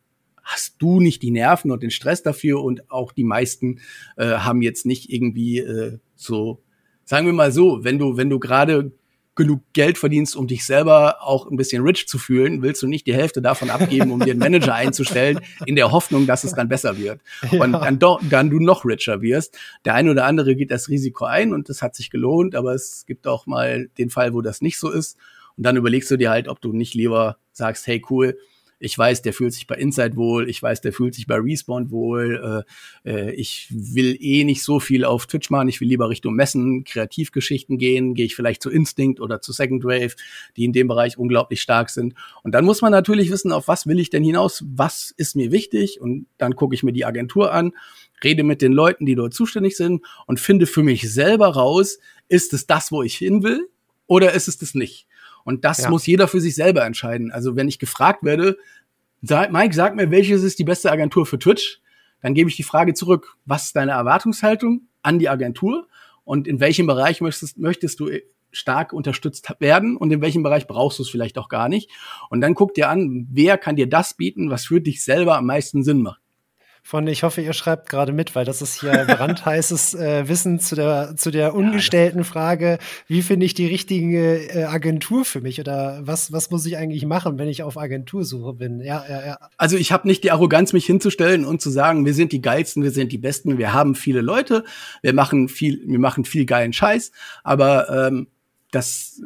hast 0.45 0.75
du 0.79 1.01
nicht 1.01 1.21
die 1.23 1.31
Nerven 1.31 1.71
und 1.71 1.83
den 1.83 1.91
Stress 1.91 2.23
dafür 2.23 2.63
und 2.63 2.89
auch 2.89 3.11
die 3.11 3.23
meisten 3.23 3.81
äh, 4.15 4.37
haben 4.37 4.61
jetzt 4.61 4.85
nicht 4.85 5.11
irgendwie 5.11 5.59
äh, 5.59 5.97
so, 6.15 6.61
sagen 7.03 7.25
wir 7.25 7.33
mal 7.33 7.51
so, 7.51 7.83
wenn 7.83 7.99
du, 7.99 8.15
wenn 8.15 8.29
du 8.29 8.39
gerade 8.39 8.91
genug 9.35 9.61
Geld 9.73 9.97
verdienst, 9.97 10.35
um 10.35 10.47
dich 10.47 10.65
selber 10.65 11.21
auch 11.21 11.51
ein 11.51 11.57
bisschen 11.57 11.83
rich 11.83 12.07
zu 12.07 12.17
fühlen, 12.17 12.61
willst 12.61 12.81
du 12.81 12.87
nicht 12.87 13.05
die 13.05 13.13
Hälfte 13.13 13.41
davon 13.41 13.69
abgeben, 13.69 14.11
um 14.11 14.21
dir 14.21 14.31
einen 14.31 14.39
Manager 14.39 14.73
einzustellen, 14.75 15.41
in 15.65 15.75
der 15.75 15.91
Hoffnung, 15.91 16.25
dass 16.25 16.45
es 16.45 16.53
dann 16.53 16.69
besser 16.69 16.97
wird. 16.97 17.19
Ja. 17.51 17.61
Und 17.61 17.73
dann, 17.73 17.99
doch, 17.99 18.21
dann 18.29 18.49
du 18.49 18.59
noch 18.59 18.85
richer 18.85 19.21
wirst. 19.21 19.57
Der 19.83 19.93
eine 19.93 20.11
oder 20.11 20.25
andere 20.25 20.55
geht 20.55 20.71
das 20.71 20.87
Risiko 20.87 21.25
ein 21.25 21.53
und 21.53 21.67
das 21.67 21.81
hat 21.81 21.95
sich 21.95 22.09
gelohnt, 22.09 22.55
aber 22.55 22.73
es 22.73 23.05
gibt 23.05 23.27
auch 23.27 23.45
mal 23.45 23.89
den 23.97 24.09
Fall, 24.09 24.33
wo 24.33 24.41
das 24.41 24.61
nicht 24.61 24.79
so 24.79 24.89
ist. 24.89 25.17
Und 25.57 25.65
dann 25.65 25.75
überlegst 25.75 26.09
du 26.09 26.17
dir 26.17 26.29
halt, 26.29 26.47
ob 26.47 26.61
du 26.61 26.71
nicht 26.71 26.93
lieber 26.93 27.37
sagst, 27.51 27.87
hey 27.87 28.01
cool, 28.09 28.37
ich 28.79 28.97
weiß, 28.97 29.21
der 29.21 29.33
fühlt 29.33 29.53
sich 29.53 29.67
bei 29.67 29.75
Inside 29.75 30.15
wohl, 30.15 30.49
ich 30.49 30.61
weiß, 30.61 30.81
der 30.81 30.93
fühlt 30.93 31.15
sich 31.15 31.27
bei 31.27 31.37
Respawn 31.37 31.91
wohl, 31.91 32.63
äh, 33.05 33.09
äh, 33.09 33.31
ich 33.33 33.67
will 33.71 34.17
eh 34.19 34.43
nicht 34.43 34.63
so 34.63 34.79
viel 34.79 35.05
auf 35.05 35.27
Twitch 35.27 35.49
machen, 35.49 35.69
ich 35.69 35.79
will 35.79 35.87
lieber 35.87 36.09
Richtung 36.09 36.35
Messen, 36.35 36.83
Kreativgeschichten 36.83 37.77
gehen, 37.77 38.13
gehe 38.13 38.25
ich 38.25 38.35
vielleicht 38.35 38.61
zu 38.61 38.69
Instinct 38.69 39.19
oder 39.19 39.41
zu 39.41 39.53
Second 39.53 39.83
Wave, 39.83 40.15
die 40.57 40.65
in 40.65 40.73
dem 40.73 40.87
Bereich 40.87 41.17
unglaublich 41.17 41.61
stark 41.61 41.89
sind. 41.89 42.15
Und 42.43 42.53
dann 42.53 42.65
muss 42.65 42.81
man 42.81 42.91
natürlich 42.91 43.31
wissen, 43.31 43.51
auf 43.51 43.67
was 43.67 43.87
will 43.87 43.99
ich 43.99 44.09
denn 44.09 44.23
hinaus, 44.23 44.63
was 44.67 45.13
ist 45.15 45.35
mir 45.35 45.51
wichtig 45.51 46.01
und 46.01 46.27
dann 46.37 46.55
gucke 46.55 46.75
ich 46.75 46.83
mir 46.83 46.93
die 46.93 47.05
Agentur 47.05 47.53
an, 47.53 47.71
rede 48.23 48.43
mit 48.43 48.61
den 48.61 48.73
Leuten, 48.73 49.05
die 49.05 49.15
dort 49.15 49.33
zuständig 49.33 49.77
sind 49.77 50.05
und 50.25 50.39
finde 50.39 50.65
für 50.65 50.83
mich 50.83 51.11
selber 51.11 51.47
raus, 51.47 51.99
ist 52.27 52.53
es 52.53 52.67
das, 52.67 52.91
wo 52.91 53.03
ich 53.03 53.15
hin 53.15 53.43
will 53.43 53.69
oder 54.07 54.33
ist 54.33 54.47
es 54.47 54.57
das 54.57 54.73
nicht? 54.73 55.07
Und 55.45 55.63
das 55.63 55.83
ja. 55.83 55.89
muss 55.89 56.05
jeder 56.05 56.27
für 56.27 56.41
sich 56.41 56.55
selber 56.55 56.83
entscheiden. 56.85 57.31
Also 57.31 57.55
wenn 57.55 57.69
ich 57.69 57.79
gefragt 57.79 58.23
werde, 58.23 58.57
Mike, 59.21 59.73
sag 59.73 59.95
mir, 59.95 60.11
welches 60.11 60.43
ist 60.43 60.59
die 60.59 60.63
beste 60.63 60.91
Agentur 60.91 61.25
für 61.25 61.39
Twitch? 61.39 61.79
Dann 62.21 62.33
gebe 62.33 62.49
ich 62.49 62.55
die 62.55 62.63
Frage 62.63 62.93
zurück, 62.93 63.37
was 63.45 63.67
ist 63.67 63.75
deine 63.75 63.91
Erwartungshaltung 63.91 64.81
an 65.03 65.19
die 65.19 65.29
Agentur 65.29 65.87
und 66.23 66.47
in 66.47 66.59
welchem 66.59 66.87
Bereich 66.87 67.21
möchtest, 67.21 67.57
möchtest 67.57 67.99
du 67.99 68.09
stark 68.51 68.91
unterstützt 68.91 69.49
werden 69.59 69.95
und 69.97 70.11
in 70.11 70.21
welchem 70.21 70.41
Bereich 70.41 70.65
brauchst 70.65 70.97
du 70.97 71.03
es 71.03 71.09
vielleicht 71.09 71.37
auch 71.37 71.49
gar 71.49 71.69
nicht. 71.69 71.91
Und 72.29 72.41
dann 72.41 72.55
guck 72.55 72.73
dir 72.73 72.89
an, 72.89 73.27
wer 73.31 73.57
kann 73.57 73.75
dir 73.75 73.87
das 73.87 74.15
bieten, 74.15 74.49
was 74.49 74.65
für 74.65 74.81
dich 74.81 75.03
selber 75.03 75.37
am 75.37 75.45
meisten 75.45 75.83
Sinn 75.83 76.01
macht 76.01 76.24
von, 76.87 77.07
ich 77.07 77.23
hoffe, 77.23 77.41
ihr 77.41 77.53
schreibt 77.53 77.89
gerade 77.89 78.13
mit, 78.13 78.35
weil 78.35 78.45
das 78.45 78.61
ist 78.61 78.79
hier 78.79 78.91
brandheißes 79.07 79.95
äh, 79.95 80.27
Wissen 80.29 80.59
zu 80.59 80.75
der, 80.75 81.15
zu 81.17 81.31
der 81.31 81.55
ungestellten 81.55 82.23
Frage, 82.23 82.77
wie 83.07 83.23
finde 83.23 83.47
ich 83.47 83.55
die 83.55 83.65
richtige 83.65 84.37
äh, 84.53 84.65
Agentur 84.65 85.25
für 85.25 85.41
mich 85.41 85.59
oder 85.59 86.01
was, 86.03 86.31
was 86.31 86.51
muss 86.51 86.63
ich 86.67 86.77
eigentlich 86.77 87.03
machen, 87.07 87.39
wenn 87.39 87.47
ich 87.47 87.63
auf 87.63 87.79
Agentursuche 87.79 88.53
bin? 88.53 88.81
Ja, 88.81 89.03
ja, 89.09 89.25
ja. 89.25 89.37
Also 89.57 89.77
ich 89.77 89.91
habe 89.91 90.07
nicht 90.07 90.23
die 90.23 90.29
Arroganz, 90.29 90.73
mich 90.73 90.85
hinzustellen 90.85 91.43
und 91.43 91.59
zu 91.59 91.71
sagen, 91.71 92.05
wir 92.05 92.13
sind 92.13 92.31
die 92.31 92.41
geilsten, 92.41 92.83
wir 92.83 92.91
sind 92.91 93.11
die 93.11 93.17
Besten, 93.17 93.57
wir 93.57 93.73
haben 93.73 93.95
viele 93.95 94.21
Leute, 94.21 94.63
wir 95.01 95.13
machen 95.15 95.49
viel, 95.49 95.81
wir 95.87 95.99
machen 95.99 96.23
viel 96.23 96.45
geilen 96.45 96.71
Scheiß, 96.71 97.11
aber 97.43 97.89
ähm, 98.09 98.27
das 98.69 99.23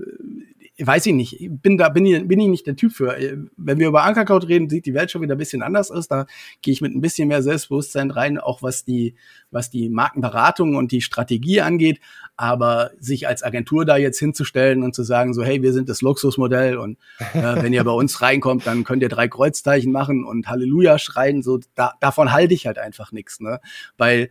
weiß 0.86 1.06
ich 1.08 1.14
nicht, 1.14 1.50
bin 1.50 1.78
da 1.78 1.90
bin 1.90 2.06
ich, 2.06 2.28
bin 2.28 2.40
ich 2.40 2.48
nicht 2.48 2.68
der 2.68 2.76
Typ 2.76 2.92
für. 2.92 3.16
Wenn 3.58 3.80
wir 3.80 3.88
über 3.88 4.04
Ankerkraut 4.04 4.48
reden, 4.48 4.70
sieht 4.70 4.86
die 4.86 4.94
Welt 4.94 5.12
schon 5.12 5.22
wieder 5.22 5.36
ein 5.36 5.40
bisschen 5.40 5.62
anders 5.62 5.92
aus. 5.92 6.08
Da 6.08 6.26
gehe 6.62 6.72
ich 6.72 6.82
mit 6.82 6.96
ein 6.96 7.02
bisschen 7.02 7.28
mehr 7.28 7.44
Selbstbewusstsein 7.44 8.12
rein, 8.12 8.38
auch 8.38 8.62
was 8.62 8.86
die 8.86 9.16
was 9.52 9.70
die 9.70 9.90
Markenberatung 9.90 10.76
und 10.76 10.92
die 10.92 11.02
Strategie 11.02 11.62
angeht. 11.62 12.00
Aber 12.38 12.92
sich 13.00 13.28
als 13.28 13.44
Agentur 13.44 13.86
da 13.86 13.98
jetzt 13.98 14.20
hinzustellen 14.20 14.84
und 14.84 14.96
zu 14.96 15.04
sagen 15.04 15.34
so, 15.34 15.44
hey, 15.44 15.62
wir 15.62 15.74
sind 15.74 15.90
das 15.90 16.02
Luxusmodell 16.02 16.78
und 16.78 16.98
äh, 17.34 17.62
wenn 17.62 17.74
ihr 17.74 17.84
bei 17.84 17.92
uns 17.92 18.22
reinkommt, 18.22 18.66
dann 18.66 18.84
könnt 18.84 19.02
ihr 19.02 19.10
drei 19.10 19.28
Kreuzzeichen 19.28 19.92
machen 19.92 20.24
und 20.24 20.48
Halleluja 20.48 21.00
schreien. 21.00 21.44
So 21.44 21.60
da, 21.76 21.94
davon 22.00 22.32
halte 22.32 22.54
ich 22.54 22.68
halt 22.68 22.78
einfach 22.78 23.12
nichts, 23.12 23.40
ne? 23.40 23.60
Weil 23.98 24.30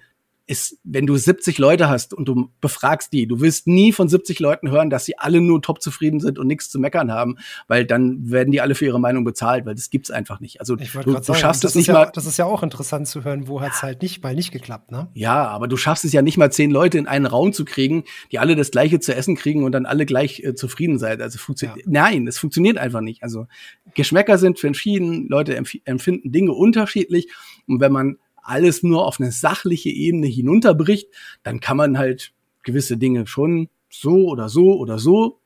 ist, 0.48 0.78
wenn 0.82 1.06
du 1.06 1.16
70 1.16 1.58
Leute 1.58 1.88
hast 1.88 2.14
und 2.14 2.26
du 2.26 2.50
befragst 2.62 3.12
die, 3.12 3.26
du 3.26 3.40
willst 3.40 3.66
nie 3.66 3.92
von 3.92 4.08
70 4.08 4.40
Leuten 4.40 4.70
hören, 4.70 4.88
dass 4.88 5.04
sie 5.04 5.18
alle 5.18 5.42
nur 5.42 5.60
top 5.60 5.82
zufrieden 5.82 6.20
sind 6.20 6.38
und 6.38 6.46
nichts 6.46 6.70
zu 6.70 6.78
meckern 6.78 7.12
haben, 7.12 7.36
weil 7.68 7.84
dann 7.84 8.30
werden 8.30 8.50
die 8.50 8.62
alle 8.62 8.74
für 8.74 8.86
ihre 8.86 8.98
Meinung 8.98 9.24
bezahlt, 9.24 9.66
weil 9.66 9.74
das 9.74 9.90
gibt's 9.90 10.10
einfach 10.10 10.40
nicht. 10.40 10.60
Also 10.60 10.76
du, 10.76 10.84
du 11.02 11.12
sagen, 11.22 11.38
schaffst 11.38 11.64
es 11.64 11.74
nicht 11.74 11.88
ja, 11.88 11.94
mal. 11.94 12.10
Das 12.14 12.24
ist 12.24 12.38
ja 12.38 12.46
auch 12.46 12.62
interessant 12.62 13.06
zu 13.06 13.24
hören, 13.24 13.46
wo 13.46 13.60
hat's 13.60 13.82
halt 13.82 14.00
nicht 14.00 14.22
mal 14.22 14.34
nicht 14.34 14.50
geklappt, 14.50 14.90
ne? 14.90 15.08
Ja, 15.12 15.46
aber 15.48 15.68
du 15.68 15.76
schaffst 15.76 16.06
es 16.06 16.12
ja 16.12 16.22
nicht 16.22 16.38
mal 16.38 16.50
zehn 16.50 16.70
Leute 16.70 16.96
in 16.96 17.06
einen 17.06 17.26
Raum 17.26 17.52
zu 17.52 17.66
kriegen, 17.66 18.04
die 18.32 18.38
alle 18.38 18.56
das 18.56 18.70
gleiche 18.70 19.00
zu 19.00 19.14
essen 19.14 19.36
kriegen 19.36 19.64
und 19.64 19.72
dann 19.72 19.84
alle 19.84 20.06
gleich 20.06 20.40
äh, 20.40 20.54
zufrieden 20.54 20.98
seid. 20.98 21.20
Also 21.20 21.38
funktioniert. 21.38 21.84
Ja. 21.84 21.84
Nein, 21.86 22.26
es 22.26 22.38
funktioniert 22.38 22.78
einfach 22.78 23.02
nicht. 23.02 23.22
Also 23.22 23.46
Geschmäcker 23.94 24.38
sind 24.38 24.58
verschieden, 24.58 25.28
Leute 25.28 25.54
empfinden 25.56 26.32
Dinge 26.32 26.52
unterschiedlich 26.52 27.28
und 27.66 27.80
wenn 27.80 27.92
man 27.92 28.16
alles 28.48 28.82
nur 28.82 29.06
auf 29.06 29.20
eine 29.20 29.30
sachliche 29.30 29.90
Ebene 29.90 30.26
hinunterbricht, 30.26 31.08
dann 31.42 31.60
kann 31.60 31.76
man 31.76 31.98
halt 31.98 32.32
gewisse 32.62 32.96
Dinge 32.96 33.26
schon 33.26 33.68
so 33.90 34.28
oder 34.28 34.48
so 34.48 34.78
oder 34.78 34.98
so 34.98 35.40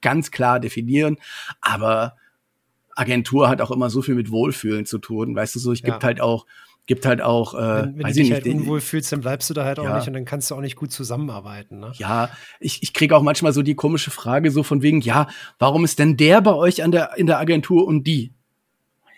ganz 0.00 0.30
klar 0.30 0.60
definieren. 0.60 1.16
Aber 1.60 2.16
Agentur 2.94 3.48
hat 3.48 3.60
auch 3.60 3.70
immer 3.70 3.90
so 3.90 4.02
viel 4.02 4.14
mit 4.14 4.30
Wohlfühlen 4.30 4.86
zu 4.86 4.98
tun. 4.98 5.34
Weißt 5.34 5.54
du 5.54 5.58
so, 5.58 5.72
ich 5.72 5.80
ja. 5.80 5.90
gibt 5.90 6.04
halt 6.04 6.20
auch 6.20 6.46
gibt 6.86 7.06
halt 7.06 7.22
auch, 7.22 7.54
äh, 7.54 7.58
wenn, 7.58 7.96
wenn 7.96 8.04
weiß 8.04 8.14
du 8.14 8.22
dich 8.22 8.32
halt 8.32 8.46
unwohl 8.46 8.80
fühlst, 8.80 9.10
dann 9.10 9.22
bleibst 9.22 9.48
du 9.48 9.54
da 9.54 9.64
halt 9.64 9.78
auch 9.78 9.84
ja. 9.84 9.96
nicht 9.96 10.06
und 10.06 10.12
dann 10.12 10.26
kannst 10.26 10.50
du 10.50 10.54
auch 10.54 10.60
nicht 10.60 10.76
gut 10.76 10.92
zusammenarbeiten. 10.92 11.80
Ne? 11.80 11.92
Ja, 11.94 12.28
ich, 12.60 12.82
ich 12.82 12.92
kriege 12.92 13.16
auch 13.16 13.22
manchmal 13.22 13.54
so 13.54 13.62
die 13.62 13.74
komische 13.74 14.10
Frage 14.10 14.50
so 14.50 14.62
von 14.62 14.82
wegen, 14.82 15.00
ja, 15.00 15.28
warum 15.58 15.84
ist 15.84 15.98
denn 15.98 16.18
der 16.18 16.42
bei 16.42 16.52
euch 16.52 16.82
an 16.82 16.92
der 16.92 17.16
in 17.16 17.26
der 17.26 17.38
Agentur 17.38 17.86
und 17.86 18.06
die? 18.06 18.33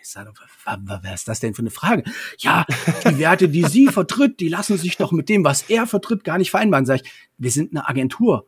Ich 0.07 0.13
sage, 0.13 0.31
was 0.63 1.13
ist 1.15 1.27
das 1.27 1.41
denn 1.41 1.53
für 1.53 1.63
eine 1.63 1.69
Frage? 1.69 2.05
Ja, 2.37 2.65
die 3.09 3.17
Werte, 3.17 3.49
die 3.49 3.65
sie 3.65 3.87
vertritt, 3.87 4.39
die 4.39 4.47
lassen 4.47 4.77
sich 4.77 4.95
doch 4.95 5.11
mit 5.11 5.27
dem, 5.27 5.43
was 5.43 5.63
er 5.63 5.85
vertritt, 5.85 6.23
gar 6.23 6.37
nicht 6.37 6.49
vereinbaren. 6.49 6.85
Sag 6.85 7.01
ich, 7.01 7.11
wir 7.37 7.51
sind 7.51 7.73
eine 7.73 7.89
Agentur. 7.89 8.47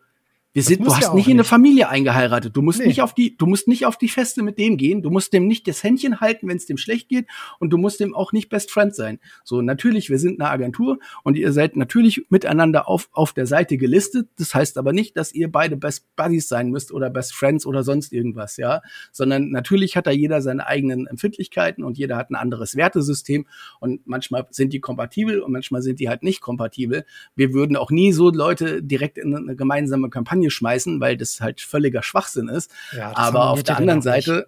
Wir 0.51 0.63
sind, 0.63 0.83
du 0.83 0.95
hast 0.95 1.03
ja 1.03 1.13
nicht 1.13 1.27
in 1.27 1.33
eine 1.33 1.43
Familie 1.43 1.89
eingeheiratet. 1.89 2.57
Du 2.57 2.63
musst 2.63 2.79
nee. 2.79 2.87
nicht 2.87 3.03
auf 3.03 3.13
die, 3.13 3.37
du 3.37 3.45
musst 3.45 3.67
nicht 3.67 3.85
auf 3.85 3.97
die 3.97 4.07
Feste 4.07 4.41
mit 4.41 4.57
dem 4.57 4.77
gehen. 4.77 5.03
Du 5.03 5.11
musst 5.11 5.31
dem 5.31 5.45
nicht 5.45 5.67
das 5.67 5.83
Händchen 5.83 6.21
halten, 6.21 6.47
wenn 6.47 6.57
es 6.57 6.65
dem 6.65 6.77
schlecht 6.77 7.07
geht. 7.07 7.27
Und 7.59 7.69
du 7.69 7.77
musst 7.77 7.99
dem 7.99 8.15
auch 8.15 8.31
nicht 8.31 8.49
Best 8.49 8.71
Friend 8.71 8.93
sein. 8.95 9.19
So, 9.43 9.61
natürlich, 9.61 10.09
wir 10.09 10.17
sind 10.17 10.41
eine 10.41 10.49
Agentur 10.49 10.97
und 11.23 11.37
ihr 11.37 11.53
seid 11.53 11.75
natürlich 11.75 12.25
miteinander 12.29 12.89
auf, 12.89 13.09
auf 13.11 13.31
der 13.31 13.45
Seite 13.45 13.77
gelistet. 13.77 14.27
Das 14.39 14.55
heißt 14.55 14.79
aber 14.79 14.91
nicht, 14.91 15.15
dass 15.17 15.35
ihr 15.35 15.51
beide 15.51 15.77
Best 15.77 16.07
Buddies 16.15 16.47
sein 16.47 16.71
müsst 16.71 16.91
oder 16.91 17.11
Best 17.11 17.35
Friends 17.35 17.67
oder 17.67 17.83
sonst 17.83 18.11
irgendwas, 18.11 18.57
ja. 18.57 18.81
Sondern 19.11 19.51
natürlich 19.51 19.95
hat 19.95 20.07
da 20.07 20.11
jeder 20.11 20.41
seine 20.41 20.65
eigenen 20.65 21.05
Empfindlichkeiten 21.05 21.83
und 21.83 21.99
jeder 21.99 22.17
hat 22.17 22.31
ein 22.31 22.35
anderes 22.35 22.75
Wertesystem. 22.75 23.45
Und 23.79 24.07
manchmal 24.07 24.47
sind 24.49 24.73
die 24.73 24.79
kompatibel 24.79 25.41
und 25.41 25.51
manchmal 25.51 25.83
sind 25.83 25.99
die 25.99 26.09
halt 26.09 26.23
nicht 26.23 26.41
kompatibel. 26.41 27.05
Wir 27.35 27.53
würden 27.53 27.77
auch 27.77 27.91
nie 27.91 28.13
so 28.13 28.31
Leute 28.31 28.81
direkt 28.81 29.19
in 29.19 29.35
eine 29.35 29.55
gemeinsame 29.55 30.09
Kampagne 30.09 30.38
Kampagne 30.39 30.49
schmeißen, 30.49 30.99
weil 30.99 31.17
das 31.17 31.41
halt 31.41 31.61
völliger 31.61 32.03
Schwachsinn 32.03 32.47
ist. 32.47 32.71
Ja, 32.95 33.15
Aber 33.15 33.49
auf 33.49 33.63
der 33.63 33.77
anderen 33.77 34.01
Seite, 34.01 34.47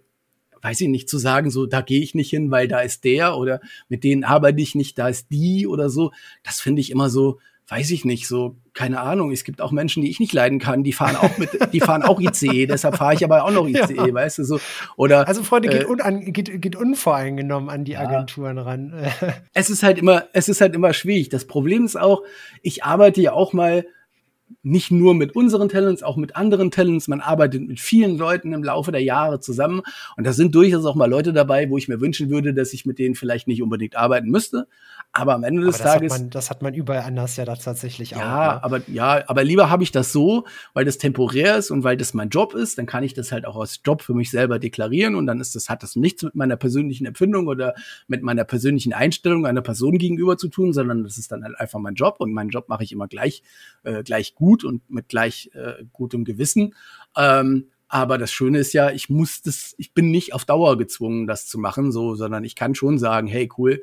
weiß 0.62 0.82
ich 0.82 0.88
nicht, 0.88 1.10
zu 1.10 1.18
sagen, 1.18 1.50
so, 1.50 1.66
da 1.66 1.82
gehe 1.82 2.02
ich 2.02 2.16
nicht 2.16 2.30
hin, 2.30 2.52
weil 2.52 2.68
da 2.68 2.82
ist 2.82 3.04
der 3.04 3.38
oder 3.38 3.60
mit 3.90 4.04
denen 4.04 4.24
arbeite 4.24 4.62
ich 4.62 4.76
nicht, 4.76 4.98
da 4.98 5.10
ist 5.10 5.28
die 5.32 5.68
oder 5.68 5.90
so, 5.90 6.12
das 6.44 6.62
finde 6.62 6.82
ich 6.82 6.92
immer 6.92 7.10
so, 7.10 7.40
weiß 7.68 7.92
ich 7.92 8.04
nicht, 8.04 8.28
so, 8.28 8.58
keine 8.74 9.00
Ahnung. 9.00 9.32
Es 9.32 9.46
gibt 9.46 9.62
auch 9.62 9.72
Menschen, 9.72 10.04
die 10.04 10.10
ich 10.10 10.20
nicht 10.20 10.34
leiden 10.34 10.60
kann, 10.60 10.84
die 10.84 10.92
fahren 10.92 11.16
auch 11.16 11.38
mit, 11.38 11.52
die 11.72 11.80
fahren 11.80 12.04
auch 12.04 12.20
ICE, 12.20 12.66
deshalb 12.68 12.98
fahre 12.98 13.14
ich 13.14 13.24
aber 13.24 13.46
auch 13.46 13.52
noch 13.52 13.66
ICE, 13.66 13.96
ja. 13.96 14.14
weißt 14.14 14.40
du, 14.40 14.44
so. 14.44 14.60
Oder. 14.98 15.26
Also, 15.26 15.42
Freunde, 15.42 15.70
geht, 15.70 15.84
äh, 15.84 15.86
un, 15.86 16.34
geht, 16.34 16.62
geht 16.62 16.76
unvoreingenommen 16.76 17.70
an 17.70 17.86
die 17.86 17.96
Agenturen 17.96 18.58
ja. 18.58 18.64
ran. 18.64 18.94
es 19.54 19.70
ist 19.70 19.84
halt 19.84 20.00
immer, 20.00 20.26
es 20.34 20.50
ist 20.50 20.60
halt 20.60 20.76
immer 20.76 20.92
schwierig. 20.94 21.30
Das 21.30 21.46
Problem 21.46 21.86
ist 21.86 21.98
auch, 21.98 22.24
ich 22.62 22.84
arbeite 22.84 23.22
ja 23.22 23.32
auch 23.32 23.54
mal 23.54 23.86
nicht 24.64 24.92
nur 24.92 25.14
mit 25.14 25.36
unseren 25.36 25.70
Talents, 25.70 26.04
auch 26.04 26.18
mit 26.18 26.36
anderen 26.36 26.72
Talents. 26.72 27.08
Man 27.08 27.22
arbeitet 27.22 27.68
mit 27.68 27.80
vielen 27.80 28.18
Leuten 28.18 28.54
im 28.54 28.64
Laufe 28.64 28.92
der 28.92 29.04
Jahre 29.04 29.40
zusammen. 29.40 29.82
Und 30.18 30.26
da 30.26 30.34
sind 30.34 30.56
durchaus 30.56 30.86
auch 30.86 30.96
mal 30.96 31.10
Leute 31.10 31.34
dabei, 31.34 31.70
wo 31.70 31.78
ich 31.78 31.88
mir 31.88 32.02
wünschen 32.02 32.30
würde, 32.30 32.54
dass 32.54 32.74
ich 32.74 32.86
mit 32.86 33.00
denen 33.00 33.16
vielleicht 33.16 33.48
nicht 33.48 33.62
unbedingt 33.62 33.96
arbeiten 33.96 34.30
müsste. 34.30 34.68
Aber 35.14 35.34
am 35.34 35.44
Ende 35.44 35.62
des 35.66 35.78
das 35.78 35.94
Tages. 35.94 36.14
Hat 36.14 36.22
man, 36.22 36.30
das 36.30 36.50
hat 36.50 36.62
man 36.62 36.74
überall 36.74 37.02
anders 37.02 37.36
ja 37.36 37.44
tatsächlich 37.44 38.16
auch. 38.16 38.20
Ja, 38.20 38.54
ne? 38.54 38.64
aber 38.64 38.82
ja, 38.88 39.28
aber 39.28 39.44
lieber 39.44 39.70
habe 39.70 39.84
ich 39.84 39.92
das 39.92 40.14
so, 40.14 40.46
weil 40.74 40.86
das 40.86 41.00
temporär 41.00 41.58
ist 41.58 41.70
und 41.70 41.84
weil 41.84 41.98
das 41.98 42.14
mein 42.14 42.30
Job 42.30 42.54
ist, 42.54 42.78
dann 42.78 42.86
kann 42.86 43.04
ich 43.04 43.14
das 43.14 43.34
halt 43.34 43.46
auch 43.46 43.58
als 43.58 43.82
Job 43.84 44.02
für 44.02 44.14
mich 44.14 44.32
selber 44.32 44.58
deklarieren 44.58 45.16
und 45.16 45.26
dann 45.28 45.42
ist 45.42 45.54
das, 45.54 45.70
hat 45.70 45.84
das 45.84 45.98
nichts 45.98 46.24
mit 46.24 46.36
meiner 46.36 46.56
persönlichen 46.56 47.06
Empfindung 47.06 47.48
oder 47.48 47.76
mit 48.08 48.24
meiner 48.24 48.46
persönlichen 48.46 48.94
Einstellung 48.94 49.46
einer 49.46 49.62
Person 49.62 49.98
gegenüber 49.98 50.38
zu 50.38 50.48
tun, 50.48 50.72
sondern 50.72 51.04
das 51.04 51.18
ist 51.18 51.32
dann 51.32 51.44
halt 51.44 51.60
einfach 51.60 51.80
mein 51.80 51.96
Job 51.96 52.16
und 52.20 52.32
meinen 52.32 52.50
Job 52.50 52.70
mache 52.70 52.86
ich 52.86 52.94
immer 52.94 53.10
gleich, 53.10 53.44
äh, 53.84 54.04
gleich 54.04 54.34
gut 54.36 54.64
und 54.64 54.90
mit 54.90 55.10
gleich 55.10 55.52
äh, 55.54 55.84
gutem 55.92 56.24
Gewissen. 56.24 56.74
Ähm, 57.18 57.68
aber 57.90 58.18
das 58.18 58.32
Schöne 58.32 58.60
ist 58.60 58.72
ja, 58.72 58.90
ich 58.92 59.10
muss 59.10 59.42
das, 59.42 59.76
ich 59.78 59.94
bin 59.94 60.12
nicht 60.12 60.34
auf 60.34 60.46
Dauer 60.46 60.78
gezwungen, 60.78 61.28
das 61.28 61.48
zu 61.48 61.60
machen, 61.60 61.92
so, 61.92 62.16
sondern 62.16 62.46
ich 62.46 62.56
kann 62.56 62.74
schon 62.74 62.98
sagen, 62.98 63.28
hey, 63.28 63.50
cool, 63.58 63.82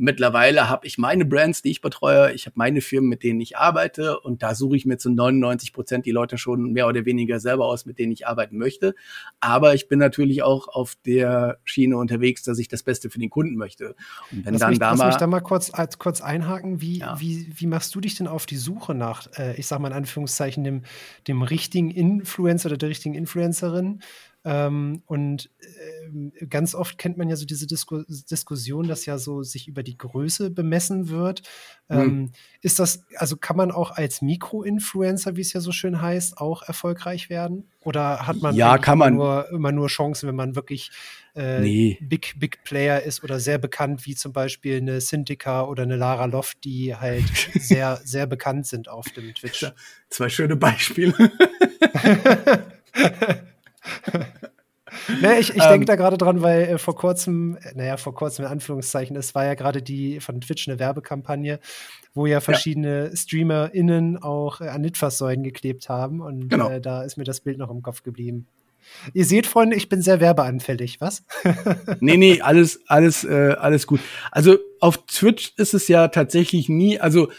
Mittlerweile 0.00 0.70
habe 0.70 0.86
ich 0.86 0.96
meine 0.96 1.26
Brands, 1.26 1.60
die 1.60 1.70
ich 1.70 1.82
betreue. 1.82 2.32
Ich 2.32 2.46
habe 2.46 2.54
meine 2.56 2.80
Firmen, 2.80 3.10
mit 3.10 3.22
denen 3.22 3.38
ich 3.40 3.58
arbeite. 3.58 4.18
Und 4.18 4.42
da 4.42 4.54
suche 4.54 4.76
ich 4.76 4.86
mir 4.86 4.96
zu 4.96 5.10
99 5.10 5.74
Prozent 5.74 6.06
die 6.06 6.10
Leute 6.10 6.38
schon 6.38 6.72
mehr 6.72 6.86
oder 6.86 7.04
weniger 7.04 7.38
selber 7.38 7.66
aus, 7.66 7.84
mit 7.84 7.98
denen 7.98 8.10
ich 8.10 8.26
arbeiten 8.26 8.56
möchte. 8.56 8.94
Aber 9.40 9.74
ich 9.74 9.88
bin 9.88 9.98
natürlich 9.98 10.42
auch 10.42 10.68
auf 10.68 10.94
der 11.04 11.58
Schiene 11.64 11.98
unterwegs, 11.98 12.42
dass 12.42 12.58
ich 12.58 12.68
das 12.68 12.82
Beste 12.82 13.10
für 13.10 13.18
den 13.18 13.28
Kunden 13.28 13.56
möchte. 13.56 13.94
Und 14.32 14.46
wenn 14.46 14.54
lass 14.54 14.60
dann 14.60 14.70
mich, 14.70 14.78
da 14.78 14.90
lass 14.90 14.98
mal, 14.98 15.06
mich 15.08 15.16
da 15.16 15.26
mal 15.26 15.40
kurz, 15.40 15.70
als, 15.74 15.98
kurz 15.98 16.22
einhaken. 16.22 16.80
Wie, 16.80 17.00
ja. 17.00 17.20
wie, 17.20 17.52
wie 17.54 17.66
machst 17.66 17.94
du 17.94 18.00
dich 18.00 18.14
denn 18.14 18.26
auf 18.26 18.46
die 18.46 18.56
Suche 18.56 18.94
nach, 18.94 19.26
äh, 19.38 19.54
ich 19.56 19.66
sage 19.66 19.82
mal 19.82 19.88
in 19.88 19.94
Anführungszeichen, 19.94 20.64
dem, 20.64 20.82
dem 21.28 21.42
richtigen 21.42 21.90
Influencer 21.90 22.70
oder 22.70 22.78
der 22.78 22.88
richtigen 22.88 23.14
Influencerin? 23.14 24.00
Ähm, 24.42 25.02
und 25.04 25.50
äh, 25.60 26.46
ganz 26.46 26.74
oft 26.74 26.96
kennt 26.96 27.18
man 27.18 27.28
ja 27.28 27.36
so 27.36 27.44
diese 27.44 27.66
Disku 27.66 28.04
Diskussion, 28.08 28.88
dass 28.88 29.04
ja 29.04 29.18
so 29.18 29.42
sich 29.42 29.68
über 29.68 29.82
die 29.82 29.98
Größe 29.98 30.50
bemessen 30.50 31.10
wird. 31.10 31.42
Mhm. 31.88 31.98
Ähm, 31.98 32.30
ist 32.62 32.78
das, 32.78 33.04
also 33.16 33.36
kann 33.36 33.58
man 33.58 33.70
auch 33.70 33.90
als 33.90 34.22
Mikro-Influencer, 34.22 35.36
wie 35.36 35.42
es 35.42 35.52
ja 35.52 35.60
so 35.60 35.72
schön 35.72 36.00
heißt, 36.00 36.38
auch 36.38 36.62
erfolgreich 36.62 37.28
werden? 37.28 37.68
Oder 37.80 38.26
hat 38.26 38.40
man, 38.40 38.54
ja, 38.54 38.78
kann 38.78 38.96
man. 38.96 39.14
Nur, 39.14 39.50
immer 39.50 39.72
nur 39.72 39.88
Chancen, 39.88 40.26
wenn 40.26 40.36
man 40.36 40.56
wirklich 40.56 40.90
äh, 41.34 41.60
nee. 41.60 41.98
Big, 42.00 42.36
Big 42.38 42.64
Player 42.64 43.02
ist 43.02 43.22
oder 43.22 43.40
sehr 43.40 43.58
bekannt, 43.58 44.06
wie 44.06 44.14
zum 44.14 44.32
Beispiel 44.32 44.78
eine 44.78 45.02
Syndica 45.02 45.64
oder 45.64 45.82
eine 45.82 45.96
Lara 45.96 46.24
Loft, 46.24 46.64
die 46.64 46.96
halt 46.96 47.24
sehr, 47.54 48.00
sehr 48.04 48.26
bekannt 48.26 48.66
sind 48.66 48.88
auf 48.88 49.06
dem 49.10 49.34
Twitch? 49.34 49.66
Zwei 50.08 50.30
schöne 50.30 50.56
Beispiele. 50.56 51.14
ne, 55.20 55.38
ich 55.38 55.50
ich 55.50 55.62
denke 55.62 55.74
ähm, 55.74 55.86
da 55.86 55.96
gerade 55.96 56.18
dran, 56.18 56.42
weil 56.42 56.62
äh, 56.62 56.78
vor 56.78 56.96
kurzem, 56.96 57.58
naja, 57.74 57.96
vor 57.96 58.14
kurzem 58.14 58.44
in 58.44 58.50
Anführungszeichen, 58.50 59.16
es 59.16 59.34
war 59.34 59.44
ja 59.44 59.54
gerade 59.54 59.82
die 59.82 60.20
von 60.20 60.40
Twitch 60.40 60.68
eine 60.68 60.78
Werbekampagne, 60.78 61.60
wo 62.14 62.26
ja 62.26 62.40
verschiedene 62.40 63.08
ja. 63.08 63.16
StreamerInnen 63.16 64.18
auch 64.18 64.60
äh, 64.60 64.68
an 64.68 64.82
Litfaßsäulen 64.82 65.42
geklebt 65.42 65.88
haben. 65.88 66.20
Und 66.20 66.48
genau. 66.48 66.70
äh, 66.70 66.80
da 66.80 67.02
ist 67.02 67.16
mir 67.16 67.24
das 67.24 67.40
Bild 67.40 67.58
noch 67.58 67.70
im 67.70 67.82
Kopf 67.82 68.02
geblieben. 68.02 68.46
Ihr 69.12 69.24
seht, 69.24 69.46
Freunde, 69.46 69.76
ich 69.76 69.88
bin 69.88 70.02
sehr 70.02 70.20
werbeanfällig, 70.20 71.00
was? 71.00 71.22
nee, 72.00 72.16
nee, 72.16 72.40
alles, 72.40 72.80
alles, 72.86 73.24
äh, 73.24 73.54
alles 73.58 73.86
gut. 73.86 74.00
Also 74.30 74.58
auf 74.80 75.06
Twitch 75.06 75.52
ist 75.56 75.74
es 75.74 75.86
ja 75.88 76.08
tatsächlich 76.08 76.68
nie, 76.68 76.98
also 76.98 77.30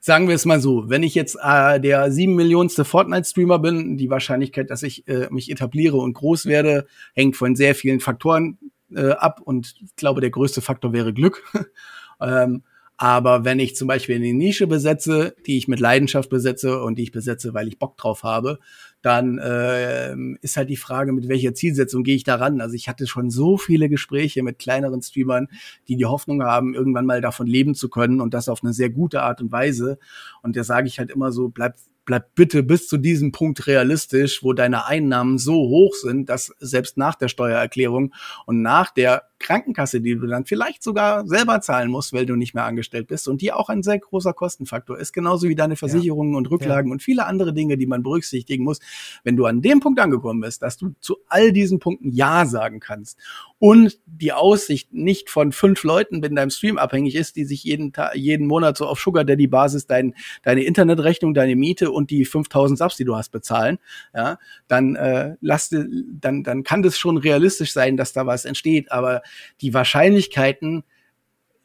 sagen 0.00 0.28
wir 0.28 0.34
es 0.34 0.44
mal 0.44 0.60
so, 0.60 0.88
wenn 0.88 1.02
ich 1.02 1.14
jetzt 1.14 1.36
äh, 1.42 1.80
der 1.80 2.10
sieben 2.12 2.34
Millionste 2.34 2.84
Fortnite-Streamer 2.84 3.58
bin, 3.58 3.96
die 3.96 4.10
Wahrscheinlichkeit, 4.10 4.70
dass 4.70 4.82
ich 4.82 5.06
äh, 5.08 5.28
mich 5.30 5.50
etabliere 5.50 5.96
und 5.96 6.14
groß 6.14 6.46
werde, 6.46 6.86
hängt 7.14 7.36
von 7.36 7.56
sehr 7.56 7.74
vielen 7.74 8.00
Faktoren 8.00 8.58
äh, 8.94 9.10
ab 9.10 9.40
und 9.42 9.74
ich 9.82 9.96
glaube, 9.96 10.20
der 10.20 10.30
größte 10.30 10.60
Faktor 10.60 10.92
wäre 10.92 11.12
Glück. 11.12 11.42
ähm, 12.20 12.62
aber 12.96 13.44
wenn 13.44 13.60
ich 13.60 13.76
zum 13.76 13.86
Beispiel 13.86 14.16
eine 14.16 14.34
Nische 14.34 14.66
besetze, 14.66 15.36
die 15.46 15.56
ich 15.56 15.68
mit 15.68 15.78
Leidenschaft 15.78 16.30
besetze 16.30 16.82
und 16.82 16.96
die 16.98 17.04
ich 17.04 17.12
besetze, 17.12 17.54
weil 17.54 17.68
ich 17.68 17.78
Bock 17.78 17.96
drauf 17.96 18.24
habe, 18.24 18.58
dann 19.02 19.38
äh, 19.38 20.14
ist 20.40 20.56
halt 20.56 20.70
die 20.70 20.76
Frage, 20.76 21.12
mit 21.12 21.28
welcher 21.28 21.54
Zielsetzung 21.54 22.02
gehe 22.02 22.16
ich 22.16 22.24
da 22.24 22.36
ran. 22.36 22.60
Also 22.60 22.74
ich 22.74 22.88
hatte 22.88 23.06
schon 23.06 23.30
so 23.30 23.56
viele 23.56 23.88
Gespräche 23.88 24.42
mit 24.42 24.58
kleineren 24.58 25.02
Streamern, 25.02 25.48
die 25.86 25.96
die 25.96 26.06
Hoffnung 26.06 26.42
haben, 26.42 26.74
irgendwann 26.74 27.06
mal 27.06 27.20
davon 27.20 27.46
leben 27.46 27.74
zu 27.74 27.88
können 27.88 28.20
und 28.20 28.34
das 28.34 28.48
auf 28.48 28.62
eine 28.62 28.72
sehr 28.72 28.90
gute 28.90 29.22
Art 29.22 29.40
und 29.40 29.52
Weise. 29.52 29.98
Und 30.42 30.56
da 30.56 30.64
sage 30.64 30.88
ich 30.88 30.98
halt 30.98 31.10
immer 31.10 31.32
so, 31.32 31.48
bleib 31.48 31.76
bleib 32.08 32.34
bitte 32.34 32.62
bis 32.62 32.88
zu 32.88 32.96
diesem 32.96 33.32
Punkt 33.32 33.66
realistisch, 33.66 34.42
wo 34.42 34.54
deine 34.54 34.86
Einnahmen 34.86 35.36
so 35.36 35.52
hoch 35.52 35.94
sind, 35.94 36.30
dass 36.30 36.54
selbst 36.58 36.96
nach 36.96 37.14
der 37.14 37.28
Steuererklärung 37.28 38.14
und 38.46 38.62
nach 38.62 38.90
der 38.90 39.27
Krankenkasse, 39.38 40.00
die 40.00 40.16
du 40.16 40.26
dann 40.26 40.44
vielleicht 40.44 40.82
sogar 40.82 41.26
selber 41.26 41.60
zahlen 41.60 41.90
musst, 41.90 42.12
weil 42.12 42.26
du 42.26 42.36
nicht 42.36 42.54
mehr 42.54 42.64
angestellt 42.64 43.06
bist 43.06 43.28
und 43.28 43.40
die 43.40 43.52
auch 43.52 43.68
ein 43.68 43.82
sehr 43.82 43.98
großer 43.98 44.32
Kostenfaktor 44.32 44.98
ist, 44.98 45.12
genauso 45.12 45.48
wie 45.48 45.54
deine 45.54 45.76
Versicherungen 45.76 46.32
ja. 46.32 46.38
und 46.38 46.50
Rücklagen 46.50 46.90
ja. 46.90 46.92
und 46.92 47.02
viele 47.02 47.26
andere 47.26 47.52
Dinge, 47.52 47.76
die 47.76 47.86
man 47.86 48.02
berücksichtigen 48.02 48.64
muss. 48.64 48.80
Wenn 49.24 49.36
du 49.36 49.46
an 49.46 49.62
dem 49.62 49.80
Punkt 49.80 50.00
angekommen 50.00 50.40
bist, 50.40 50.62
dass 50.62 50.76
du 50.76 50.94
zu 51.00 51.18
all 51.28 51.52
diesen 51.52 51.78
Punkten 51.78 52.10
Ja 52.10 52.46
sagen 52.46 52.80
kannst 52.80 53.18
und 53.58 53.98
die 54.06 54.32
Aussicht 54.32 54.92
nicht 54.92 55.30
von 55.30 55.52
fünf 55.52 55.82
Leuten 55.82 56.22
in 56.22 56.36
deinem 56.36 56.50
Stream 56.50 56.78
abhängig 56.78 57.14
ist, 57.14 57.36
die 57.36 57.44
sich 57.44 57.64
jeden 57.64 57.92
Tag, 57.92 58.14
jeden 58.14 58.46
Monat 58.46 58.76
so 58.76 58.86
auf 58.86 59.00
Sugar 59.00 59.24
Daddy 59.24 59.46
Basis 59.46 59.86
dein, 59.86 60.14
deine 60.42 60.62
Internetrechnung, 60.62 61.34
deine 61.34 61.56
Miete 61.56 61.90
und 61.90 62.10
die 62.10 62.24
5000 62.24 62.78
Subs, 62.78 62.96
die 62.96 63.04
du 63.04 63.16
hast, 63.16 63.30
bezahlen, 63.30 63.78
ja, 64.14 64.38
dann 64.68 64.96
äh, 64.96 65.36
lass, 65.40 65.70
dann, 65.70 66.42
dann 66.42 66.62
kann 66.62 66.82
das 66.82 66.98
schon 66.98 67.16
realistisch 67.16 67.72
sein, 67.72 67.96
dass 67.96 68.12
da 68.12 68.26
was 68.26 68.44
entsteht, 68.44 68.92
aber 68.92 69.22
die 69.60 69.74
Wahrscheinlichkeiten, 69.74 70.84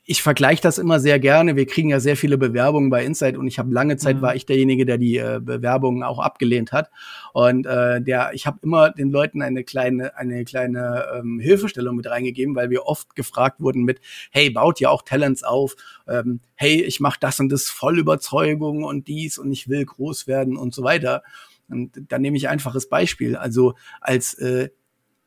ich 0.05 0.21
vergleiche 0.21 0.61
das 0.61 0.79
immer 0.79 0.99
sehr 0.99 1.17
gerne. 1.17 1.55
Wir 1.55 1.65
kriegen 1.65 1.89
ja 1.89 2.01
sehr 2.01 2.17
viele 2.17 2.37
Bewerbungen 2.37 2.89
bei 2.89 3.05
Insight 3.05 3.37
und 3.37 3.47
ich 3.47 3.57
habe 3.57 3.73
lange 3.73 3.95
Zeit 3.95 4.17
mhm. 4.17 4.21
war 4.21 4.35
ich 4.35 4.45
derjenige, 4.45 4.85
der 4.85 4.97
die 4.97 5.17
äh, 5.17 5.39
Bewerbungen 5.41 6.03
auch 6.03 6.19
abgelehnt 6.19 6.73
hat. 6.73 6.89
Und 7.31 7.65
äh, 7.65 8.01
der, 8.01 8.31
ich 8.33 8.45
habe 8.45 8.59
immer 8.63 8.89
den 8.89 9.11
Leuten 9.11 9.41
eine 9.41 9.63
kleine, 9.63 10.17
eine 10.17 10.43
kleine 10.43 11.05
ähm, 11.15 11.39
Hilfestellung 11.39 11.95
mit 11.95 12.09
reingegeben, 12.09 12.53
weil 12.53 12.69
wir 12.69 12.85
oft 12.85 13.15
gefragt 13.15 13.61
wurden 13.61 13.83
mit, 13.83 14.01
hey, 14.31 14.49
baut 14.49 14.81
ihr 14.81 14.91
auch 14.91 15.03
Talents 15.03 15.43
auf? 15.43 15.75
Ähm, 16.05 16.41
hey, 16.55 16.81
ich 16.81 16.99
mache 16.99 17.19
das 17.21 17.39
und 17.39 17.49
das 17.49 17.69
voll 17.69 17.97
Überzeugung 17.97 18.83
und 18.83 19.07
dies 19.07 19.37
und 19.37 19.53
ich 19.53 19.69
will 19.69 19.85
groß 19.85 20.27
werden 20.27 20.57
und 20.57 20.73
so 20.73 20.83
weiter. 20.83 21.23
Und 21.69 21.91
da 22.09 22.19
nehme 22.19 22.35
ich 22.35 22.49
einfaches 22.49 22.89
Beispiel. 22.89 23.37
Also 23.37 23.75
als 24.01 24.33
äh, 24.33 24.69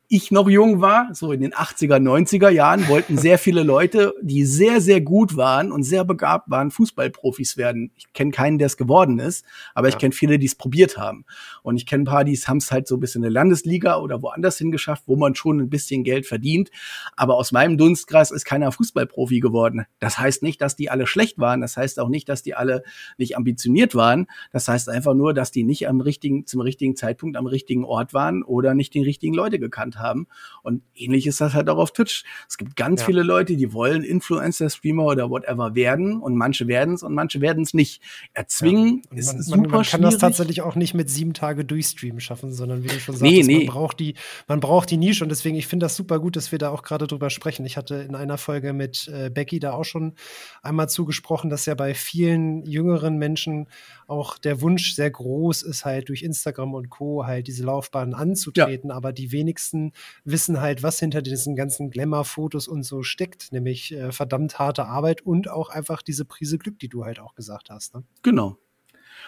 ich 0.09 0.31
noch 0.31 0.47
jung 0.47 0.79
war, 0.79 1.13
so 1.13 1.33
in 1.33 1.41
den 1.41 1.51
80er, 1.51 1.97
90er 1.97 2.49
Jahren, 2.49 2.87
wollten 2.87 3.17
sehr 3.17 3.37
viele 3.37 3.63
Leute, 3.63 4.13
die 4.21 4.45
sehr, 4.45 4.79
sehr 4.79 5.01
gut 5.01 5.35
waren 5.35 5.69
und 5.69 5.83
sehr 5.83 6.05
begabt 6.05 6.49
waren, 6.49 6.71
Fußballprofis 6.71 7.57
werden. 7.57 7.91
Ich 7.97 8.13
kenne 8.13 8.31
keinen, 8.31 8.57
der 8.57 8.67
es 8.67 8.77
geworden 8.77 9.19
ist, 9.19 9.45
aber 9.73 9.89
ja. 9.89 9.93
ich 9.93 9.99
kenne 9.99 10.13
viele, 10.13 10.39
die 10.39 10.45
es 10.45 10.55
probiert 10.55 10.97
haben. 10.97 11.25
Und 11.61 11.75
ich 11.75 11.85
kenne 11.85 12.03
ein 12.03 12.05
paar, 12.05 12.23
die 12.23 12.33
es 12.33 12.47
haben 12.47 12.57
es 12.57 12.71
halt 12.71 12.87
so 12.87 12.95
ein 12.95 12.99
bisschen 13.01 13.19
in 13.19 13.23
der 13.23 13.31
Landesliga 13.31 13.97
oder 13.97 14.21
woanders 14.21 14.57
hingeschafft, 14.57 15.03
wo 15.07 15.17
man 15.17 15.35
schon 15.35 15.59
ein 15.59 15.69
bisschen 15.69 16.05
Geld 16.05 16.25
verdient. 16.25 16.71
Aber 17.17 17.35
aus 17.35 17.51
meinem 17.51 17.77
Dunstkreis 17.77 18.31
ist 18.31 18.45
keiner 18.45 18.71
Fußballprofi 18.71 19.41
geworden. 19.41 19.85
Das 19.99 20.17
heißt 20.17 20.41
nicht, 20.41 20.61
dass 20.61 20.77
die 20.77 20.89
alle 20.89 21.05
schlecht 21.05 21.37
waren. 21.37 21.59
Das 21.59 21.75
heißt 21.75 21.99
auch 21.99 22.07
nicht, 22.07 22.29
dass 22.29 22.43
die 22.43 22.53
alle 22.53 22.83
nicht 23.17 23.35
ambitioniert 23.35 23.93
waren. 23.93 24.27
Das 24.53 24.69
heißt 24.69 24.87
einfach 24.87 25.15
nur, 25.15 25.33
dass 25.33 25.51
die 25.51 25.63
nicht 25.63 25.89
am 25.89 25.99
richtigen, 25.99 26.45
zum 26.45 26.61
richtigen 26.61 26.95
Zeitpunkt 26.95 27.35
am 27.35 27.45
richtigen 27.45 27.83
Ort 27.83 28.13
waren 28.13 28.43
oder 28.43 28.73
nicht 28.73 28.93
die 28.93 29.03
richtigen 29.03 29.33
Leute 29.33 29.59
gekannt 29.59 29.96
haben. 29.99 30.27
Und 30.63 30.81
ähnlich 30.95 31.27
ist 31.27 31.41
das 31.41 31.53
halt 31.53 31.69
auch 31.69 31.77
auf 31.77 31.91
Twitch. 31.91 32.23
Es 32.47 32.57
gibt 32.57 32.75
ganz 32.75 33.01
ja. 33.01 33.07
viele 33.07 33.23
Leute, 33.23 33.55
die 33.55 33.73
wollen 33.73 34.03
Influencer, 34.03 34.69
Streamer 34.69 35.05
oder 35.05 35.29
whatever 35.29 35.75
werden 35.75 36.19
und 36.19 36.35
manche 36.35 36.67
werden 36.67 36.95
es 36.95 37.03
und 37.03 37.13
manche 37.13 37.41
werden 37.41 37.63
es 37.63 37.73
nicht. 37.73 38.01
Erzwingen 38.33 39.01
ja. 39.11 39.17
ist 39.17 39.33
man, 39.33 39.41
super 39.41 39.57
man, 39.57 39.69
man 39.69 39.71
kann 39.71 39.85
schwierig. 39.85 40.03
das 40.13 40.17
tatsächlich 40.17 40.61
auch 40.61 40.75
nicht 40.75 40.93
mit 40.93 41.09
sieben 41.09 41.33
Tage 41.33 41.65
durchstreamen 41.65 42.19
schaffen, 42.19 42.51
sondern 42.53 42.83
wie 42.83 42.87
du 42.87 42.99
schon 42.99 43.15
sagst, 43.15 43.31
nee, 43.31 43.43
nee. 43.43 43.57
man 43.57 43.67
braucht 43.67 43.99
die, 43.99 44.15
man 44.47 44.59
braucht 44.59 44.91
die 44.91 44.97
Nische 44.97 45.23
und 45.23 45.29
deswegen, 45.29 45.55
ich 45.55 45.67
finde 45.67 45.85
das 45.85 45.95
super 45.95 46.19
gut, 46.19 46.35
dass 46.35 46.51
wir 46.51 46.59
da 46.59 46.69
auch 46.69 46.83
gerade 46.83 47.07
drüber 47.07 47.29
sprechen. 47.29 47.65
Ich 47.65 47.77
hatte 47.77 47.95
in 47.95 48.15
einer 48.15 48.37
Folge 48.37 48.73
mit 48.73 49.07
äh, 49.07 49.29
Becky 49.29 49.59
da 49.59 49.73
auch 49.73 49.85
schon 49.85 50.13
einmal 50.61 50.89
zugesprochen, 50.89 51.49
dass 51.49 51.65
ja 51.65 51.75
bei 51.75 51.93
vielen 51.93 52.65
jüngeren 52.65 53.17
Menschen 53.17 53.67
auch 54.07 54.37
der 54.37 54.61
Wunsch 54.61 54.95
sehr 54.95 55.11
groß 55.11 55.63
ist, 55.63 55.85
halt 55.85 56.09
durch 56.09 56.23
Instagram 56.23 56.73
und 56.73 56.89
Co. 56.89 57.25
halt 57.25 57.47
diese 57.47 57.63
Laufbahn 57.65 58.13
anzutreten, 58.13 58.89
ja. 58.89 58.95
aber 58.95 59.11
die 59.11 59.31
wenigsten 59.31 59.86
wissen 60.23 60.61
halt, 60.61 60.83
was 60.83 60.99
hinter 60.99 61.21
diesen 61.21 61.55
ganzen 61.55 61.89
Glamour-Fotos 61.89 62.67
und 62.67 62.83
so 62.83 63.03
steckt, 63.03 63.51
nämlich 63.51 63.93
äh, 63.93 64.11
verdammt 64.11 64.59
harte 64.59 64.85
Arbeit 64.85 65.21
und 65.21 65.49
auch 65.49 65.69
einfach 65.69 66.01
diese 66.01 66.25
Prise 66.25 66.57
Glück, 66.57 66.79
die 66.79 66.89
du 66.89 67.05
halt 67.05 67.19
auch 67.19 67.35
gesagt 67.35 67.69
hast. 67.69 67.95
Ne? 67.95 68.03
Genau. 68.23 68.57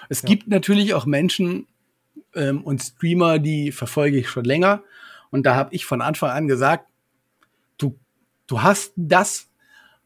Es 0.09 0.21
ja. 0.21 0.27
gibt 0.27 0.47
natürlich 0.47 0.93
auch 0.93 1.05
Menschen 1.05 1.67
ähm, 2.35 2.63
und 2.63 2.81
Streamer, 2.81 3.39
die 3.39 3.71
verfolge 3.71 4.17
ich 4.17 4.29
schon 4.29 4.45
länger. 4.45 4.83
Und 5.31 5.45
da 5.45 5.55
habe 5.55 5.73
ich 5.73 5.85
von 5.85 6.01
Anfang 6.01 6.31
an 6.31 6.47
gesagt, 6.47 6.87
du, 7.77 7.97
du 8.47 8.61
hast 8.61 8.93
das, 8.95 9.47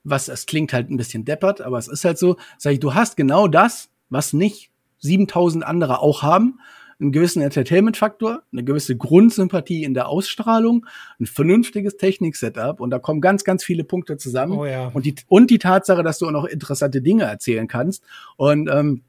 was 0.03 0.27
es 0.27 0.45
klingt 0.45 0.73
halt 0.73 0.89
ein 0.89 0.97
bisschen 0.97 1.25
deppert, 1.25 1.61
aber 1.61 1.77
es 1.77 1.87
ist 1.87 2.03
halt 2.03 2.17
so, 2.17 2.37
sag 2.57 2.73
ich, 2.73 2.79
du 2.79 2.93
hast 2.93 3.15
genau 3.15 3.47
das, 3.47 3.89
was 4.09 4.33
nicht 4.33 4.71
7000 4.99 5.65
andere 5.65 5.99
auch 5.99 6.23
haben. 6.23 6.59
Einen 6.99 7.11
gewissen 7.11 7.41
Entertainment-Faktor, 7.41 8.43
eine 8.51 8.63
gewisse 8.63 8.95
Grundsympathie 8.95 9.83
in 9.83 9.93
der 9.93 10.07
Ausstrahlung, 10.07 10.85
ein 11.19 11.25
vernünftiges 11.25 11.97
Technik-Setup 11.97 12.79
und 12.79 12.89
da 12.91 12.99
kommen 12.99 13.21
ganz, 13.21 13.43
ganz 13.43 13.63
viele 13.63 13.83
Punkte 13.83 14.17
zusammen. 14.17 14.57
Oh 14.57 14.65
ja. 14.65 14.87
und, 14.93 15.05
die, 15.05 15.15
und 15.27 15.49
die 15.49 15.59
Tatsache, 15.59 16.03
dass 16.03 16.19
du 16.19 16.27
auch 16.27 16.31
noch 16.31 16.45
interessante 16.45 17.01
Dinge 17.01 17.23
erzählen 17.23 17.67
kannst. 17.67 18.03
Und 18.37 18.69
ähm, 18.69 19.03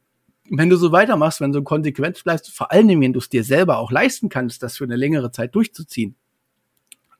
wenn 0.50 0.68
du 0.68 0.76
so 0.76 0.92
weitermachst, 0.92 1.40
wenn 1.40 1.52
du 1.52 1.62
konsequent 1.62 2.22
bleibst, 2.22 2.50
vor 2.50 2.70
allen 2.70 2.88
Dingen, 2.88 3.00
wenn 3.00 3.12
du 3.12 3.18
es 3.18 3.28
dir 3.28 3.44
selber 3.44 3.78
auch 3.78 3.90
leisten 3.90 4.28
kannst, 4.28 4.62
das 4.62 4.76
für 4.76 4.84
eine 4.84 4.96
längere 4.96 5.30
Zeit 5.30 5.54
durchzuziehen, 5.54 6.16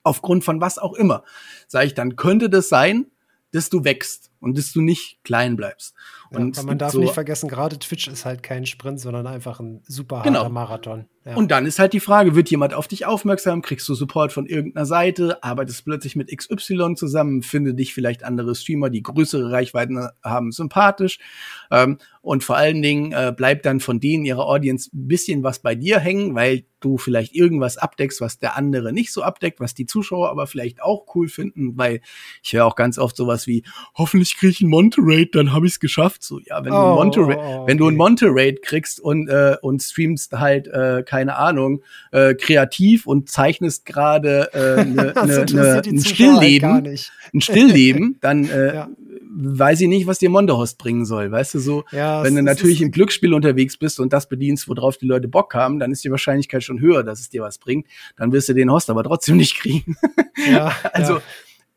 aufgrund 0.03 0.43
von 0.43 0.61
was 0.61 0.77
auch 0.77 0.93
immer, 0.93 1.23
sage 1.67 1.87
ich, 1.87 1.93
dann 1.93 2.15
könnte 2.15 2.49
das 2.49 2.69
sein, 2.69 3.07
dass 3.51 3.69
du 3.69 3.83
wächst 3.83 4.31
und 4.45 4.55
dass 4.59 4.71
du 4.71 4.81
nicht 4.81 5.23
klein 5.23 5.55
bleibst. 5.55 5.95
Und 6.29 6.55
ja, 6.55 6.63
man 6.63 6.77
darf 6.77 6.91
so 6.91 6.99
nicht 6.99 7.15
vergessen, 7.15 7.49
gerade 7.49 7.79
Twitch 7.79 8.07
ist 8.07 8.25
halt 8.25 8.43
kein 8.43 8.67
Sprint, 8.67 8.99
sondern 8.99 9.25
einfach 9.25 9.59
ein 9.59 9.81
super 9.87 10.17
harter 10.17 10.29
genau. 10.29 10.49
Marathon. 10.49 11.05
Ja. 11.25 11.35
Und 11.35 11.49
dann 11.49 11.65
ist 11.65 11.79
halt 11.79 11.93
die 11.93 11.99
Frage, 11.99 12.35
wird 12.35 12.51
jemand 12.51 12.75
auf 12.75 12.87
dich 12.87 13.07
aufmerksam? 13.07 13.63
Kriegst 13.63 13.89
du 13.89 13.95
Support 13.95 14.31
von 14.31 14.45
irgendeiner 14.45 14.85
Seite? 14.85 15.43
Arbeitest 15.43 15.83
plötzlich 15.83 16.15
mit 16.15 16.29
XY 16.29 16.93
zusammen? 16.95 17.41
Finde 17.41 17.73
dich 17.73 17.95
vielleicht 17.95 18.23
andere 18.23 18.53
Streamer, 18.53 18.91
die 18.91 19.01
größere 19.01 19.51
Reichweiten 19.51 20.07
haben, 20.23 20.51
sympathisch? 20.51 21.17
Ähm, 21.71 21.97
und 22.21 22.43
vor 22.43 22.57
allen 22.57 22.83
Dingen 22.83 23.11
äh, 23.11 23.33
bleibt 23.35 23.65
dann 23.65 23.79
von 23.79 23.99
denen 23.99 24.25
ihrer 24.25 24.45
Audience 24.45 24.91
ein 24.93 25.07
bisschen 25.07 25.41
was 25.41 25.59
bei 25.59 25.73
dir 25.73 25.99
hängen, 25.99 26.35
weil 26.35 26.65
du 26.79 26.97
vielleicht 26.99 27.33
irgendwas 27.33 27.77
abdeckst, 27.77 28.21
was 28.21 28.37
der 28.37 28.55
andere 28.55 28.93
nicht 28.93 29.11
so 29.11 29.23
abdeckt, 29.23 29.59
was 29.59 29.73
die 29.73 29.87
Zuschauer 29.87 30.29
aber 30.29 30.45
vielleicht 30.45 30.81
auch 30.81 31.05
cool 31.15 31.27
finden, 31.27 31.77
weil 31.77 32.01
ich 32.43 32.53
höre 32.53 32.65
auch 32.65 32.75
ganz 32.75 32.99
oft 32.99 33.15
sowas 33.15 33.47
wie, 33.47 33.63
hoffentlich 33.95 34.34
kriege 34.35 34.51
ich 34.51 34.61
einen 34.61 34.69
Monterate, 34.69 35.29
dann 35.31 35.53
habe 35.53 35.65
ich 35.65 35.73
es 35.73 35.79
geschafft. 35.79 36.23
So, 36.23 36.39
ja, 36.39 36.63
wenn 36.63 36.71
oh, 36.71 36.75
du 36.75 36.81
ein 36.81 36.95
Monterate, 36.95 37.39
oh, 37.39 37.61
okay. 37.61 37.71
wenn 37.71 37.77
du 37.77 37.87
ein 37.87 37.95
Monterate 37.95 38.55
kriegst 38.61 38.99
und, 38.99 39.27
äh, 39.27 39.57
und 39.61 39.81
streamst 39.81 40.33
halt, 40.33 40.67
äh, 40.67 41.03
keine 41.05 41.37
Ahnung, 41.37 41.81
äh, 42.11 42.35
kreativ 42.35 43.07
und 43.07 43.29
zeichnest 43.29 43.85
gerade 43.85 44.53
äh, 44.53 44.85
ne, 44.85 45.13
ne, 45.25 45.45
ne, 45.51 45.81
ein 45.85 45.99
Stillleben, 45.99 46.73
halt 46.73 47.11
ein 47.33 47.41
Stillleben, 47.41 48.17
dann 48.21 48.45
äh, 48.49 48.75
ja. 48.75 48.89
weiß 49.35 49.81
ich 49.81 49.87
nicht, 49.87 50.07
was 50.07 50.19
dir 50.19 50.29
Mondehost 50.29 50.77
bringen 50.77 51.05
soll. 51.05 51.31
Weißt 51.31 51.53
du, 51.55 51.59
so, 51.59 51.83
ja, 51.91 52.23
wenn 52.23 52.35
du 52.35 52.43
natürlich 52.43 52.81
im 52.81 52.91
Glücksspiel 52.91 53.33
unterwegs 53.33 53.77
bist 53.77 53.99
und 53.99 54.13
das 54.13 54.27
bedienst, 54.27 54.67
worauf 54.67 54.97
die 54.97 55.07
Leute 55.07 55.27
Bock 55.27 55.53
haben, 55.53 55.79
dann 55.79 55.91
ist 55.91 56.03
die 56.03 56.11
Wahrscheinlichkeit 56.11 56.63
schon 56.63 56.79
höher, 56.79 57.03
dass 57.03 57.19
es 57.19 57.29
dir 57.29 57.41
was 57.41 57.57
bringt. 57.57 57.87
Dann 58.17 58.31
wirst 58.31 58.49
du 58.49 58.53
den 58.53 58.71
Host 58.71 58.89
aber 58.89 59.03
trotzdem 59.03 59.37
nicht 59.37 59.55
kriegen. 59.55 59.95
Ja, 60.49 60.75
also 60.93 61.21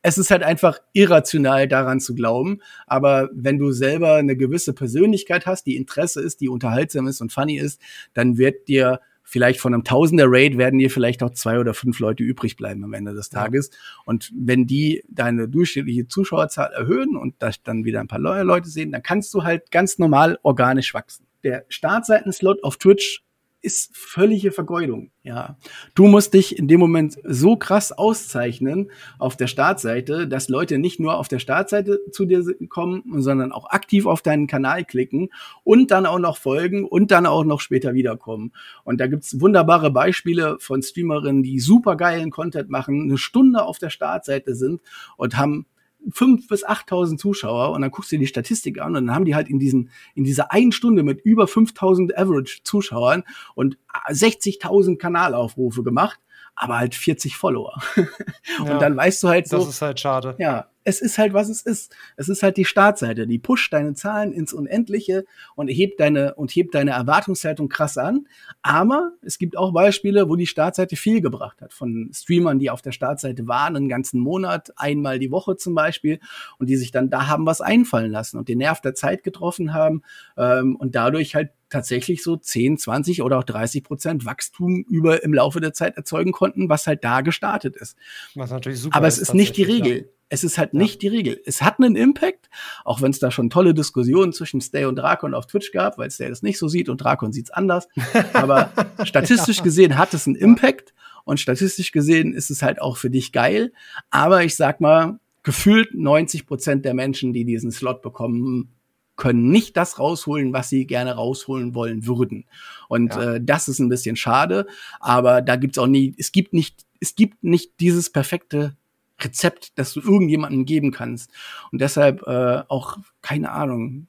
es 0.03 0.19
ist 0.19 0.31
halt 0.31 0.43
einfach 0.43 0.79
irrational 0.93 1.69
daran 1.69 2.01
zu 2.01 2.15
glauben. 2.15 2.61
Aber 2.87 3.29
wenn 3.33 3.59
du 3.59 3.73
selber 3.73 4.15
eine 4.15 4.37
gewisse 4.37 4.73
Persönlichkeit 4.73 5.47
hast, 5.47 5.65
die 5.65 5.77
Interesse 5.77 6.21
ist, 6.21 6.41
die 6.41 6.49
unterhaltsam 6.49 7.07
ist 7.07 7.21
und 7.21 7.33
funny 7.33 7.59
ist, 7.59 7.81
dann 8.15 8.39
wird 8.39 8.69
dir 8.69 9.01
vielleicht 9.29 9.61
von 9.61 9.75
einem 9.75 9.85
Tausender 9.85 10.25
Raid 10.27 10.57
werden 10.57 10.79
dir 10.79 10.91
vielleicht 10.91 11.23
auch 11.23 11.31
zwei 11.31 11.59
oder 11.59 11.75
fünf 11.75 11.99
Leute 11.99 12.23
übrig 12.23 12.57
bleiben 12.57 12.83
am 12.83 12.95
Ende 12.95 13.13
des 13.13 13.29
Tages. 13.29 13.71
Und 14.07 14.33
wenn 14.35 14.67
die 14.67 15.05
deine 15.09 15.49
durchschnittliche 15.49 16.09
Zuschauerzahl 16.09 16.73
erhöhen 16.73 17.15
und 17.15 17.35
das 17.39 17.63
dann 17.63 17.85
wieder 17.85 18.01
ein 18.01 18.09
paar 18.09 18.19
neue 18.19 18.43
Leute 18.43 18.71
sehen, 18.71 18.91
dann 18.91 19.03
kannst 19.03 19.35
du 19.35 19.45
halt 19.45 19.71
ganz 19.71 19.99
normal 19.99 20.39
organisch 20.43 20.95
wachsen. 20.95 21.27
Der 21.45 21.67
Startseitenslot 21.69 22.65
auf 22.65 22.79
Twitch 22.79 23.23
ist 23.61 23.97
völlige 23.97 24.53
Vergeudung. 24.53 25.11
Ja, 25.23 25.57
du 25.95 26.07
musst 26.07 26.33
dich 26.35 26.59
in 26.59 26.69
dem 26.69 26.81
Moment 26.81 27.19
so 27.25 27.57
krass 27.57 27.93
auszeichnen 27.93 28.91
auf 29.19 29.37
der 29.37 29.47
Startseite, 29.47 30.29
dass 30.29 30.49
Leute 30.49 30.79
nicht 30.79 31.01
nur 31.01 31.19
auf 31.19 31.29
der 31.29 31.39
Startseite 31.39 32.01
zu 32.13 32.25
dir 32.25 32.45
kommen, 32.69 33.03
sondern 33.21 33.53
auch 33.53 33.69
aktiv 33.71 34.07
auf 34.07 34.23
deinen 34.23 34.47
Kanal 34.47 34.85
klicken 34.85 35.29
und 35.65 35.91
dann 35.91 36.07
auch 36.07 36.19
noch 36.19 36.39
folgen 36.39 36.85
und 36.85 37.11
dann 37.11 37.27
auch 37.27 37.45
noch 37.45 37.61
später 37.61 37.95
wiederkommen. 37.95 38.53
Und 38.85 39.01
da 39.01 39.07
gibt's 39.07 39.41
wunderbare 39.41 39.91
Beispiele 39.91 40.57
von 40.61 40.83
Streamerinnen, 40.83 41.43
die 41.43 41.61
super 41.61 41.97
geilen 41.97 42.31
Content 42.31 42.71
machen, 42.71 43.03
eine 43.03 43.19
Stunde 43.19 43.65
auf 43.65 43.79
der 43.79 43.91
Startseite 43.91 44.55
sind 44.55 44.81
und 45.17 45.37
haben 45.37 45.67
fünf 46.11 46.49
bis 46.49 46.67
8.000 46.67 47.19
Zuschauer 47.19 47.73
und 47.73 47.83
dann 47.83 47.91
guckst 47.91 48.11
du 48.13 48.17
dir 48.17 48.21
die 48.21 48.27
Statistik 48.27 48.81
an 48.81 48.97
und 48.97 49.07
dann 49.07 49.15
haben 49.15 49.25
die 49.25 49.35
halt 49.35 49.49
in 49.49 49.59
diesen 49.59 49.91
in 50.15 50.25
dieser 50.25 50.53
einen 50.53 50.73
Stunde 50.73 51.03
mit 51.03 51.21
über 51.23 51.45
5.000 51.45 52.17
Average 52.17 52.61
Zuschauern 52.65 53.25
und 53.55 53.79
60.000 54.09 54.97
Kanalaufrufe 54.97 55.83
gemacht, 55.83 56.21
aber 56.55 56.79
halt 56.79 56.95
40 56.95 57.37
Follower. 57.37 57.81
und 57.97 58.67
ja, 58.67 58.79
dann 58.79 58.97
weißt 58.97 59.23
du 59.23 59.29
halt 59.29 59.49
so. 59.49 59.59
Das 59.59 59.69
ist 59.69 59.83
halt 59.83 60.01
schade. 60.01 60.35
Ja, 60.39 60.69
es 60.89 61.03
ist 61.03 61.19
halt, 61.19 61.35
was 61.35 61.51
es 61.51 61.61
ist. 61.61 61.95
Es 62.17 62.31
ist 62.31 62.43
halt 62.43 62.57
die 62.57 62.65
Startseite, 62.65 63.27
die 63.27 63.39
pusht 63.39 63.75
deine 63.75 63.93
Zahlen 63.93 64.33
ins 64.33 64.55
Unendliche 64.55 65.27
und 65.55 65.69
hebt 65.69 66.01
deine, 66.01 66.35
und 66.35 66.51
hebt 66.51 66.75
deine 66.75 66.93
Erwartungshaltung 66.93 67.69
krass 67.69 67.99
an. 67.99 68.27
Aber 68.63 69.13
es 69.21 69.37
gibt 69.37 69.59
auch 69.59 69.75
Beispiele, 69.75 70.31
wo 70.31 70.37
die 70.37 70.47
Startseite 70.47 70.97
viel 70.97 71.21
gebracht 71.21 71.61
hat. 71.61 71.75
Von 71.75 72.11
Streamern, 72.15 72.59
die 72.59 72.71
auf 72.71 72.81
der 72.81 72.93
Startseite 72.93 73.47
waren, 73.47 73.77
einen 73.77 73.91
ganzen 73.91 74.19
Monat, 74.19 74.73
einmal 74.77 75.19
die 75.19 75.31
Woche 75.31 75.57
zum 75.57 75.75
Beispiel, 75.75 76.21
und 76.59 76.71
die 76.71 76.77
sich 76.77 76.91
dann 76.91 77.11
da 77.11 77.27
haben 77.27 77.45
was 77.45 77.61
einfallen 77.61 78.11
lassen 78.11 78.39
und 78.39 78.49
den 78.49 78.59
Nerv 78.59 78.81
der 78.81 78.95
Zeit 78.95 79.25
getroffen 79.25 79.75
haben 79.75 80.03
ähm, 80.39 80.75
und 80.75 80.95
dadurch 80.95 81.35
halt 81.35 81.51
tatsächlich 81.69 82.23
so 82.23 82.37
10, 82.37 82.79
20 82.79 83.21
oder 83.21 83.39
auch 83.39 83.45
30 83.45 83.85
Prozent 83.85 84.25
Wachstum 84.25 84.87
über 84.89 85.23
im 85.23 85.35
Laufe 85.35 85.61
der 85.61 85.75
Zeit 85.75 85.99
erzeugen 85.99 86.33
konnten, 86.33 86.71
was 86.71 86.87
halt 86.87 87.05
da 87.05 87.21
gestartet 87.21 87.77
ist. 87.77 87.95
Was 88.35 88.51
natürlich 88.51 88.81
super 88.81 88.97
Aber 88.97 89.07
es 89.07 89.19
ist, 89.19 89.29
ist 89.29 89.35
nicht 89.35 89.57
die 89.59 89.65
Regel. 89.65 89.99
Ja. 89.99 90.18
Es 90.29 90.45
ist 90.45 90.59
halt 90.59 90.75
nicht 90.75 91.03
ja. 91.03 91.11
die 91.11 91.17
Regel. 91.17 91.41
Es 91.47 91.63
hat 91.63 91.79
einen 91.79 91.97
Impact, 91.97 92.51
auch 92.85 93.01
wenn 93.01 93.11
es 93.11 93.19
da 93.19 93.31
schon 93.31 93.51
tolle 93.51 93.75
Diskussionen 93.75 94.33
zwischen 94.33 94.61
Stay 94.61 94.85
und 94.85 94.97
Drakon 94.97 95.35
auf 95.35 95.47
Twitch 95.47 95.73
gab, 95.73 95.99
weil 95.99 96.11
Stay 96.11 96.29
das 96.29 96.43
nicht 96.43 96.59
so 96.59 96.69
sieht 96.69 96.89
und 96.89 96.99
Drakon 97.03 97.33
sieht's 97.33 97.51
anders. 97.51 97.89
Aber 98.33 98.73
statistisch 99.05 99.63
gesehen 99.63 99.97
hat 99.97 100.15
es 100.15 100.27
einen 100.27 100.37
Impact 100.37 100.95
und 101.25 101.39
statistisch 101.41 101.93
gesehen 101.93 102.33
ist 102.33 102.51
es 102.51 102.63
halt 102.63 102.81
auch 102.81 102.97
für 102.97 103.11
dich 103.11 103.33
geil. 103.33 103.73
Aber 104.11 104.45
ich 104.45 104.57
sag 104.57 104.81
mal, 104.81 105.21
gefühlt 105.43 105.95
90 105.95 106.47
Prozent 106.47 106.85
der 106.85 106.95
Menschen, 106.95 107.33
die 107.33 107.45
diesen 107.45 107.71
Slot 107.71 108.01
bekommen, 108.01 108.71
können 109.19 109.51
nicht 109.51 109.77
das 109.77 109.99
rausholen, 109.99 110.55
was 110.55 110.71
sie 110.71 110.87
gerne 110.87 111.13
rausholen 111.17 111.75
wollen 111.75 112.07
würden. 112.07 112.47
Und 112.89 113.15
ja. 113.15 113.35
äh, 113.35 113.41
das 113.43 113.69
ist 113.69 113.79
ein 113.79 113.91
bisschen 113.91 114.17
schade. 114.17 114.67
Aber 115.01 115.43
da 115.43 115.57
gibt's 115.57 115.77
auch 115.77 115.87
nie, 115.87 116.15
es 116.17 116.33
gibt 116.33 116.55
nicht, 116.55 116.87
es 117.01 117.15
gibt 117.15 117.45
nicht 117.45 117.81
dieses 117.81 118.09
perfekte 118.09 118.78
Rezept, 119.21 119.79
das 119.79 119.93
du 119.93 120.01
irgendjemandem 120.01 120.65
geben 120.65 120.91
kannst. 120.93 121.31
Und 121.73 121.81
deshalb 121.81 122.23
äh, 122.27 122.63
auch, 122.69 122.99
keine 123.23 123.53
Ahnung, 123.53 124.07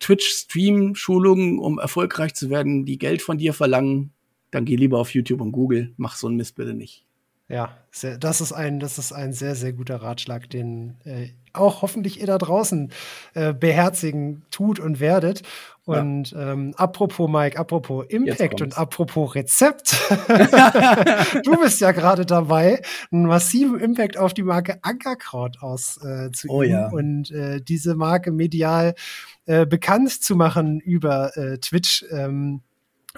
Twitch-Stream-Schulungen, 0.00 1.58
um 1.58 1.78
erfolgreich 1.78 2.34
zu 2.34 2.50
werden, 2.50 2.84
die 2.84 2.98
Geld 2.98 3.22
von 3.22 3.38
dir 3.38 3.54
verlangen, 3.54 4.12
dann 4.50 4.64
geh 4.64 4.76
lieber 4.76 4.98
auf 4.98 5.14
YouTube 5.14 5.40
und 5.40 5.52
Google. 5.52 5.94
Mach 5.96 6.16
so 6.16 6.28
ein 6.28 6.36
Mist 6.36 6.56
bitte 6.56 6.74
nicht. 6.74 7.06
Ja, 7.54 7.70
sehr, 7.92 8.18
das 8.18 8.40
ist 8.40 8.52
ein, 8.52 8.80
das 8.80 8.98
ist 8.98 9.12
ein 9.12 9.32
sehr, 9.32 9.54
sehr 9.54 9.72
guter 9.72 10.02
Ratschlag, 10.02 10.50
den 10.50 10.96
äh, 11.04 11.28
auch 11.52 11.82
hoffentlich 11.82 12.18
ihr 12.18 12.26
da 12.26 12.36
draußen 12.36 12.90
äh, 13.34 13.54
beherzigen 13.54 14.42
tut 14.50 14.80
und 14.80 14.98
werdet. 14.98 15.42
Und 15.84 16.32
ja. 16.32 16.50
ähm, 16.50 16.74
apropos 16.76 17.30
Mike, 17.30 17.56
apropos 17.56 18.06
Impact 18.08 18.60
und 18.60 18.76
apropos 18.76 19.36
Rezept, 19.36 19.96
du 21.44 21.56
bist 21.60 21.80
ja 21.80 21.92
gerade 21.92 22.26
dabei, 22.26 22.82
einen 23.12 23.26
massiven 23.26 23.78
Impact 23.78 24.16
auf 24.16 24.34
die 24.34 24.42
Marke 24.42 24.80
Ankerkraut 24.82 25.58
auszuüben 25.60 26.32
äh, 26.32 26.48
oh, 26.48 26.62
ja. 26.64 26.88
und 26.88 27.30
äh, 27.30 27.60
diese 27.60 27.94
Marke 27.94 28.32
medial 28.32 28.96
äh, 29.46 29.64
bekannt 29.64 30.10
zu 30.10 30.34
machen 30.34 30.80
über 30.80 31.36
äh, 31.36 31.58
Twitch. 31.58 32.04
Ähm, 32.10 32.62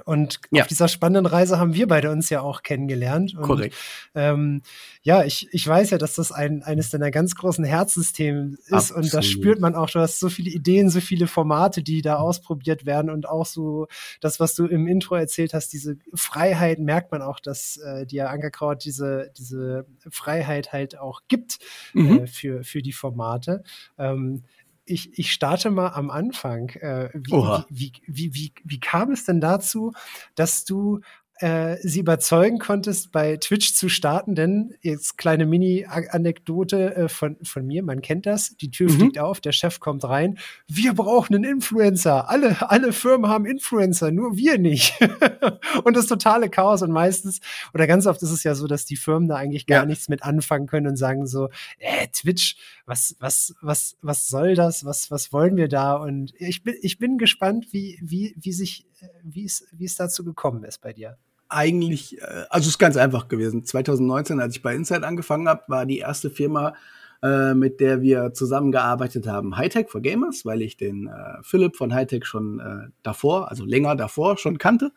und 0.04 0.40
ja. 0.50 0.62
auf 0.62 0.68
dieser 0.68 0.88
spannenden 0.88 1.26
Reise 1.26 1.58
haben 1.58 1.74
wir 1.74 1.88
beide 1.88 2.10
uns 2.10 2.28
ja 2.28 2.40
auch 2.40 2.62
kennengelernt. 2.62 3.34
Und, 3.34 3.42
Korrekt. 3.42 3.74
Ähm, 4.14 4.62
ja, 5.02 5.24
ich, 5.24 5.48
ich 5.52 5.66
weiß 5.66 5.90
ja, 5.90 5.98
dass 5.98 6.14
das 6.14 6.32
ein, 6.32 6.62
eines 6.62 6.90
deiner 6.90 7.10
ganz 7.10 7.34
großen 7.34 7.64
Herzensthemen 7.64 8.58
ist. 8.66 8.72
Absolut. 8.72 9.04
Und 9.04 9.14
da 9.14 9.22
spürt 9.22 9.60
man 9.60 9.74
auch, 9.74 9.88
du 9.88 10.00
hast 10.00 10.20
so 10.20 10.28
viele 10.28 10.50
Ideen, 10.50 10.90
so 10.90 11.00
viele 11.00 11.26
Formate, 11.26 11.82
die 11.82 12.02
da 12.02 12.16
ausprobiert 12.16 12.84
werden. 12.84 13.10
Und 13.10 13.28
auch 13.28 13.46
so 13.46 13.86
das, 14.20 14.38
was 14.38 14.54
du 14.54 14.66
im 14.66 14.86
Intro 14.86 15.14
erzählt 15.14 15.54
hast, 15.54 15.72
diese 15.72 15.96
Freiheit, 16.14 16.78
merkt 16.78 17.10
man 17.10 17.22
auch, 17.22 17.40
dass 17.40 17.78
äh, 17.78 18.06
dir 18.06 18.30
Ankerkraut 18.30 18.84
diese, 18.84 19.32
diese 19.36 19.86
Freiheit 20.10 20.72
halt 20.72 20.98
auch 20.98 21.22
gibt 21.28 21.58
mhm. 21.94 22.24
äh, 22.24 22.26
für, 22.26 22.64
für 22.64 22.82
die 22.82 22.92
Formate. 22.92 23.64
Ähm, 23.98 24.44
ich, 24.86 25.18
ich 25.18 25.32
starte 25.32 25.70
mal 25.70 25.88
am 25.88 26.10
Anfang. 26.10 26.70
Äh, 26.70 27.10
wie, 27.12 27.32
wie, 27.68 27.92
wie, 28.06 28.34
wie, 28.34 28.52
wie, 28.64 28.80
kam 28.80 29.12
es 29.12 29.24
denn 29.24 29.40
dazu, 29.40 29.92
dass 30.34 30.64
du 30.64 31.00
äh, 31.38 31.76
sie 31.82 32.00
überzeugen 32.00 32.58
konntest, 32.58 33.12
bei 33.12 33.36
Twitch 33.36 33.74
zu 33.74 33.88
starten, 33.88 34.34
denn 34.34 34.74
jetzt 34.80 35.18
kleine 35.18 35.44
Mini-Anekdote 35.44 36.96
äh, 36.96 37.08
von, 37.08 37.36
von 37.42 37.66
mir, 37.66 37.82
man 37.82 38.00
kennt 38.00 38.24
das, 38.24 38.56
die 38.56 38.70
Tür 38.70 38.90
mhm. 38.90 38.94
fliegt 38.94 39.18
auf, 39.18 39.40
der 39.40 39.52
Chef 39.52 39.78
kommt 39.78 40.04
rein, 40.04 40.38
wir 40.66 40.94
brauchen 40.94 41.34
einen 41.34 41.44
Influencer, 41.44 42.30
alle, 42.30 42.70
alle 42.70 42.92
Firmen 42.92 43.30
haben 43.30 43.44
Influencer, 43.44 44.10
nur 44.12 44.36
wir 44.36 44.58
nicht. 44.58 44.98
und 45.84 45.94
das 45.94 46.06
totale 46.06 46.48
Chaos 46.48 46.80
und 46.80 46.90
meistens, 46.90 47.40
oder 47.74 47.86
ganz 47.86 48.06
oft 48.06 48.22
ist 48.22 48.30
es 48.30 48.42
ja 48.42 48.54
so, 48.54 48.66
dass 48.66 48.86
die 48.86 48.96
Firmen 48.96 49.28
da 49.28 49.36
eigentlich 49.36 49.66
gar 49.66 49.80
ja. 49.80 49.86
nichts 49.86 50.08
mit 50.08 50.22
anfangen 50.22 50.66
können 50.66 50.86
und 50.86 50.96
sagen 50.96 51.26
so, 51.26 51.50
äh, 51.78 52.06
Twitch, 52.14 52.56
was, 52.86 53.14
was, 53.20 53.54
was, 53.60 53.98
was 54.00 54.28
soll 54.28 54.54
das, 54.54 54.86
was, 54.86 55.10
was 55.10 55.34
wollen 55.34 55.56
wir 55.56 55.68
da? 55.68 55.96
Und 55.96 56.32
ich 56.38 56.62
bin, 56.62 56.76
ich 56.80 56.98
bin 56.98 57.18
gespannt, 57.18 57.72
wie, 57.72 57.98
wie, 58.00 58.34
wie 58.38 58.52
sich, 58.52 58.86
äh, 59.00 59.08
wie 59.22 59.44
es, 59.44 59.66
wie 59.72 59.84
es 59.84 59.96
dazu 59.96 60.24
gekommen 60.24 60.64
ist 60.64 60.80
bei 60.80 60.94
dir 60.94 61.18
eigentlich, 61.48 62.20
äh, 62.20 62.44
also 62.50 62.64
es 62.64 62.74
ist 62.74 62.78
ganz 62.78 62.96
einfach 62.96 63.28
gewesen. 63.28 63.64
2019, 63.64 64.40
als 64.40 64.56
ich 64.56 64.62
bei 64.62 64.74
Insight 64.74 65.02
angefangen 65.02 65.48
habe, 65.48 65.62
war 65.68 65.86
die 65.86 65.98
erste 65.98 66.30
Firma, 66.30 66.74
äh, 67.22 67.54
mit 67.54 67.80
der 67.80 68.02
wir 68.02 68.32
zusammengearbeitet 68.34 69.26
haben, 69.26 69.56
Hightech 69.56 69.88
for 69.88 70.02
Gamers, 70.02 70.44
weil 70.44 70.62
ich 70.62 70.76
den 70.76 71.06
äh, 71.06 71.42
Philipp 71.42 71.76
von 71.76 71.94
Hightech 71.94 72.24
schon 72.26 72.60
äh, 72.60 72.90
davor, 73.02 73.50
also 73.50 73.64
länger 73.64 73.96
davor 73.96 74.36
schon 74.36 74.58
kannte. 74.58 74.92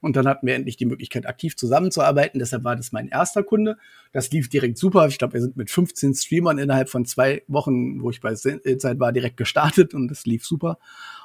Und 0.00 0.16
dann 0.16 0.26
hatten 0.26 0.46
wir 0.46 0.54
endlich 0.54 0.76
die 0.78 0.86
Möglichkeit, 0.86 1.26
aktiv 1.26 1.56
zusammenzuarbeiten. 1.56 2.38
Deshalb 2.38 2.64
war 2.64 2.74
das 2.74 2.92
mein 2.92 3.08
erster 3.08 3.42
Kunde. 3.42 3.76
Das 4.12 4.30
lief 4.30 4.48
direkt 4.48 4.78
super. 4.78 5.06
Ich 5.08 5.18
glaube, 5.18 5.34
wir 5.34 5.42
sind 5.42 5.56
mit 5.56 5.70
15 5.70 6.14
Streamern 6.14 6.58
innerhalb 6.58 6.88
von 6.88 7.04
zwei 7.04 7.42
Wochen, 7.48 8.02
wo 8.02 8.10
ich 8.10 8.20
bei 8.20 8.30
Insight 8.30 8.98
war, 8.98 9.12
direkt 9.12 9.36
gestartet 9.36 9.92
und 9.92 10.08
das 10.08 10.24
lief 10.24 10.46
super. 10.46 10.78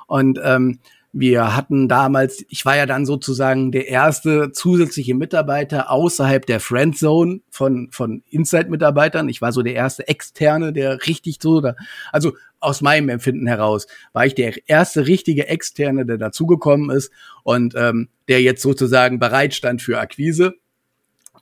Und 0.07 0.39
ähm, 0.43 0.79
wir 1.17 1.55
hatten 1.55 1.87
damals, 1.87 2.43
ich 2.49 2.65
war 2.65 2.75
ja 2.75 2.85
dann 2.85 3.05
sozusagen 3.05 3.71
der 3.71 3.87
erste 3.87 4.51
zusätzliche 4.51 5.15
Mitarbeiter 5.15 5.89
außerhalb 5.89 6.45
der 6.45 6.59
Friendzone 6.59 7.39
von, 7.49 7.87
von 7.91 8.21
Inside-Mitarbeitern. 8.29 9.29
Ich 9.29 9.41
war 9.41 9.53
so 9.53 9.61
der 9.61 9.75
erste 9.75 10.09
Externe, 10.09 10.73
der 10.73 11.07
richtig 11.07 11.37
so, 11.41 11.61
da, 11.61 11.75
also 12.11 12.33
aus 12.59 12.81
meinem 12.81 13.07
Empfinden 13.07 13.47
heraus, 13.47 13.87
war 14.11 14.25
ich 14.25 14.35
der 14.35 14.55
erste 14.67 15.07
richtige 15.07 15.47
Externe, 15.47 16.05
der 16.05 16.17
dazugekommen 16.17 16.89
ist 16.89 17.13
und 17.43 17.75
ähm, 17.77 18.09
der 18.27 18.41
jetzt 18.41 18.61
sozusagen 18.61 19.17
bereit 19.17 19.53
stand 19.53 19.81
für 19.81 19.99
Akquise 19.99 20.55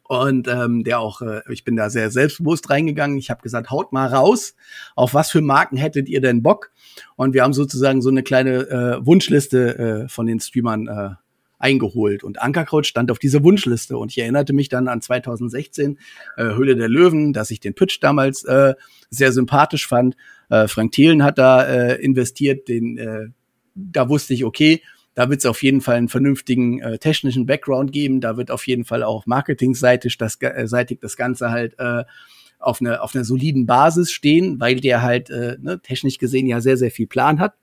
und 0.07 0.47
ähm, 0.47 0.83
der 0.83 0.99
auch, 0.99 1.21
äh, 1.21 1.41
ich 1.49 1.63
bin 1.63 1.75
da 1.75 1.89
sehr 1.89 2.11
selbstbewusst 2.11 2.69
reingegangen. 2.69 3.17
Ich 3.17 3.29
habe 3.29 3.41
gesagt, 3.41 3.71
haut 3.71 3.93
mal 3.93 4.07
raus, 4.07 4.55
auf 4.95 5.13
was 5.13 5.31
für 5.31 5.41
Marken 5.41 5.77
hättet 5.77 6.09
ihr 6.09 6.21
denn 6.21 6.43
Bock? 6.43 6.71
Und 7.15 7.33
wir 7.33 7.43
haben 7.43 7.53
sozusagen 7.53 8.01
so 8.01 8.09
eine 8.09 8.23
kleine 8.23 8.69
äh, 8.69 9.05
Wunschliste 9.05 9.77
äh, 9.77 10.07
von 10.09 10.25
den 10.25 10.39
Streamern 10.39 10.87
äh, 10.87 11.09
eingeholt. 11.63 12.23
Und 12.23 12.41
Ankerkraut 12.41 12.85
stand 12.85 13.09
auf 13.09 13.19
dieser 13.19 13.43
Wunschliste. 13.43 13.97
Und 13.97 14.11
ich 14.11 14.17
erinnerte 14.17 14.51
mich 14.51 14.67
dann 14.67 14.89
an 14.89 15.01
2016, 15.01 15.97
äh, 16.35 16.43
Höhle 16.43 16.75
der 16.75 16.89
Löwen, 16.89 17.31
dass 17.31 17.51
ich 17.51 17.61
den 17.61 17.73
Pitch 17.73 17.99
damals 18.01 18.43
äh, 18.43 18.75
sehr 19.09 19.31
sympathisch 19.31 19.87
fand. 19.87 20.17
Äh, 20.49 20.67
Frank 20.67 20.91
Thelen 20.91 21.23
hat 21.23 21.37
da 21.37 21.63
äh, 21.63 21.95
investiert, 22.03 22.67
den, 22.67 22.97
äh, 22.97 23.27
da 23.75 24.09
wusste 24.09 24.33
ich, 24.33 24.43
okay, 24.43 24.81
da 25.15 25.29
wird 25.29 25.39
es 25.39 25.45
auf 25.45 25.61
jeden 25.63 25.81
Fall 25.81 25.95
einen 25.95 26.09
vernünftigen 26.09 26.81
äh, 26.81 26.97
technischen 26.97 27.45
Background 27.45 27.91
geben. 27.91 28.21
Da 28.21 28.37
wird 28.37 28.51
auf 28.51 28.65
jeden 28.67 28.85
Fall 28.85 29.03
auch 29.03 29.25
marketingseitig 29.25 30.17
das, 30.17 30.37
äh, 30.41 30.67
seitig 30.67 31.01
das 31.01 31.17
Ganze 31.17 31.51
halt 31.51 31.77
äh, 31.79 32.03
auf 32.59 32.81
einer 32.81 33.03
auf 33.03 33.13
einer 33.13 33.23
soliden 33.23 33.65
Basis 33.65 34.11
stehen, 34.11 34.59
weil 34.59 34.79
der 34.79 35.01
halt 35.01 35.29
äh, 35.29 35.57
ne, 35.59 35.79
technisch 35.81 36.17
gesehen 36.17 36.47
ja 36.47 36.61
sehr 36.61 36.77
sehr 36.77 36.91
viel 36.91 37.07
Plan 37.07 37.39
hat. 37.39 37.53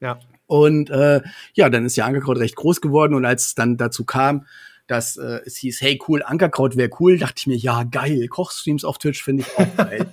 Ja. 0.00 0.18
Und 0.46 0.90
äh, 0.90 1.20
ja, 1.54 1.70
dann 1.70 1.84
ist 1.84 1.96
ja 1.96 2.06
Ankerkraut 2.06 2.38
recht 2.38 2.56
groß 2.56 2.80
geworden 2.80 3.14
und 3.14 3.24
als 3.24 3.46
es 3.46 3.54
dann 3.54 3.76
dazu 3.76 4.04
kam, 4.04 4.46
dass 4.88 5.16
äh, 5.16 5.40
es 5.46 5.56
hieß, 5.56 5.80
hey 5.80 6.00
cool, 6.08 6.24
Ankerkraut 6.24 6.76
wäre 6.76 6.90
cool, 6.98 7.16
dachte 7.18 7.34
ich 7.38 7.46
mir, 7.46 7.56
ja 7.56 7.84
geil, 7.84 8.26
Kochstreams 8.26 8.84
auf 8.84 8.98
Twitch 8.98 9.22
finde 9.22 9.44
ich 9.44 9.56
auch 9.56 9.76
geil. 9.76 10.06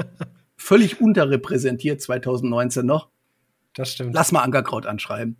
Völlig 0.56 1.00
unterrepräsentiert 1.00 2.00
2019 2.00 2.84
noch. 2.84 3.08
Das 3.74 3.92
stimmt. 3.92 4.12
Lass 4.14 4.32
mal 4.32 4.42
Ankerkraut 4.42 4.86
anschreiben. 4.86 5.36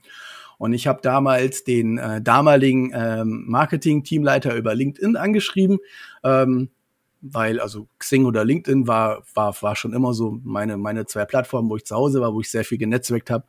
Und 0.58 0.72
ich 0.72 0.86
habe 0.86 1.00
damals 1.02 1.64
den 1.64 1.98
äh, 1.98 2.22
damaligen 2.22 2.92
ähm, 2.94 3.44
Marketing-Teamleiter 3.46 4.54
über 4.54 4.74
LinkedIn 4.74 5.16
angeschrieben, 5.16 5.78
ähm, 6.24 6.70
weil 7.20 7.60
also 7.60 7.88
Xing 7.98 8.24
oder 8.24 8.44
LinkedIn 8.44 8.86
war, 8.86 9.22
war, 9.34 9.54
war 9.60 9.76
schon 9.76 9.92
immer 9.92 10.14
so 10.14 10.38
meine, 10.42 10.76
meine 10.76 11.06
zwei 11.06 11.24
Plattformen, 11.24 11.68
wo 11.68 11.76
ich 11.76 11.84
zu 11.84 11.94
Hause 11.94 12.20
war, 12.20 12.32
wo 12.32 12.40
ich 12.40 12.50
sehr 12.50 12.64
viel 12.64 12.78
genetzwerkt 12.78 13.30
habe. 13.30 13.44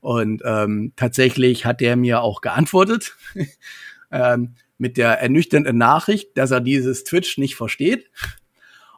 Und 0.00 0.42
ähm, 0.44 0.92
tatsächlich 0.96 1.66
hat 1.66 1.80
der 1.80 1.96
mir 1.96 2.20
auch 2.20 2.40
geantwortet 2.40 3.16
ähm, 4.10 4.54
mit 4.78 4.96
der 4.96 5.20
ernüchternden 5.20 5.76
Nachricht, 5.76 6.36
dass 6.36 6.50
er 6.50 6.60
dieses 6.60 7.04
Twitch 7.04 7.38
nicht 7.38 7.56
versteht. 7.56 8.10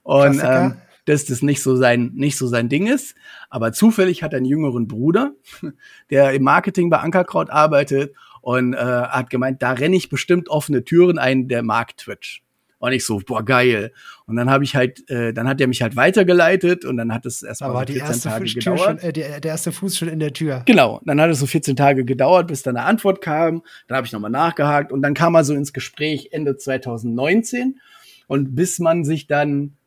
Und 0.02 0.40
ähm, 0.42 0.80
dass 1.08 1.24
das 1.24 1.42
nicht 1.42 1.62
so 1.62 1.76
sein, 1.76 2.12
nicht 2.14 2.36
so 2.36 2.46
sein 2.46 2.68
Ding 2.68 2.86
ist. 2.86 3.14
Aber 3.48 3.72
zufällig 3.72 4.22
hat 4.22 4.32
er 4.32 4.38
einen 4.38 4.46
jüngeren 4.46 4.86
Bruder, 4.86 5.32
der 6.10 6.32
im 6.32 6.42
Marketing 6.42 6.90
bei 6.90 6.98
Ankerkraut 6.98 7.50
arbeitet 7.50 8.14
und 8.42 8.74
äh, 8.74 8.76
hat 8.78 9.30
gemeint, 9.30 9.62
da 9.62 9.72
renne 9.72 9.96
ich 9.96 10.08
bestimmt 10.08 10.48
offene 10.48 10.84
Türen 10.84 11.18
ein, 11.18 11.48
der 11.48 11.62
mag 11.62 11.96
Twitch. 11.96 12.42
Und 12.80 12.92
ich 12.92 13.04
so, 13.04 13.18
boah, 13.18 13.44
geil. 13.44 13.92
Und 14.26 14.36
dann 14.36 14.48
habe 14.48 14.62
ich 14.62 14.76
halt, 14.76 15.08
äh, 15.10 15.32
dann 15.32 15.48
hat 15.48 15.60
er 15.60 15.66
mich 15.66 15.82
halt 15.82 15.96
weitergeleitet 15.96 16.84
und 16.84 16.96
dann 16.96 17.12
hat 17.12 17.26
es 17.26 17.42
erstmal 17.42 17.72
so 17.72 17.92
14 17.92 18.20
Tage 18.20 18.44
Fuß 18.44 18.54
gedauert. 18.54 18.80
Schon, 18.80 18.98
äh, 18.98 19.12
der, 19.12 19.40
der 19.40 19.50
erste 19.50 19.72
Fuß 19.72 19.98
schon 19.98 20.08
in 20.08 20.20
der 20.20 20.32
Tür. 20.32 20.62
Genau. 20.64 21.00
Dann 21.04 21.20
hat 21.20 21.30
es 21.30 21.40
so 21.40 21.46
14 21.46 21.74
Tage 21.74 22.04
gedauert, 22.04 22.46
bis 22.46 22.62
dann 22.62 22.76
eine 22.76 22.86
Antwort 22.86 23.20
kam. 23.20 23.62
Dann 23.88 23.96
habe 23.96 24.06
ich 24.06 24.12
nochmal 24.12 24.30
nachgehakt 24.30 24.92
und 24.92 25.02
dann 25.02 25.14
kam 25.14 25.34
er 25.34 25.42
so 25.42 25.54
ins 25.54 25.72
Gespräch 25.72 26.28
Ende 26.30 26.56
2019. 26.56 27.80
Und 28.28 28.54
bis 28.54 28.78
man 28.78 29.04
sich 29.04 29.26
dann 29.26 29.77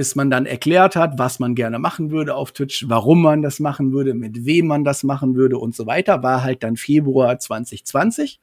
bis 0.00 0.14
man 0.14 0.30
dann 0.30 0.46
erklärt 0.46 0.96
hat, 0.96 1.18
was 1.18 1.40
man 1.40 1.54
gerne 1.54 1.78
machen 1.78 2.10
würde 2.10 2.34
auf 2.34 2.52
Twitch, 2.52 2.88
warum 2.88 3.20
man 3.20 3.42
das 3.42 3.60
machen 3.60 3.92
würde, 3.92 4.14
mit 4.14 4.46
wem 4.46 4.66
man 4.66 4.82
das 4.82 5.04
machen 5.04 5.34
würde 5.34 5.58
und 5.58 5.76
so 5.76 5.86
weiter, 5.86 6.22
war 6.22 6.42
halt 6.42 6.62
dann 6.62 6.78
Februar 6.78 7.38
2020. 7.38 8.40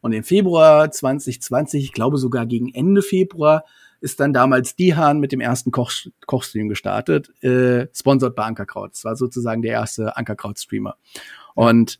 Und 0.00 0.12
im 0.12 0.22
Februar 0.22 0.88
2020, 0.88 1.82
ich 1.82 1.92
glaube 1.92 2.18
sogar 2.18 2.46
gegen 2.46 2.72
Ende 2.72 3.02
Februar, 3.02 3.64
ist 4.00 4.20
dann 4.20 4.32
damals 4.32 4.76
Dihan 4.76 5.18
mit 5.18 5.32
dem 5.32 5.40
ersten 5.40 5.72
Koch 5.72 5.90
Kochstream 6.24 6.68
gestartet, 6.68 7.30
äh, 7.42 7.88
sponsored 7.92 8.36
bei 8.36 8.44
Ankerkraut. 8.44 8.92
Das 8.92 9.04
war 9.04 9.16
sozusagen 9.16 9.62
der 9.62 9.72
erste 9.72 10.16
Ankerkraut-Streamer. 10.16 10.94
Und 11.56 11.98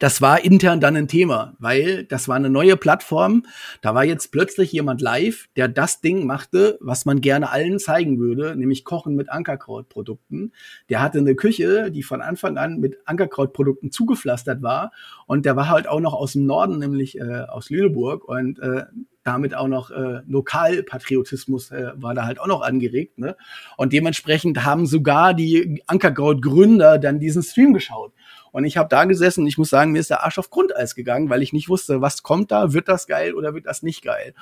das 0.00 0.22
war 0.22 0.42
intern 0.42 0.80
dann 0.80 0.96
ein 0.96 1.08
Thema, 1.08 1.54
weil 1.58 2.04
das 2.04 2.26
war 2.26 2.34
eine 2.34 2.48
neue 2.48 2.78
Plattform. 2.78 3.44
Da 3.82 3.94
war 3.94 4.02
jetzt 4.02 4.32
plötzlich 4.32 4.72
jemand 4.72 5.02
live, 5.02 5.48
der 5.56 5.68
das 5.68 6.00
Ding 6.00 6.26
machte, 6.26 6.78
was 6.80 7.04
man 7.04 7.20
gerne 7.20 7.50
allen 7.50 7.78
zeigen 7.78 8.18
würde, 8.18 8.56
nämlich 8.56 8.84
Kochen 8.84 9.14
mit 9.14 9.30
Ankerkrautprodukten. 9.30 10.54
Der 10.88 11.02
hatte 11.02 11.18
eine 11.18 11.34
Küche, 11.34 11.90
die 11.90 12.02
von 12.02 12.22
Anfang 12.22 12.56
an 12.56 12.80
mit 12.80 12.96
Ankerkrautprodukten 13.04 13.92
zugepflastert 13.92 14.62
war. 14.62 14.90
Und 15.26 15.44
der 15.44 15.54
war 15.54 15.68
halt 15.68 15.86
auch 15.86 16.00
noch 16.00 16.14
aus 16.14 16.32
dem 16.32 16.46
Norden, 16.46 16.78
nämlich 16.78 17.18
äh, 17.18 17.42
aus 17.46 17.68
Lüneburg. 17.68 18.24
Und 18.24 18.58
äh, 18.58 18.84
damit 19.22 19.54
auch 19.54 19.68
noch 19.68 19.90
äh, 19.90 20.22
Lokalpatriotismus 20.26 21.70
äh, 21.72 21.92
war 21.96 22.14
da 22.14 22.24
halt 22.24 22.40
auch 22.40 22.46
noch 22.46 22.62
angeregt. 22.62 23.18
Ne? 23.18 23.36
Und 23.76 23.92
dementsprechend 23.92 24.64
haben 24.64 24.86
sogar 24.86 25.34
die 25.34 25.82
Ankerkraut-Gründer 25.86 26.98
dann 26.98 27.20
diesen 27.20 27.42
Stream 27.42 27.74
geschaut. 27.74 28.12
Und 28.52 28.64
ich 28.64 28.76
habe 28.76 28.88
da 28.88 29.04
gesessen 29.04 29.42
und 29.42 29.46
ich 29.46 29.58
muss 29.58 29.70
sagen, 29.70 29.92
mir 29.92 30.00
ist 30.00 30.10
der 30.10 30.24
Arsch 30.24 30.38
auf 30.38 30.50
Grundeis 30.50 30.94
gegangen, 30.94 31.30
weil 31.30 31.42
ich 31.42 31.52
nicht 31.52 31.68
wusste, 31.68 32.00
was 32.00 32.22
kommt 32.22 32.50
da, 32.50 32.72
wird 32.72 32.88
das 32.88 33.06
geil 33.06 33.34
oder 33.34 33.54
wird 33.54 33.66
das 33.66 33.82
nicht 33.82 34.02
geil. 34.02 34.34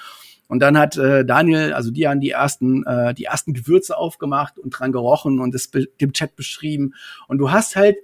Und 0.49 0.61
dann 0.61 0.79
hat 0.79 0.97
äh, 0.97 1.25
Daniel, 1.27 1.75
also 1.75 1.91
Dian, 1.91 2.21
die 2.21 2.31
ersten, 2.31 2.85
äh, 2.87 3.13
die 3.15 3.25
ersten 3.25 3.53
Gewürze 3.53 3.97
aufgemacht 3.97 4.59
und 4.59 4.71
dran 4.71 4.93
gerochen 4.93 5.41
und 5.41 5.55
es 5.55 5.71
dem 5.71 6.13
Chat 6.13 6.37
beschrieben. 6.37 6.95
Und 7.29 7.39
du 7.39 7.51
hast 7.51 7.77
halt 7.77 7.97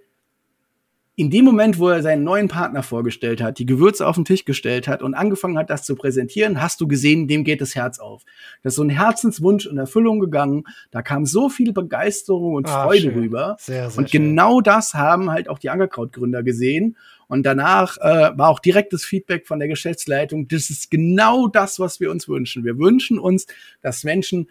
in 1.16 1.30
dem 1.30 1.44
Moment, 1.44 1.78
wo 1.78 1.88
er 1.88 2.02
seinen 2.02 2.24
neuen 2.24 2.48
Partner 2.48 2.82
vorgestellt 2.82 3.40
hat, 3.40 3.60
die 3.60 3.66
Gewürze 3.66 4.06
auf 4.06 4.16
den 4.16 4.24
Tisch 4.24 4.44
gestellt 4.44 4.88
hat 4.88 5.00
und 5.00 5.14
angefangen 5.14 5.56
hat, 5.56 5.70
das 5.70 5.84
zu 5.84 5.94
präsentieren, 5.94 6.60
hast 6.60 6.80
du 6.80 6.88
gesehen, 6.88 7.28
dem 7.28 7.44
geht 7.44 7.60
das 7.60 7.76
Herz 7.76 8.00
auf. 8.00 8.24
Das 8.62 8.72
ist 8.72 8.76
so 8.76 8.82
ein 8.82 8.90
Herzenswunsch 8.90 9.66
in 9.66 9.78
Erfüllung 9.78 10.18
gegangen. 10.18 10.64
Da 10.90 11.02
kam 11.02 11.24
so 11.24 11.48
viel 11.48 11.72
Begeisterung 11.72 12.54
und 12.54 12.68
ah, 12.68 12.84
Freude 12.84 13.02
schön. 13.02 13.14
rüber. 13.14 13.56
Sehr, 13.60 13.90
sehr 13.90 13.98
und 13.98 14.10
genau 14.10 14.56
schön. 14.56 14.64
das 14.64 14.94
haben 14.94 15.30
halt 15.30 15.48
auch 15.48 15.60
die 15.60 15.70
Angerkraut-Gründer 15.70 16.42
gesehen. 16.42 16.96
Und 17.28 17.46
danach 17.46 17.96
äh, 17.98 18.36
war 18.36 18.48
auch 18.48 18.58
direktes 18.58 19.04
Feedback 19.04 19.46
von 19.46 19.58
der 19.58 19.68
Geschäftsleitung. 19.68 20.48
Das 20.48 20.68
ist 20.68 20.90
genau 20.90 21.46
das, 21.46 21.78
was 21.78 22.00
wir 22.00 22.10
uns 22.10 22.28
wünschen. 22.28 22.64
Wir 22.64 22.78
wünschen 22.78 23.18
uns, 23.18 23.46
dass 23.82 24.04
Menschen 24.04 24.48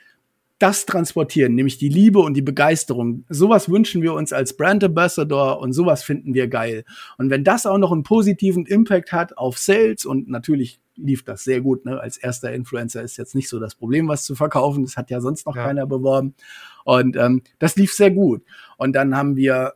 das 0.63 0.85
transportieren, 0.85 1.55
nämlich 1.55 1.77
die 1.77 1.89
Liebe 1.89 2.19
und 2.19 2.35
die 2.35 2.41
Begeisterung. 2.41 3.25
Sowas 3.27 3.67
wünschen 3.67 4.01
wir 4.01 4.13
uns 4.13 4.31
als 4.31 4.55
Brand 4.55 4.81
Ambassador 4.81 5.59
und 5.59 5.73
sowas 5.73 6.03
finden 6.03 6.33
wir 6.33 6.47
geil. 6.47 6.85
Und 7.17 7.29
wenn 7.29 7.43
das 7.43 7.65
auch 7.65 7.77
noch 7.77 7.91
einen 7.91 8.03
positiven 8.03 8.65
Impact 8.65 9.11
hat 9.11 9.37
auf 9.37 9.57
Sales 9.57 10.05
und 10.05 10.29
natürlich 10.29 10.79
lief 10.95 11.25
das 11.25 11.43
sehr 11.43 11.59
gut, 11.59 11.83
ne? 11.83 11.99
Als 11.99 12.15
erster 12.15 12.53
Influencer 12.53 13.01
ist 13.01 13.17
jetzt 13.17 13.35
nicht 13.35 13.49
so 13.49 13.59
das 13.59 13.75
Problem, 13.75 14.07
was 14.07 14.23
zu 14.23 14.35
verkaufen. 14.35 14.85
Das 14.85 14.95
hat 14.95 15.11
ja 15.11 15.19
sonst 15.19 15.45
noch 15.45 15.57
ja. 15.57 15.65
keiner 15.65 15.85
beworben. 15.85 16.33
Und 16.85 17.17
ähm, 17.17 17.41
das 17.59 17.75
lief 17.75 17.91
sehr 17.91 18.11
gut. 18.11 18.41
Und 18.77 18.93
dann 18.93 19.17
haben 19.17 19.35
wir 19.35 19.73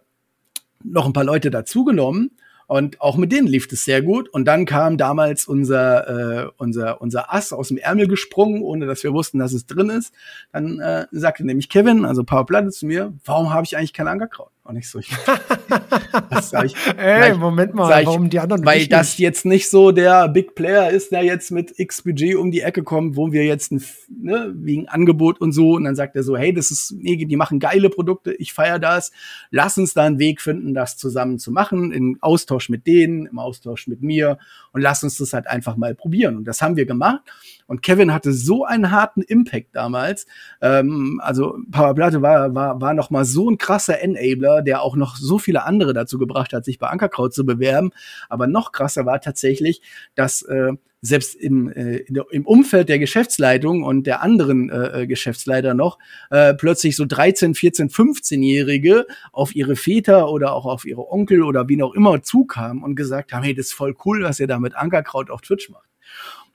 noch 0.85 1.05
ein 1.05 1.11
paar 1.11 1.25
Leute 1.25 1.51
dazugenommen 1.51 2.31
und 2.67 2.99
auch 3.01 3.17
mit 3.17 3.31
denen 3.31 3.47
lief 3.47 3.67
es 3.71 3.85
sehr 3.85 4.01
gut. 4.01 4.29
Und 4.29 4.45
dann 4.45 4.65
kam 4.65 4.97
damals 4.97 5.47
unser, 5.47 6.45
äh, 6.45 6.49
unser, 6.57 7.01
unser 7.01 7.33
Ass 7.33 7.53
aus 7.53 7.69
dem 7.69 7.77
Ärmel 7.77 8.07
gesprungen, 8.07 8.61
ohne 8.61 8.85
dass 8.85 9.03
wir 9.03 9.13
wussten, 9.13 9.39
dass 9.39 9.53
es 9.53 9.65
drin 9.65 9.89
ist. 9.89 10.13
Dann 10.51 10.79
äh, 10.79 11.07
sagte 11.11 11.45
nämlich 11.45 11.69
Kevin, 11.69 12.05
also 12.05 12.23
Power 12.23 12.45
Platte 12.45 12.69
zu 12.69 12.85
mir, 12.85 13.13
warum 13.25 13.53
habe 13.53 13.65
ich 13.65 13.77
eigentlich 13.77 13.93
kein 13.93 14.07
Ankerkraut? 14.07 14.51
Und 14.67 14.75
ich 14.75 14.89
so, 14.89 14.99
ich, 14.99 15.09
was 16.29 16.49
sag 16.49 16.65
ich? 16.65 16.75
Ey, 16.97 17.31
ich, 17.31 17.37
Moment 17.37 17.73
mal, 17.73 18.01
ich, 18.01 18.05
warum 18.05 18.29
die 18.29 18.39
anderen 18.39 18.65
Weil 18.65 18.85
das 18.87 19.17
jetzt 19.17 19.45
nicht 19.45 19.69
so 19.69 19.93
der 19.93 20.27
Big 20.27 20.55
Player 20.55 20.89
ist, 20.89 21.13
der 21.13 21.23
jetzt 21.23 21.51
mit 21.51 21.79
X 21.79 22.01
Budget 22.01 22.35
um 22.35 22.51
die 22.51 22.59
Ecke 22.61 22.83
kommt, 22.83 23.15
wo 23.15 23.31
wir 23.31 23.45
jetzt 23.45 23.71
ein, 23.71 23.81
ne, 24.09 24.51
wegen 24.57 24.89
Angebot 24.89 25.39
und 25.39 25.53
so. 25.53 25.75
Und 25.75 25.85
dann 25.85 25.95
sagt 25.95 26.17
er 26.17 26.23
so, 26.23 26.35
hey, 26.35 26.53
das 26.53 26.69
ist, 26.71 26.93
die 26.99 27.35
machen 27.37 27.59
geile 27.59 27.89
Produkte, 27.89 28.33
ich 28.33 28.51
feier 28.51 28.77
das. 28.77 29.13
Lass 29.51 29.77
uns 29.77 29.93
da 29.93 30.03
einen 30.03 30.19
Weg 30.19 30.41
finden, 30.41 30.73
das 30.73 30.97
zusammen 30.97 31.39
zu 31.39 31.53
machen, 31.53 31.93
im 31.93 32.17
Austausch 32.19 32.67
mit 32.67 32.87
denen, 32.87 33.25
im 33.25 33.39
Austausch 33.39 33.87
mit 33.87 34.01
mir. 34.01 34.37
Und 34.73 34.81
lass 34.81 35.01
uns 35.01 35.17
das 35.17 35.31
halt 35.31 35.47
einfach 35.47 35.77
mal 35.77 35.95
probieren. 35.95 36.35
Und 36.35 36.43
das 36.43 36.61
haben 36.61 36.75
wir 36.75 36.85
gemacht. 36.85 37.21
Und 37.67 37.81
Kevin 37.83 38.13
hatte 38.13 38.33
so 38.33 38.63
einen 38.63 38.91
harten 38.91 39.21
Impact 39.21 39.75
damals. 39.75 40.25
Ähm, 40.61 41.21
also 41.23 41.57
Power 41.71 41.93
Platte 41.93 42.21
war, 42.21 42.53
war, 42.55 42.81
war 42.81 42.93
noch 42.93 43.09
mal 43.09 43.25
so 43.25 43.49
ein 43.49 43.57
krasser 43.57 44.01
Enabler, 44.01 44.56
der 44.61 44.81
auch 44.81 44.95
noch 44.95 45.15
so 45.15 45.39
viele 45.39 45.63
andere 45.63 45.93
dazu 45.93 46.17
gebracht 46.17 46.53
hat, 46.53 46.65
sich 46.65 46.79
bei 46.79 46.87
Ankerkraut 46.87 47.33
zu 47.33 47.45
bewerben. 47.45 47.91
Aber 48.29 48.47
noch 48.47 48.71
krasser 48.71 49.05
war 49.05 49.21
tatsächlich, 49.21 49.81
dass 50.15 50.41
äh, 50.43 50.73
selbst 51.01 51.35
im, 51.35 51.71
äh, 51.71 51.97
im 52.31 52.45
Umfeld 52.45 52.89
der 52.89 52.99
Geschäftsleitung 52.99 53.83
und 53.83 54.07
der 54.07 54.21
anderen 54.21 54.69
äh, 54.69 55.03
äh 55.03 55.07
Geschäftsleiter 55.07 55.73
noch 55.73 55.99
äh, 56.31 56.53
plötzlich 56.53 56.95
so 56.95 57.05
13, 57.05 57.53
14, 57.53 57.89
15-Jährige 57.89 59.05
auf 59.31 59.55
ihre 59.55 59.75
Väter 59.75 60.29
oder 60.29 60.53
auch 60.53 60.65
auf 60.65 60.85
ihre 60.85 61.09
Onkel 61.09 61.43
oder 61.43 61.69
wie 61.69 61.81
auch 61.81 61.93
immer 61.93 62.21
zukamen 62.23 62.83
und 62.83 62.95
gesagt 62.95 63.31
haben, 63.31 63.43
hey, 63.43 63.53
das 63.53 63.67
ist 63.67 63.73
voll 63.73 63.95
cool, 64.05 64.23
was 64.23 64.39
ihr 64.39 64.47
da 64.47 64.59
mit 64.59 64.75
Ankerkraut 64.75 65.29
auf 65.29 65.41
Twitch 65.41 65.69
macht. 65.69 65.87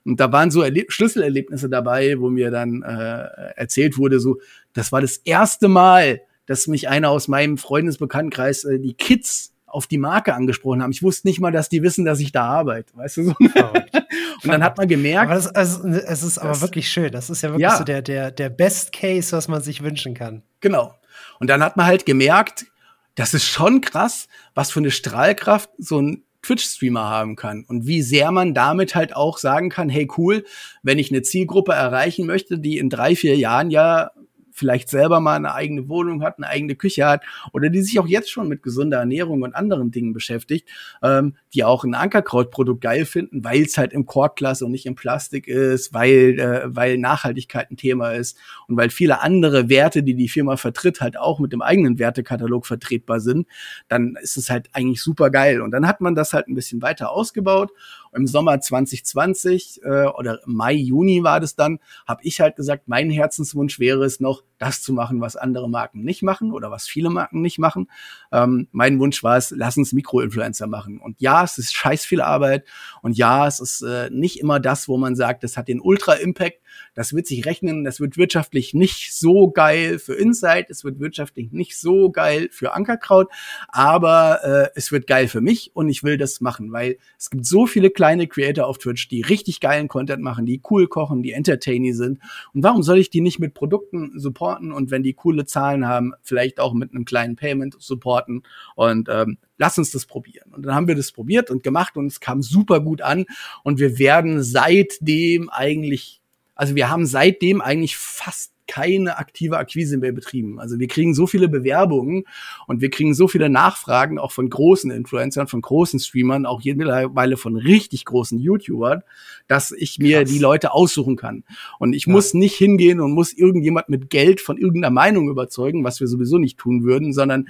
Und 0.05 0.19
da 0.19 0.31
waren 0.31 0.51
so 0.51 0.61
Erleb 0.61 0.91
Schlüsselerlebnisse 0.91 1.69
dabei, 1.69 2.19
wo 2.19 2.29
mir 2.29 2.51
dann 2.51 2.83
äh, 2.83 3.53
erzählt 3.55 3.97
wurde, 3.97 4.19
so, 4.19 4.39
das 4.73 4.91
war 4.91 4.99
das 4.99 5.17
erste 5.17 5.69
Mal, 5.69 6.21
dass 6.45 6.67
mich 6.67 6.89
einer 6.89 7.09
aus 7.09 7.27
meinem 7.27 7.57
Freundesbekanntenkreis, 7.57 8.63
äh, 8.65 8.79
die 8.79 8.93
Kids 8.93 9.53
auf 9.65 9.87
die 9.87 9.97
Marke 9.97 10.35
angesprochen 10.35 10.83
haben. 10.83 10.91
Ich 10.91 11.01
wusste 11.01 11.27
nicht 11.27 11.39
mal, 11.39 11.51
dass 11.51 11.67
die 11.67 11.81
wissen, 11.81 12.05
dass 12.05 12.19
ich 12.19 12.31
da 12.31 12.45
arbeite, 12.45 12.95
weißt 12.95 13.17
du 13.17 13.23
so. 13.23 13.35
und 13.39 14.47
dann 14.47 14.63
hat 14.63 14.77
man 14.77 14.87
gemerkt. 14.87 15.31
Aber 15.31 15.35
das, 15.35 15.47
also, 15.47 15.87
es 15.87 16.21
ist 16.21 16.37
aber 16.37 16.61
wirklich 16.61 16.89
schön. 16.89 17.11
Das 17.11 17.31
ist 17.31 17.41
ja 17.41 17.49
wirklich 17.49 17.63
ja. 17.63 17.77
so 17.77 17.83
der, 17.83 18.03
der, 18.03 18.29
der 18.31 18.49
Best 18.49 18.93
Case, 18.93 19.35
was 19.35 19.47
man 19.47 19.63
sich 19.63 19.81
wünschen 19.81 20.13
kann. 20.13 20.43
Genau. 20.59 20.93
Und 21.39 21.49
dann 21.49 21.63
hat 21.63 21.75
man 21.75 21.87
halt 21.87 22.05
gemerkt, 22.05 22.67
das 23.15 23.33
ist 23.33 23.45
schon 23.45 23.81
krass, 23.81 24.27
was 24.53 24.71
für 24.71 24.79
eine 24.79 24.91
Strahlkraft 24.91 25.69
so 25.77 25.99
ein 25.99 26.23
Twitch-Streamer 26.43 27.09
haben 27.09 27.35
kann 27.35 27.63
und 27.67 27.87
wie 27.87 28.01
sehr 28.01 28.31
man 28.31 28.53
damit 28.53 28.95
halt 28.95 29.15
auch 29.15 29.37
sagen 29.37 29.69
kann, 29.69 29.89
hey 29.89 30.07
cool, 30.17 30.43
wenn 30.83 30.99
ich 30.99 31.09
eine 31.09 31.21
Zielgruppe 31.21 31.71
erreichen 31.71 32.25
möchte, 32.27 32.59
die 32.59 32.77
in 32.77 32.89
drei, 32.89 33.15
vier 33.15 33.37
Jahren 33.37 33.71
ja 33.71 34.11
vielleicht 34.53 34.89
selber 34.89 35.19
mal 35.19 35.35
eine 35.35 35.53
eigene 35.53 35.89
Wohnung 35.89 36.23
hat, 36.23 36.37
eine 36.37 36.47
eigene 36.47 36.75
Küche 36.75 37.05
hat 37.05 37.23
oder 37.51 37.69
die 37.69 37.81
sich 37.81 37.99
auch 37.99 38.07
jetzt 38.07 38.31
schon 38.31 38.47
mit 38.47 38.63
gesunder 38.63 38.99
Ernährung 38.99 39.41
und 39.41 39.55
anderen 39.55 39.91
Dingen 39.91 40.13
beschäftigt, 40.13 40.69
ähm, 41.01 41.35
die 41.53 41.63
auch 41.63 41.83
ein 41.83 41.95
Ankerkrautprodukt 41.95 42.81
geil 42.81 43.05
finden, 43.05 43.43
weil 43.43 43.63
es 43.63 43.77
halt 43.77 43.93
im 43.93 44.05
Korkglas 44.05 44.61
und 44.61 44.71
nicht 44.71 44.85
im 44.85 44.95
Plastik 44.95 45.47
ist, 45.47 45.93
weil, 45.93 46.39
äh, 46.39 46.61
weil 46.65 46.97
Nachhaltigkeit 46.97 47.69
ein 47.71 47.77
Thema 47.77 48.11
ist 48.11 48.37
und 48.67 48.77
weil 48.77 48.89
viele 48.89 49.21
andere 49.21 49.69
Werte, 49.69 50.03
die 50.03 50.15
die 50.15 50.29
Firma 50.29 50.57
vertritt, 50.57 51.01
halt 51.01 51.17
auch 51.17 51.39
mit 51.39 51.51
dem 51.51 51.61
eigenen 51.61 51.99
Wertekatalog 51.99 52.65
vertretbar 52.65 53.19
sind, 53.19 53.47
dann 53.87 54.15
ist 54.21 54.37
es 54.37 54.49
halt 54.49 54.69
eigentlich 54.73 55.01
super 55.01 55.29
geil. 55.29 55.61
Und 55.61 55.71
dann 55.71 55.87
hat 55.87 56.01
man 56.01 56.15
das 56.15 56.33
halt 56.33 56.47
ein 56.47 56.55
bisschen 56.55 56.81
weiter 56.81 57.11
ausgebaut 57.11 57.71
im 58.15 58.27
Sommer 58.27 58.59
2020 58.59 59.81
äh, 59.83 60.05
oder 60.05 60.39
Mai, 60.45 60.73
Juni 60.73 61.23
war 61.23 61.39
das 61.39 61.55
dann, 61.55 61.79
habe 62.07 62.21
ich 62.23 62.39
halt 62.41 62.55
gesagt, 62.55 62.87
mein 62.87 63.09
Herzenswunsch 63.09 63.79
wäre 63.79 64.05
es 64.05 64.19
noch, 64.19 64.43
das 64.63 64.81
zu 64.81 64.93
machen, 64.93 65.19
was 65.19 65.35
andere 65.35 65.69
Marken 65.69 66.03
nicht 66.03 66.23
machen 66.23 66.53
oder 66.53 66.71
was 66.71 66.87
viele 66.87 67.09
Marken 67.09 67.41
nicht 67.41 67.59
machen. 67.59 67.89
Ähm, 68.31 68.67
mein 68.71 68.97
Wunsch 68.99 69.21
war 69.23 69.35
es, 69.35 69.51
lass 69.51 69.75
uns 69.75 69.91
Mikroinfluencer 69.91 70.67
machen. 70.67 70.99
Und 70.99 71.19
ja, 71.19 71.43
es 71.43 71.57
ist 71.57 71.73
scheiß 71.73 72.05
viel 72.05 72.21
Arbeit. 72.21 72.65
Und 73.01 73.17
ja, 73.17 73.45
es 73.45 73.59
ist 73.59 73.81
äh, 73.81 74.09
nicht 74.09 74.39
immer 74.39 74.61
das, 74.61 74.87
wo 74.87 74.97
man 74.97 75.15
sagt, 75.15 75.43
das 75.43 75.57
hat 75.57 75.67
den 75.67 75.81
Ultra-Impact, 75.81 76.61
das 76.95 77.13
wird 77.13 77.27
sich 77.27 77.45
rechnen, 77.45 77.83
das 77.83 77.99
wird 77.99 78.17
wirtschaftlich 78.17 78.73
nicht 78.73 79.13
so 79.13 79.51
geil 79.51 79.99
für 79.99 80.13
Insight, 80.13 80.69
es 80.69 80.83
wird 80.83 80.99
wirtschaftlich 80.99 81.51
nicht 81.51 81.77
so 81.77 82.09
geil 82.09 82.49
für 82.51 82.73
Ankerkraut, 82.73 83.29
aber 83.67 84.39
äh, 84.43 84.69
es 84.75 84.91
wird 84.91 85.07
geil 85.07 85.27
für 85.27 85.41
mich. 85.41 85.71
Und 85.73 85.89
ich 85.89 86.03
will 86.03 86.17
das 86.17 86.39
machen, 86.39 86.71
weil 86.71 86.97
es 87.19 87.29
gibt 87.29 87.45
so 87.45 87.67
viele 87.67 87.89
kleine 87.89 88.27
Creator 88.27 88.65
auf 88.65 88.77
Twitch, 88.77 89.09
die 89.09 89.21
richtig 89.21 89.59
geilen 89.59 89.89
Content 89.89 90.23
machen, 90.23 90.45
die 90.45 90.61
cool 90.69 90.87
kochen, 90.87 91.21
die 91.21 91.33
entertaining 91.33 91.93
sind. 91.93 92.19
Und 92.53 92.63
warum 92.63 92.81
soll 92.81 92.99
ich 92.99 93.09
die 93.09 93.21
nicht 93.21 93.39
mit 93.39 93.53
Produkten 93.53 94.17
supporten 94.17 94.52
und 94.53 94.91
wenn 94.91 95.03
die 95.03 95.13
coole 95.13 95.45
Zahlen 95.45 95.87
haben, 95.87 96.13
vielleicht 96.21 96.59
auch 96.59 96.73
mit 96.73 96.91
einem 96.91 97.05
kleinen 97.05 97.35
Payment 97.35 97.75
supporten 97.79 98.43
und 98.75 99.09
ähm, 99.09 99.37
lass 99.57 99.77
uns 99.77 99.91
das 99.91 100.05
probieren. 100.05 100.51
Und 100.51 100.65
dann 100.65 100.75
haben 100.75 100.87
wir 100.87 100.95
das 100.95 101.11
probiert 101.11 101.49
und 101.49 101.63
gemacht 101.63 101.97
und 101.97 102.07
es 102.07 102.19
kam 102.19 102.41
super 102.41 102.79
gut 102.79 103.01
an 103.01 103.25
und 103.63 103.79
wir 103.79 103.99
werden 103.99 104.43
seitdem 104.43 105.49
eigentlich 105.49 106.21
also 106.55 106.75
wir 106.75 106.89
haben 106.89 107.05
seitdem 107.05 107.61
eigentlich 107.61 107.97
fast 107.97 108.52
keine 108.67 109.17
aktive 109.17 109.57
Akquise 109.57 109.97
mehr 109.97 110.11
betrieben. 110.11 110.59
Also 110.59 110.79
wir 110.79 110.87
kriegen 110.87 111.13
so 111.13 111.27
viele 111.27 111.49
Bewerbungen 111.49 112.23
und 112.67 112.81
wir 112.81 112.89
kriegen 112.89 113.13
so 113.13 113.27
viele 113.27 113.49
Nachfragen 113.49 114.19
auch 114.19 114.31
von 114.31 114.49
großen 114.49 114.91
Influencern, 114.91 115.47
von 115.47 115.61
großen 115.61 115.99
Streamern, 115.99 116.45
auch 116.45 116.61
mittlerweile 116.63 117.37
von 117.37 117.55
richtig 117.55 118.05
großen 118.05 118.39
YouTubern, 118.39 119.03
dass 119.47 119.71
ich 119.71 119.99
mir 119.99 120.19
Krass. 120.19 120.31
die 120.31 120.39
Leute 120.39 120.73
aussuchen 120.73 121.15
kann. 121.15 121.43
Und 121.79 121.93
ich 121.93 122.05
ja. 122.05 122.13
muss 122.13 122.33
nicht 122.33 122.55
hingehen 122.55 122.99
und 122.99 123.11
muss 123.11 123.33
irgendjemand 123.33 123.89
mit 123.89 124.09
Geld 124.09 124.41
von 124.41 124.57
irgendeiner 124.57 124.93
Meinung 124.93 125.29
überzeugen, 125.29 125.83
was 125.83 125.99
wir 125.99 126.07
sowieso 126.07 126.37
nicht 126.37 126.57
tun 126.57 126.83
würden, 126.83 127.13
sondern 127.13 127.47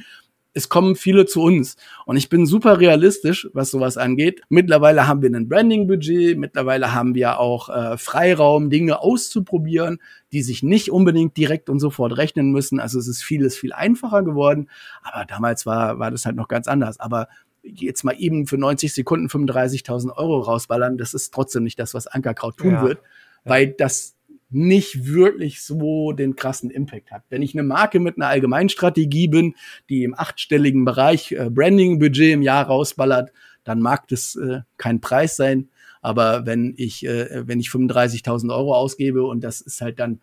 es 0.54 0.70
kommen 0.70 0.96
viele 0.96 1.26
zu 1.26 1.42
uns. 1.42 1.76
Und 2.06 2.18
ich 2.18 2.30
bin 2.30 2.46
super 2.46 2.80
realistisch, 2.80 3.50
was 3.54 3.72
sowas 3.72 3.98
angeht. 3.98 4.42
Mittlerweile 4.50 5.08
haben 5.08 5.22
wir 5.22 5.30
ein 5.30 5.50
Branding-Budget, 5.50 6.38
mittlerweile 6.38 6.94
haben 6.94 7.16
wir 7.16 7.40
auch 7.40 7.70
äh, 7.70 7.98
Freiraum, 7.98 8.70
Dinge 8.70 9.02
auszuprobieren, 9.02 10.00
die 10.32 10.44
sich 10.44 10.62
nicht 10.62 10.92
unbedingt 10.92 11.36
direkt 11.38 11.70
und 11.70 11.80
sofort 11.80 12.18
rechnen 12.18 12.52
müssen. 12.52 12.80
Also 12.80 13.00
es 13.00 13.08
ist 13.08 13.24
vieles 13.24 13.58
viel 13.58 13.74
einfacher 13.74 14.24
geworden. 14.24 14.70
Aber 15.02 15.26
damals 15.26 15.66
war, 15.66 16.00
war 16.00 16.12
das 16.12 16.26
halt 16.26 16.36
noch 16.36 16.48
ganz 16.48 16.68
anders. 16.68 17.00
Aber 17.00 17.28
jetzt 17.64 18.04
mal 18.04 18.16
eben 18.18 18.46
für 18.46 18.58
90 18.58 18.94
Sekunden 18.94 19.28
35.000 19.28 20.16
Euro 20.16 20.40
rausballern, 20.40 20.98
das 20.98 21.14
ist 21.14 21.34
trotzdem 21.34 21.64
nicht 21.64 21.80
das, 21.80 21.94
was 21.94 22.08
Ankerkraut 22.08 22.58
tun 22.58 22.74
ja. 22.74 22.84
wird. 22.84 23.00
Weil 23.44 23.68
das 23.68 24.16
nicht 24.54 25.06
wirklich 25.08 25.64
so 25.64 26.12
den 26.12 26.36
krassen 26.36 26.70
Impact 26.70 27.12
hat. 27.12 27.24
Wenn 27.30 27.42
ich 27.42 27.54
eine 27.54 27.64
Marke 27.64 28.00
mit 28.00 28.18
einer 28.18 28.28
Allgemeinstrategie 28.28 29.28
bin, 29.28 29.56
die 29.90 30.04
im 30.04 30.18
achtstelligen 30.18 30.86
Bereich 30.86 31.32
äh, 31.32 31.50
Branding-Budget 31.50 32.34
im 32.34 32.42
Jahr 32.42 32.66
rausballert, 32.66 33.32
dann 33.64 33.80
mag 33.80 34.08
das 34.08 34.36
äh, 34.36 34.62
kein 34.78 35.02
Preis 35.02 35.36
sein. 35.36 35.70
Aber 36.02 36.46
wenn 36.46 36.74
ich, 36.78 37.06
äh, 37.06 37.48
wenn 37.48 37.60
ich 37.60 37.70
35.000 37.70 38.54
Euro 38.54 38.76
ausgebe 38.76 39.24
und 39.24 39.44
das 39.44 39.62
ist 39.62 39.82
halt 39.82 40.00
dann, 40.00 40.22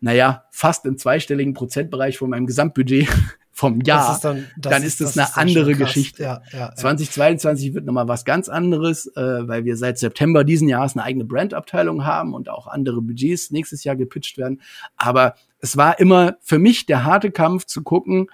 naja, 0.00 0.44
fast 0.50 0.86
im 0.86 0.96
zweistelligen 0.96 1.54
Prozentbereich 1.54 2.18
von 2.18 2.30
meinem 2.30 2.46
Gesamtbudget, 2.46 3.08
vom 3.58 3.80
Jahr, 3.80 4.06
das 4.06 4.20
dann, 4.20 4.46
das 4.56 4.70
dann, 4.70 4.82
ist 4.84 5.00
das, 5.00 5.14
das 5.14 5.36
eine 5.36 5.50
ist 5.50 5.56
andere 5.56 5.74
Geschichte. 5.74 6.22
Ja, 6.22 6.42
ja. 6.52 6.72
2022 6.76 7.74
wird 7.74 7.86
nochmal 7.86 8.06
was 8.06 8.24
ganz 8.24 8.48
anderes, 8.48 9.08
äh, 9.16 9.48
weil 9.48 9.64
wir 9.64 9.76
seit 9.76 9.98
September 9.98 10.44
diesen 10.44 10.68
Jahres 10.68 10.94
eine 10.94 11.02
eigene 11.02 11.24
Brandabteilung 11.24 12.04
haben 12.04 12.34
und 12.34 12.48
auch 12.48 12.68
andere 12.68 13.02
Budgets 13.02 13.50
nächstes 13.50 13.82
Jahr 13.82 13.96
gepitcht 13.96 14.38
werden. 14.38 14.60
Aber 14.96 15.34
es 15.58 15.76
war 15.76 15.98
immer 15.98 16.36
für 16.40 16.60
mich 16.60 16.86
der 16.86 17.02
harte 17.02 17.32
Kampf 17.32 17.64
zu 17.64 17.82
gucken, 17.82 18.28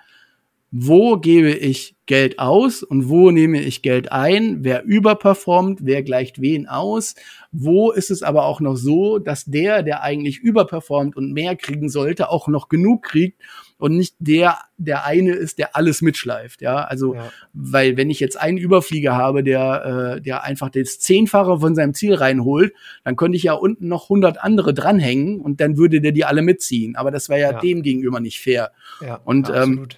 wo 0.70 1.16
gebe 1.16 1.52
ich 1.52 1.96
Geld 2.04 2.38
aus 2.38 2.82
und 2.82 3.08
wo 3.08 3.30
nehme 3.30 3.62
ich 3.62 3.80
Geld 3.80 4.12
ein, 4.12 4.62
wer 4.62 4.84
überperformt, 4.84 5.86
wer 5.86 6.02
gleicht 6.02 6.42
wen 6.42 6.66
aus, 6.68 7.14
wo 7.50 7.92
ist 7.92 8.10
es 8.10 8.22
aber 8.22 8.44
auch 8.44 8.60
noch 8.60 8.76
so, 8.76 9.18
dass 9.18 9.46
der, 9.46 9.82
der 9.82 10.02
eigentlich 10.02 10.40
überperformt 10.40 11.16
und 11.16 11.32
mehr 11.32 11.56
kriegen 11.56 11.88
sollte, 11.88 12.28
auch 12.28 12.46
noch 12.48 12.68
genug 12.68 13.04
kriegt 13.04 13.40
und 13.78 13.96
nicht 13.96 14.14
der, 14.18 14.58
der 14.76 15.04
eine 15.04 15.32
ist, 15.32 15.58
der 15.58 15.76
alles 15.76 16.02
mitschleift, 16.02 16.62
ja, 16.62 16.76
also, 16.76 17.14
ja. 17.14 17.32
weil 17.52 17.96
wenn 17.96 18.10
ich 18.10 18.20
jetzt 18.20 18.40
einen 18.40 18.58
Überflieger 18.58 19.16
habe, 19.16 19.42
der, 19.42 20.16
äh, 20.16 20.20
der 20.20 20.44
einfach 20.44 20.70
das 20.70 21.00
Zehnfache 21.00 21.58
von 21.60 21.74
seinem 21.74 21.94
Ziel 21.94 22.14
reinholt, 22.14 22.72
dann 23.04 23.16
könnte 23.16 23.36
ich 23.36 23.42
ja 23.42 23.54
unten 23.54 23.88
noch 23.88 24.08
hundert 24.08 24.42
andere 24.42 24.74
dranhängen 24.74 25.40
und 25.40 25.60
dann 25.60 25.76
würde 25.76 26.00
der 26.00 26.12
die 26.12 26.24
alle 26.24 26.42
mitziehen, 26.42 26.96
aber 26.96 27.10
das 27.10 27.28
wäre 27.28 27.40
ja, 27.40 27.52
ja, 27.52 27.60
dem 27.60 27.82
gegenüber 27.82 28.20
nicht 28.20 28.40
fair. 28.40 28.72
Ja, 29.00 29.20
und 29.24 29.50
ähm, 29.54 29.88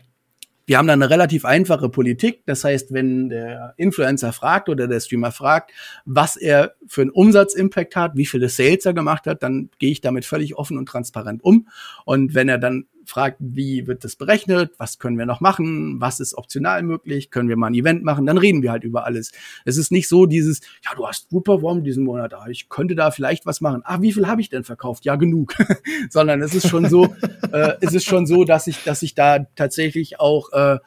wir 0.67 0.79
haben 0.79 0.89
da 0.89 0.95
eine 0.95 1.09
relativ 1.09 1.45
einfache 1.45 1.89
Politik. 1.89 2.43
Das 2.45 2.65
heißt, 2.65 2.93
wenn 2.93 3.29
der 3.29 3.75
Influencer 3.77 4.33
fragt 4.33 4.69
oder 4.69 4.89
der 4.89 4.99
Streamer 4.99 5.31
fragt, 5.31 5.71
was 6.05 6.37
er 6.37 6.75
für 6.89 7.03
einen 7.03 7.11
Umsatzimpact 7.11 7.95
hat, 7.95 8.17
wie 8.17 8.27
viele 8.27 8.49
Sales 8.49 8.85
er 8.85 8.93
gemacht 8.93 9.27
hat, 9.27 9.45
dann 9.45 9.71
gehe 9.79 9.93
ich 9.93 10.01
damit 10.01 10.25
völlig 10.25 10.57
offen 10.57 10.77
und 10.77 10.87
transparent 10.87 11.45
um. 11.45 11.69
Und 12.05 12.35
wenn 12.35 12.49
er 12.49 12.59
dann 12.59 12.87
fragt, 13.09 13.39
wie 13.41 13.87
wird 13.87 14.05
das 14.05 14.17
berechnet, 14.17 14.73
was 14.79 14.99
können 14.99 15.19
wir 15.19 15.27
noch 15.27 15.41
machen, 15.41 16.01
was 16.01 16.21
ist 16.21 16.35
optional 16.35 16.83
möglich, 16.83 17.31
können 17.31 17.49
wir 17.49 17.57
mal 17.57 17.69
ein 17.69 17.75
Event 17.75 18.05
machen, 18.05 18.27
dann 18.27 18.39
reden 18.39 18.63
wir 18.63 18.71
halt 18.71 18.85
über 18.85 19.05
alles. 19.05 19.33
Es 19.65 19.77
ist 19.77 19.93
nicht 19.93 20.09
so 20.09 20.27
dieses, 20.27 20.61
ja, 20.85 20.95
du 20.97 21.07
hast 21.07 21.29
gut 21.31 21.45
performt 21.45 21.87
diesen 21.87 22.05
Monat, 22.05 22.35
ah, 22.35 22.47
ich 22.49 22.69
könnte 22.69 22.95
da 22.95 23.11
vielleicht 23.11 23.47
was 23.47 23.61
machen. 23.61 23.83
Ah, 23.85 24.01
wie 24.01 24.13
viel 24.13 24.27
habe 24.27 24.41
ich 24.41 24.49
denn 24.49 24.65
verkauft? 24.65 25.05
Ja, 25.05 25.17
genug. 25.17 25.55
Sondern 26.11 26.43
es 26.43 26.55
ist 26.55 26.69
schon 26.69 26.89
so, 26.89 27.15
äh, 27.53 27.75
es 27.81 27.95
ist 27.95 28.05
schon 28.05 28.27
so, 28.27 28.45
dass 28.45 28.67
ich, 28.67 28.83
dass 28.85 29.03
ich 29.03 29.15
da 29.15 29.47
tatsächlich 29.55 30.21
auch 30.21 30.53
äh, 30.53 30.79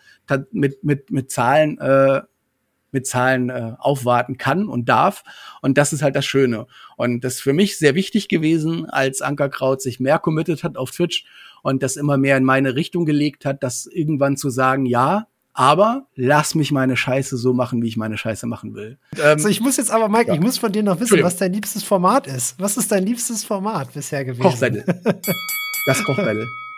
mit, 0.51 0.83
mit, 0.83 1.11
mit 1.11 1.31
Zahlen 1.31 1.77
äh, 1.79 2.21
mit 2.91 3.07
Zahlen 3.07 3.49
äh, 3.49 3.73
aufwarten 3.77 4.37
kann 4.37 4.67
und 4.67 4.89
darf. 4.89 5.23
Und 5.61 5.77
das 5.77 5.93
ist 5.93 6.01
halt 6.01 6.15
das 6.15 6.25
Schöne. 6.25 6.67
Und 6.97 7.23
das 7.23 7.35
ist 7.35 7.41
für 7.41 7.53
mich 7.53 7.77
sehr 7.77 7.95
wichtig 7.95 8.27
gewesen, 8.27 8.85
als 8.89 9.21
Ankerkraut 9.21 9.81
sich 9.81 9.99
mehr 9.99 10.19
committed 10.19 10.63
hat 10.63 10.77
auf 10.77 10.91
Twitch 10.91 11.25
und 11.61 11.83
das 11.83 11.95
immer 11.95 12.17
mehr 12.17 12.37
in 12.37 12.43
meine 12.43 12.75
Richtung 12.75 13.05
gelegt 13.05 13.45
hat, 13.45 13.63
das 13.63 13.85
irgendwann 13.85 14.37
zu 14.37 14.49
sagen, 14.49 14.85
ja, 14.85 15.27
aber 15.53 16.07
lass 16.15 16.55
mich 16.55 16.71
meine 16.71 16.95
Scheiße 16.95 17.35
so 17.35 17.53
machen, 17.53 17.81
wie 17.81 17.87
ich 17.87 17.97
meine 17.97 18.17
Scheiße 18.17 18.47
machen 18.47 18.75
will. 18.75 18.97
Ähm, 19.21 19.39
so, 19.39 19.49
ich 19.49 19.59
muss 19.59 19.77
jetzt 19.77 19.91
aber, 19.91 20.07
Mike, 20.07 20.29
ja. 20.29 20.33
ich 20.35 20.39
muss 20.39 20.57
von 20.57 20.71
dir 20.71 20.83
noch 20.83 20.99
wissen, 20.99 21.21
was 21.21 21.35
dein 21.35 21.51
liebstes 21.51 21.83
Format 21.83 22.27
ist. 22.27 22.55
Was 22.59 22.77
ist 22.77 22.91
dein 22.91 23.05
liebstes 23.05 23.43
Format 23.43 23.93
bisher 23.93 24.23
gewesen? 24.23 24.41
Kochbattle. 24.41 24.85
Das 25.85 26.03
Kochbattle. 26.03 26.47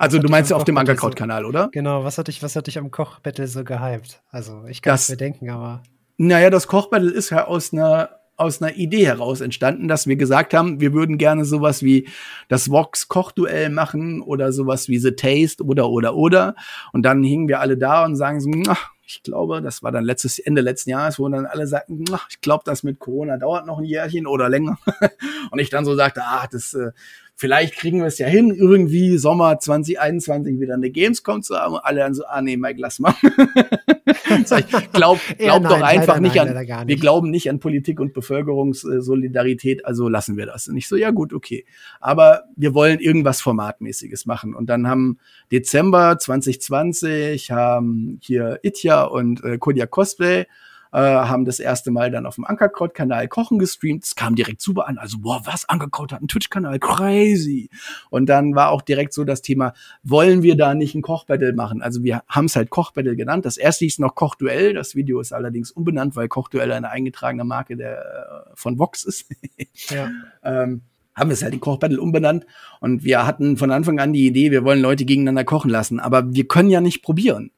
Also 0.00 0.18
du 0.18 0.30
meinst 0.30 0.50
ja 0.50 0.56
auf 0.56 0.64
dem 0.64 0.78
Ankerkraut-Kanal, 0.78 1.44
oder? 1.44 1.68
Genau, 1.72 2.04
was 2.04 2.16
hat 2.16 2.28
dich, 2.28 2.42
was 2.42 2.56
hat 2.56 2.66
dich 2.66 2.78
am 2.78 2.90
Kochbattle 2.90 3.46
so 3.46 3.64
gehypt? 3.64 4.22
Also 4.30 4.64
ich 4.66 4.80
kann 4.80 4.94
es 4.94 5.10
mir 5.10 5.18
denken, 5.18 5.50
aber. 5.50 5.82
Naja, 6.16 6.48
das 6.48 6.68
Kochbattle 6.68 7.10
ist 7.10 7.28
ja 7.28 7.46
aus 7.46 7.74
einer 7.74 8.08
aus 8.38 8.62
einer 8.62 8.74
Idee 8.74 9.04
heraus 9.04 9.42
entstanden, 9.42 9.88
dass 9.88 10.06
wir 10.06 10.16
gesagt 10.16 10.54
haben, 10.54 10.80
wir 10.80 10.94
würden 10.94 11.18
gerne 11.18 11.44
sowas 11.44 11.82
wie 11.82 12.08
das 12.48 12.70
Vox 12.70 13.08
Kochduell 13.08 13.68
machen 13.68 14.22
oder 14.22 14.50
sowas 14.54 14.88
wie 14.88 14.98
The 14.98 15.10
Taste 15.10 15.62
oder 15.62 15.90
oder 15.90 16.16
oder. 16.16 16.54
Und 16.94 17.02
dann 17.02 17.22
hingen 17.22 17.48
wir 17.48 17.60
alle 17.60 17.76
da 17.76 18.06
und 18.06 18.16
sagen 18.16 18.40
so, 18.40 18.50
ich 19.06 19.22
glaube, 19.22 19.60
das 19.60 19.82
war 19.82 19.92
dann 19.92 20.04
letztes 20.04 20.38
Ende 20.38 20.62
letzten 20.62 20.90
Jahres, 20.90 21.18
wo 21.18 21.28
dann 21.28 21.44
alle 21.44 21.66
sagten, 21.66 22.04
ich 22.30 22.40
glaube, 22.40 22.62
das 22.64 22.84
mit 22.84 22.98
Corona 23.00 23.36
dauert 23.36 23.66
noch 23.66 23.78
ein 23.78 23.84
Jährchen 23.84 24.26
oder 24.26 24.48
länger. 24.48 24.78
und 25.50 25.58
ich 25.58 25.68
dann 25.68 25.84
so 25.84 25.94
sagte, 25.94 26.22
ah, 26.24 26.46
das 26.50 26.72
äh, 26.72 26.92
vielleicht 27.40 27.76
kriegen 27.76 28.00
wir 28.00 28.06
es 28.06 28.18
ja 28.18 28.26
hin, 28.26 28.54
irgendwie 28.54 29.16
Sommer 29.16 29.58
2021 29.58 30.60
wieder 30.60 30.74
eine 30.74 30.90
Gamescom 30.90 31.42
zu 31.42 31.56
haben. 31.56 31.74
Und 31.74 31.80
alle 31.80 32.00
dann 32.00 32.12
so, 32.12 32.24
ah 32.26 32.42
nee, 32.42 32.58
Mike, 32.58 32.78
lass 32.78 32.98
mal. 32.98 33.14
ich 33.24 34.92
glaub, 34.92 35.18
glaub 35.38 35.62
doch 35.62 35.80
einfach 35.80 36.20
nicht 36.20 36.38
an, 36.38 36.54
nicht. 36.54 36.68
wir 36.86 36.96
glauben 36.96 37.30
nicht 37.30 37.48
an 37.48 37.58
Politik 37.58 37.98
und 37.98 38.12
Bevölkerungssolidarität, 38.12 39.86
also 39.86 40.08
lassen 40.10 40.36
wir 40.36 40.44
das. 40.44 40.68
Und 40.68 40.76
ich 40.76 40.86
so, 40.86 40.96
ja 40.96 41.12
gut, 41.12 41.32
okay. 41.32 41.64
Aber 41.98 42.44
wir 42.56 42.74
wollen 42.74 43.00
irgendwas 43.00 43.40
Formatmäßiges 43.40 44.26
machen. 44.26 44.54
Und 44.54 44.68
dann 44.68 44.86
haben 44.86 45.18
Dezember 45.50 46.18
2020 46.18 47.50
haben 47.50 48.18
hier 48.22 48.60
Itja 48.62 49.04
und 49.04 49.42
äh, 49.42 49.56
Kodia 49.56 49.86
Cosplay 49.86 50.44
äh, 50.92 50.98
haben 50.98 51.44
das 51.44 51.60
erste 51.60 51.90
Mal 51.90 52.10
dann 52.10 52.26
auf 52.26 52.34
dem 52.34 52.44
Ankerkraut-Kanal 52.44 53.28
Kochen 53.28 53.58
gestreamt. 53.58 54.04
Es 54.04 54.14
kam 54.14 54.34
direkt 54.34 54.60
super 54.60 54.88
an. 54.88 54.98
Also, 54.98 55.18
boah, 55.18 55.42
was? 55.44 55.68
Ankerkraut 55.68 56.12
hat 56.12 56.20
einen 56.20 56.28
Twitch-Kanal? 56.28 56.78
Crazy. 56.78 57.70
Und 58.10 58.26
dann 58.28 58.54
war 58.54 58.70
auch 58.70 58.82
direkt 58.82 59.12
so 59.12 59.24
das 59.24 59.42
Thema, 59.42 59.72
wollen 60.02 60.42
wir 60.42 60.56
da 60.56 60.74
nicht 60.74 60.94
ein 60.94 61.02
Kochbattle 61.02 61.52
machen? 61.52 61.82
Also, 61.82 62.02
wir 62.02 62.22
haben 62.28 62.46
es 62.46 62.56
halt 62.56 62.70
Kochbattle 62.70 63.16
genannt. 63.16 63.44
Das 63.44 63.56
erste 63.56 63.84
hieß 63.84 63.98
noch 64.00 64.14
Kochduell. 64.14 64.74
Das 64.74 64.94
Video 64.94 65.20
ist 65.20 65.32
allerdings 65.32 65.70
unbenannt, 65.70 66.16
weil 66.16 66.28
Kochduell 66.28 66.72
eine 66.72 66.90
eingetragene 66.90 67.44
Marke 67.44 67.76
der, 67.76 67.98
äh, 67.98 68.50
von 68.54 68.78
Vox 68.78 69.04
ist. 69.04 69.26
ja. 69.90 70.10
ähm, 70.42 70.82
haben 71.14 71.28
wir 71.28 71.34
es 71.34 71.42
halt 71.42 71.52
in 71.52 71.60
Kochbattle 71.60 72.00
umbenannt 72.00 72.46
und 72.80 73.04
wir 73.04 73.26
hatten 73.26 73.56
von 73.56 73.70
Anfang 73.70 73.98
an 73.98 74.12
die 74.12 74.26
Idee, 74.26 74.50
wir 74.50 74.64
wollen 74.64 74.80
Leute 74.80 75.04
gegeneinander 75.04 75.44
kochen 75.44 75.70
lassen, 75.70 76.00
aber 76.00 76.32
wir 76.32 76.46
können 76.46 76.70
ja 76.70 76.80
nicht 76.80 77.02
probieren. 77.02 77.50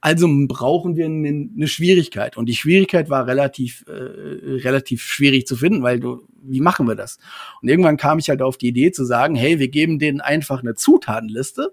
Also 0.00 0.28
brauchen 0.46 0.96
wir 0.96 1.06
eine, 1.06 1.66
Schwierigkeit. 1.66 2.36
Und 2.36 2.46
die 2.46 2.54
Schwierigkeit 2.54 3.10
war 3.10 3.26
relativ, 3.26 3.84
äh, 3.88 3.92
relativ 3.92 5.02
schwierig 5.02 5.46
zu 5.46 5.56
finden, 5.56 5.82
weil 5.82 5.98
du, 6.00 6.26
wie 6.42 6.60
machen 6.60 6.86
wir 6.86 6.94
das? 6.94 7.18
Und 7.60 7.68
irgendwann 7.68 7.96
kam 7.96 8.18
ich 8.18 8.28
halt 8.28 8.42
auf 8.42 8.56
die 8.56 8.68
Idee 8.68 8.92
zu 8.92 9.04
sagen, 9.04 9.34
hey, 9.34 9.58
wir 9.58 9.68
geben 9.68 9.98
denen 9.98 10.20
einfach 10.20 10.60
eine 10.60 10.74
Zutatenliste 10.74 11.72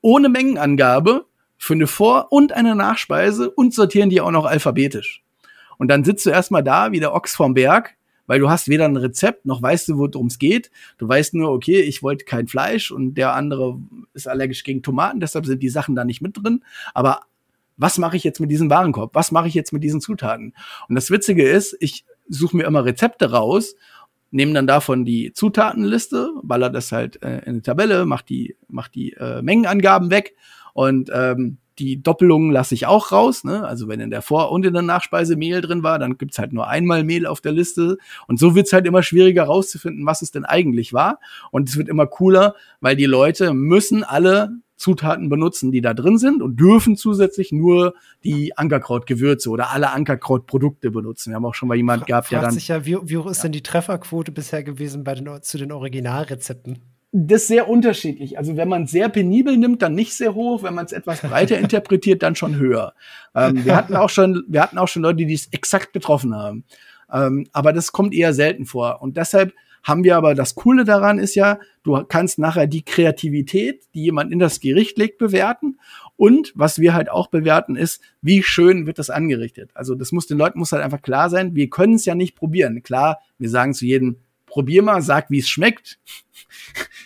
ohne 0.00 0.28
Mengenangabe 0.28 1.26
für 1.58 1.74
eine 1.74 1.86
Vor- 1.86 2.30
und 2.30 2.52
eine 2.52 2.76
Nachspeise 2.76 3.50
und 3.50 3.74
sortieren 3.74 4.10
die 4.10 4.20
auch 4.20 4.30
noch 4.30 4.44
alphabetisch. 4.44 5.22
Und 5.78 5.88
dann 5.88 6.04
sitzt 6.04 6.26
du 6.26 6.30
erstmal 6.30 6.62
da 6.62 6.92
wie 6.92 7.00
der 7.00 7.14
Ochs 7.14 7.34
vom 7.34 7.54
Berg, 7.54 7.96
weil 8.26 8.40
du 8.40 8.48
hast 8.50 8.68
weder 8.68 8.84
ein 8.84 8.96
Rezept 8.96 9.46
noch 9.46 9.62
weißt 9.62 9.88
du, 9.88 9.98
worum 9.98 10.26
es 10.26 10.38
geht. 10.38 10.70
Du 10.98 11.08
weißt 11.08 11.34
nur, 11.34 11.50
okay, 11.50 11.80
ich 11.80 12.02
wollte 12.02 12.24
kein 12.24 12.48
Fleisch 12.48 12.90
und 12.90 13.14
der 13.14 13.34
andere 13.34 13.78
ist 14.14 14.28
allergisch 14.28 14.64
gegen 14.64 14.82
Tomaten, 14.82 15.20
deshalb 15.20 15.46
sind 15.46 15.62
die 15.62 15.68
Sachen 15.68 15.94
da 15.94 16.04
nicht 16.04 16.22
mit 16.22 16.36
drin. 16.36 16.62
Aber 16.94 17.22
was 17.76 17.98
mache 17.98 18.16
ich 18.16 18.24
jetzt 18.24 18.40
mit 18.40 18.50
diesem 18.50 18.70
Warenkorb? 18.70 19.14
Was 19.14 19.32
mache 19.32 19.48
ich 19.48 19.54
jetzt 19.54 19.72
mit 19.72 19.84
diesen 19.84 20.00
Zutaten? 20.00 20.54
Und 20.88 20.94
das 20.94 21.10
Witzige 21.10 21.48
ist, 21.48 21.76
ich 21.80 22.04
suche 22.28 22.56
mir 22.56 22.64
immer 22.64 22.84
Rezepte 22.84 23.30
raus, 23.30 23.74
nehme 24.30 24.52
dann 24.54 24.66
davon 24.66 25.04
die 25.04 25.32
Zutatenliste, 25.32 26.30
baller 26.42 26.70
das 26.70 26.92
halt 26.92 27.22
äh, 27.22 27.38
in 27.40 27.48
eine 27.48 27.62
Tabelle, 27.62 28.06
mach 28.06 28.22
die, 28.22 28.56
mach 28.68 28.88
die 28.88 29.12
äh, 29.12 29.42
Mengenangaben 29.42 30.10
weg 30.10 30.34
und 30.72 31.10
ähm, 31.12 31.58
die 31.78 32.02
Doppelungen 32.02 32.50
lasse 32.50 32.74
ich 32.74 32.86
auch 32.86 33.12
raus. 33.12 33.44
Ne? 33.44 33.64
Also 33.64 33.88
wenn 33.88 34.00
in 34.00 34.10
der 34.10 34.22
Vor- 34.22 34.50
und 34.50 34.64
in 34.64 34.72
der 34.72 34.82
Nachspeise 34.82 35.36
Mehl 35.36 35.60
drin 35.60 35.82
war, 35.82 35.98
dann 35.98 36.16
gibt's 36.16 36.38
halt 36.38 36.52
nur 36.52 36.68
einmal 36.68 37.04
Mehl 37.04 37.26
auf 37.26 37.40
der 37.40 37.52
Liste. 37.52 37.98
Und 38.26 38.38
so 38.38 38.54
wird's 38.54 38.72
halt 38.72 38.86
immer 38.86 39.02
schwieriger 39.02 39.44
rauszufinden, 39.44 40.06
was 40.06 40.22
es 40.22 40.30
denn 40.30 40.44
eigentlich 40.44 40.92
war. 40.92 41.20
Und 41.50 41.68
es 41.68 41.76
wird 41.76 41.88
immer 41.88 42.06
cooler, 42.06 42.54
weil 42.80 42.96
die 42.96 43.04
Leute 43.04 43.52
müssen 43.52 44.04
alle 44.04 44.56
Zutaten 44.76 45.28
benutzen, 45.28 45.72
die 45.72 45.80
da 45.80 45.94
drin 45.94 46.18
sind 46.18 46.42
und 46.42 46.60
dürfen 46.60 46.96
zusätzlich 46.96 47.50
nur 47.50 47.94
die 48.24 48.56
Ankerkrautgewürze 48.56 49.50
oder 49.50 49.70
alle 49.70 49.90
Ankerkrautprodukte 49.90 50.90
benutzen. 50.90 51.30
Wir 51.30 51.36
haben 51.36 51.46
auch 51.46 51.54
schon 51.54 51.68
mal 51.68 51.76
jemand 51.76 52.06
gehabt, 52.06 52.30
der 52.30 52.42
dann. 52.42 52.52
Sich 52.52 52.68
ja, 52.68 52.84
wie, 52.84 52.96
wie 53.02 53.16
hoch 53.16 53.26
ist 53.26 53.38
ja. 53.38 53.42
denn 53.44 53.52
die 53.52 53.62
Trefferquote 53.62 54.32
bisher 54.32 54.62
gewesen 54.62 55.02
bei 55.02 55.14
den, 55.14 55.28
zu 55.42 55.58
den 55.58 55.72
Originalrezepten? 55.72 56.78
Das 57.12 57.42
ist 57.42 57.48
sehr 57.48 57.68
unterschiedlich. 57.68 58.36
Also 58.36 58.56
wenn 58.56 58.68
man 58.68 58.86
sehr 58.86 59.08
penibel 59.08 59.56
nimmt, 59.56 59.80
dann 59.80 59.94
nicht 59.94 60.14
sehr 60.14 60.34
hoch. 60.34 60.62
Wenn 60.62 60.74
man 60.74 60.84
es 60.84 60.92
etwas 60.92 61.22
breiter 61.22 61.58
interpretiert, 61.58 62.22
dann 62.22 62.34
schon 62.34 62.56
höher. 62.56 62.92
Ähm, 63.34 63.64
wir 63.64 63.74
hatten 63.74 63.96
auch 63.96 64.10
schon, 64.10 64.44
wir 64.48 64.60
hatten 64.60 64.76
auch 64.76 64.88
schon 64.88 65.02
Leute, 65.02 65.24
die 65.24 65.32
es 65.32 65.46
exakt 65.52 65.94
getroffen 65.94 66.34
haben. 66.34 66.64
Ähm, 67.10 67.46
aber 67.52 67.72
das 67.72 67.92
kommt 67.92 68.12
eher 68.12 68.34
selten 68.34 68.66
vor. 68.66 69.00
Und 69.00 69.16
deshalb 69.16 69.54
haben 69.86 70.02
wir 70.02 70.16
aber 70.16 70.34
das 70.34 70.56
Coole 70.56 70.84
daran 70.84 71.20
ist 71.20 71.36
ja, 71.36 71.60
du 71.84 72.02
kannst 72.08 72.40
nachher 72.40 72.66
die 72.66 72.84
Kreativität, 72.84 73.84
die 73.94 74.02
jemand 74.02 74.32
in 74.32 74.40
das 74.40 74.58
Gericht 74.58 74.98
legt, 74.98 75.16
bewerten. 75.16 75.78
Und 76.16 76.52
was 76.56 76.80
wir 76.80 76.92
halt 76.92 77.08
auch 77.08 77.28
bewerten 77.28 77.76
ist, 77.76 78.02
wie 78.20 78.42
schön 78.42 78.88
wird 78.88 78.98
das 78.98 79.10
angerichtet. 79.10 79.70
Also 79.74 79.94
das 79.94 80.10
muss 80.10 80.26
den 80.26 80.38
Leuten 80.38 80.58
muss 80.58 80.72
halt 80.72 80.82
einfach 80.82 81.02
klar 81.02 81.30
sein. 81.30 81.54
Wir 81.54 81.70
können 81.70 81.94
es 81.94 82.04
ja 82.04 82.16
nicht 82.16 82.34
probieren. 82.34 82.82
Klar, 82.82 83.20
wir 83.38 83.48
sagen 83.48 83.74
zu 83.74 83.86
jedem, 83.86 84.16
probier 84.46 84.82
mal, 84.82 85.02
sag, 85.02 85.30
wie 85.30 85.38
es 85.38 85.48
schmeckt. 85.48 86.00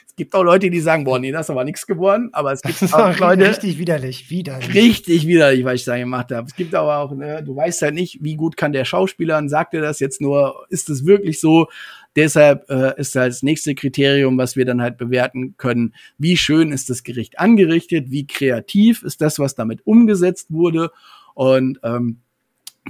Es 0.07 0.16
gibt 0.16 0.35
auch 0.35 0.43
Leute, 0.43 0.68
die 0.68 0.81
sagen, 0.81 1.05
boah, 1.05 1.18
nee, 1.18 1.33
das 1.33 1.47
ist 1.47 1.51
aber 1.51 1.64
nichts 1.64 1.87
geworden. 1.87 2.28
Aber 2.33 2.53
es 2.53 2.61
gibt 2.61 2.93
auch 2.93 3.16
Leute. 3.18 3.49
Richtig 3.49 3.78
widerlich, 3.78 4.28
widerlich. 4.28 4.74
Richtig 4.74 5.26
widerlich, 5.26 5.64
was 5.64 5.74
ich 5.76 5.85
da 5.85 5.97
gemacht 5.97 6.31
habe. 6.31 6.47
Es 6.47 6.55
gibt 6.55 6.74
aber 6.74 6.99
auch, 6.99 7.12
ne, 7.12 7.43
du 7.43 7.57
weißt 7.57 7.81
halt 7.81 7.95
nicht, 7.95 8.18
wie 8.20 8.37
gut 8.37 8.59
kann 8.59 8.74
der 8.74 8.85
Schauspieler 8.85 9.39
und 9.39 9.49
sagt 9.49 9.72
er 9.72 9.81
das 9.81 9.99
jetzt 9.99 10.20
nur, 10.20 10.66
ist 10.68 10.91
es 10.91 11.07
wirklich 11.07 11.41
so? 11.41 11.68
Deshalb 12.16 12.68
äh, 12.68 12.98
ist 12.98 13.14
das 13.14 13.42
nächste 13.42 13.74
Kriterium, 13.74 14.36
was 14.36 14.56
wir 14.56 14.64
dann 14.64 14.82
halt 14.82 14.98
bewerten 14.98 15.56
können, 15.56 15.94
wie 16.18 16.36
schön 16.36 16.72
ist 16.72 16.90
das 16.90 17.02
Gericht 17.04 17.38
angerichtet, 17.38 18.11
wie 18.11 18.26
kreativ 18.26 19.02
ist 19.02 19.20
das, 19.20 19.38
was 19.38 19.54
damit 19.54 19.86
umgesetzt 19.86 20.50
wurde. 20.50 20.90
Und 21.34 21.78
ähm, 21.84 22.18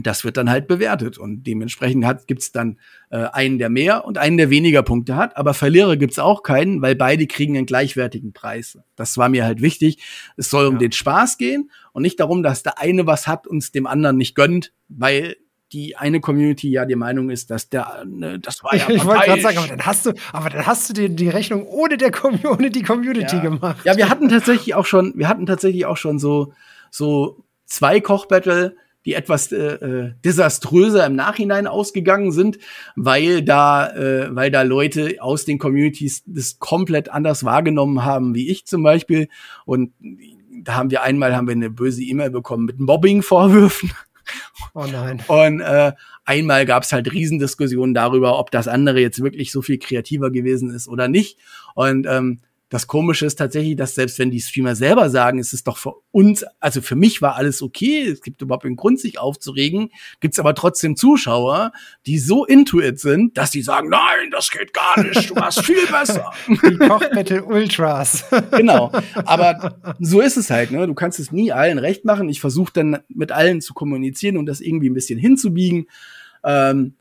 das 0.02 0.24
wird 0.24 0.36
dann 0.36 0.48
halt 0.48 0.68
bewertet 0.68 1.18
und 1.18 1.42
dementsprechend 1.44 2.04
hat, 2.04 2.26
gibt's 2.26 2.52
dann 2.52 2.78
äh, 3.10 3.26
einen, 3.32 3.58
der 3.58 3.68
mehr 3.68 4.04
und 4.04 4.18
einen, 4.18 4.36
der 4.36 4.48
weniger 4.48 4.82
Punkte 4.82 5.16
hat. 5.16 5.36
Aber 5.36 5.52
Verlierer 5.52 5.96
gibt's 5.96 6.18
auch 6.18 6.42
keinen, 6.42 6.80
weil 6.80 6.94
beide 6.94 7.26
kriegen 7.26 7.56
einen 7.56 7.66
gleichwertigen 7.66 8.32
Preis. 8.32 8.78
Das 8.96 9.18
war 9.18 9.28
mir 9.28 9.44
halt 9.44 9.60
wichtig. 9.60 9.98
Es 10.36 10.48
soll 10.48 10.66
um 10.66 10.74
ja. 10.74 10.78
den 10.78 10.92
Spaß 10.92 11.38
gehen 11.38 11.70
und 11.92 12.02
nicht 12.02 12.20
darum, 12.20 12.42
dass 12.42 12.62
der 12.62 12.78
eine 12.78 13.06
was 13.06 13.26
hat 13.26 13.46
und 13.46 13.58
es 13.58 13.72
dem 13.72 13.86
anderen 13.86 14.16
nicht 14.16 14.34
gönnt, 14.34 14.72
weil 14.88 15.36
die 15.72 15.96
eine 15.96 16.20
Community 16.20 16.70
ja 16.70 16.84
die 16.84 16.96
Meinung 16.96 17.30
ist, 17.30 17.50
dass 17.50 17.68
der, 17.68 18.04
ne, 18.06 18.38
das 18.38 18.62
war 18.64 18.74
ja 18.74 18.88
Ich, 18.88 19.04
wollte 19.04 19.26
gerade 19.26 19.42
sagen, 19.42 19.58
aber 19.58 19.68
dann 19.68 19.86
hast 19.86 20.06
du, 20.06 20.12
aber 20.32 20.50
dann 20.50 20.66
hast 20.66 20.88
du 20.88 20.92
die, 20.92 21.14
die 21.14 21.28
Rechnung 21.28 21.66
ohne 21.66 21.96
der 21.96 22.12
ohne 22.44 22.70
die 22.70 22.82
Community 22.82 23.36
ja. 23.36 23.42
gemacht. 23.42 23.78
Ja, 23.84 23.96
wir 23.96 24.08
hatten 24.08 24.28
tatsächlich 24.28 24.74
auch 24.74 24.86
schon, 24.86 25.12
wir 25.16 25.28
hatten 25.28 25.46
tatsächlich 25.46 25.86
auch 25.86 25.96
schon 25.96 26.18
so 26.18 26.52
so 26.90 27.44
zwei 27.66 28.00
Kochbattle, 28.00 28.76
die 29.04 29.14
etwas 29.14 29.50
äh, 29.52 29.56
äh, 29.56 30.12
desaströser 30.24 31.06
im 31.06 31.14
Nachhinein 31.14 31.66
ausgegangen 31.66 32.32
sind, 32.32 32.58
weil 32.96 33.42
da, 33.42 33.88
äh, 33.90 34.34
weil 34.34 34.50
da 34.50 34.62
Leute 34.62 35.16
aus 35.20 35.44
den 35.44 35.58
Communities 35.58 36.22
das 36.26 36.58
komplett 36.58 37.08
anders 37.08 37.44
wahrgenommen 37.44 38.04
haben, 38.04 38.34
wie 38.34 38.50
ich 38.50 38.66
zum 38.66 38.82
Beispiel. 38.82 39.28
Und 39.64 39.92
da 40.62 40.74
haben 40.74 40.90
wir 40.90 41.02
einmal 41.02 41.34
haben 41.34 41.46
wir 41.46 41.52
eine 41.52 41.70
böse 41.70 42.02
E-Mail 42.02 42.30
bekommen 42.30 42.66
mit 42.66 42.78
Mobbing-Vorwürfen. 42.78 43.92
Oh 44.74 44.87
nein. 44.91 45.22
Und 45.26 45.61
äh, 45.61 45.93
einmal 46.24 46.66
gab 46.66 46.83
es 46.85 46.93
halt 46.93 47.12
Riesendiskussionen 47.12 47.95
darüber, 47.95 48.39
ob 48.39 48.51
das 48.51 48.68
andere 48.68 49.01
jetzt 49.01 49.22
wirklich 49.22 49.53
so 49.53 49.62
viel 49.62 49.78
kreativer 49.78 50.31
gewesen 50.31 50.70
ist 50.70 50.89
oder 50.89 51.09
nicht. 51.09 51.39
Und 51.74 52.07
ähm, 52.09 52.41
das 52.70 52.86
Komische 52.86 53.26
ist 53.26 53.34
tatsächlich, 53.34 53.74
dass 53.76 53.96
selbst 53.96 54.18
wenn 54.20 54.30
die 54.30 54.40
Streamer 54.40 54.76
selber 54.76 55.10
sagen, 55.10 55.40
es 55.40 55.52
ist 55.52 55.66
doch 55.66 55.76
für 55.76 55.94
uns, 56.12 56.44
also 56.60 56.80
für 56.80 56.94
mich 56.94 57.20
war 57.20 57.34
alles 57.34 57.62
okay, 57.62 58.02
es 58.04 58.22
gibt 58.22 58.40
überhaupt 58.40 58.64
einen 58.64 58.76
Grund, 58.76 59.00
sich 59.00 59.18
aufzuregen, 59.18 59.90
gibt 60.20 60.34
es 60.34 60.38
aber 60.38 60.54
trotzdem 60.54 60.94
Zuschauer, 60.94 61.72
die 62.06 62.18
so 62.18 62.44
into 62.44 62.80
it 62.80 63.00
sind, 63.00 63.36
dass 63.36 63.50
die 63.50 63.62
sagen, 63.62 63.88
nein, 63.88 64.30
das 64.30 64.52
geht 64.52 64.72
gar 64.72 65.02
nicht, 65.02 65.30
du 65.30 65.34
warst 65.34 65.64
viel 65.64 65.84
besser. 65.86 66.30
Die 66.48 66.76
Kochbattle 66.76 67.44
Ultras. 67.44 68.24
genau. 68.52 68.92
Aber 69.24 69.76
so 69.98 70.20
ist 70.20 70.36
es 70.36 70.50
halt, 70.50 70.70
ne? 70.70 70.86
Du 70.86 70.94
kannst 70.94 71.18
es 71.18 71.32
nie 71.32 71.52
allen 71.52 71.78
recht 71.78 72.04
machen. 72.04 72.28
Ich 72.28 72.40
versuche 72.40 72.72
dann 72.72 72.98
mit 73.08 73.32
allen 73.32 73.60
zu 73.60 73.74
kommunizieren 73.74 74.36
und 74.36 74.46
das 74.46 74.60
irgendwie 74.60 74.88
ein 74.88 74.94
bisschen 74.94 75.18
hinzubiegen. 75.18 75.86
Ähm, 76.44 76.94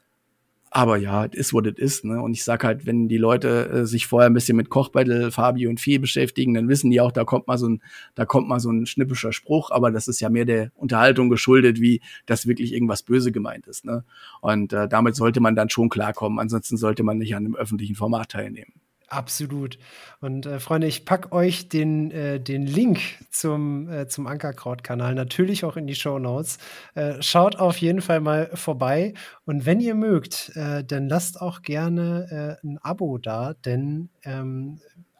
aber 0.71 0.97
ja, 0.97 1.25
es 1.25 1.33
ist, 1.33 1.53
what 1.53 1.65
it 1.65 1.79
is, 1.79 2.03
ne? 2.03 2.21
Und 2.21 2.33
ich 2.33 2.43
sag 2.43 2.63
halt, 2.63 2.85
wenn 2.85 3.07
die 3.07 3.17
Leute 3.17 3.69
äh, 3.69 3.85
sich 3.85 4.05
vorher 4.05 4.29
ein 4.29 4.33
bisschen 4.33 4.55
mit 4.55 4.69
Kochbattle, 4.69 5.31
Fabi 5.31 5.67
und 5.67 5.79
Fee 5.79 5.97
beschäftigen, 5.97 6.53
dann 6.53 6.67
wissen 6.69 6.91
die 6.91 7.01
auch, 7.01 7.11
da 7.11 7.23
kommt 7.23 7.47
mal 7.47 7.57
so 7.57 7.67
ein, 7.67 7.81
da 8.15 8.25
kommt 8.25 8.47
mal 8.47 8.59
so 8.59 8.71
ein 8.71 8.85
schnippischer 8.85 9.33
Spruch, 9.33 9.71
aber 9.71 9.91
das 9.91 10.07
ist 10.07 10.19
ja 10.19 10.29
mehr 10.29 10.45
der 10.45 10.71
Unterhaltung 10.75 11.29
geschuldet, 11.29 11.81
wie 11.81 12.01
das 12.27 12.45
wirklich 12.47 12.73
irgendwas 12.73 13.03
böse 13.03 13.31
gemeint 13.31 13.67
ist, 13.67 13.85
ne? 13.85 14.03
Und 14.41 14.73
äh, 14.73 14.87
damit 14.87 15.15
sollte 15.15 15.39
man 15.39 15.55
dann 15.55 15.69
schon 15.69 15.89
klarkommen, 15.89 16.39
ansonsten 16.39 16.77
sollte 16.77 17.03
man 17.03 17.17
nicht 17.17 17.35
an 17.35 17.45
einem 17.45 17.55
öffentlichen 17.55 17.95
Format 17.95 18.29
teilnehmen. 18.29 18.73
Absolut. 19.09 19.79
Und 20.21 20.45
äh, 20.45 20.59
Freunde, 20.59 20.85
ich 20.85 21.03
pack 21.03 21.31
euch 21.31 21.67
den, 21.67 22.11
äh, 22.11 22.39
den 22.39 22.67
Link 22.67 22.99
zum, 23.31 23.89
äh, 23.89 24.07
zum 24.07 24.27
Ankerkraut-Kanal 24.27 25.15
natürlich 25.15 25.65
auch 25.65 25.77
in 25.77 25.87
die 25.87 25.95
Show 25.95 26.19
Notes. 26.19 26.59
Äh, 26.93 27.21
schaut 27.21 27.55
auf 27.55 27.77
jeden 27.77 28.01
Fall 28.01 28.19
mal 28.19 28.51
vorbei. 28.53 29.13
Und 29.45 29.65
wenn 29.65 29.79
ihr 29.79 29.95
mögt, 29.95 30.51
äh, 30.55 30.83
dann 30.83 31.09
lasst 31.09 31.41
auch 31.41 31.63
gerne 31.63 32.57
äh, 32.61 32.67
ein 32.67 32.77
Abo 32.83 33.17
da, 33.17 33.55
denn 33.65 34.09
ähm, 34.23 34.79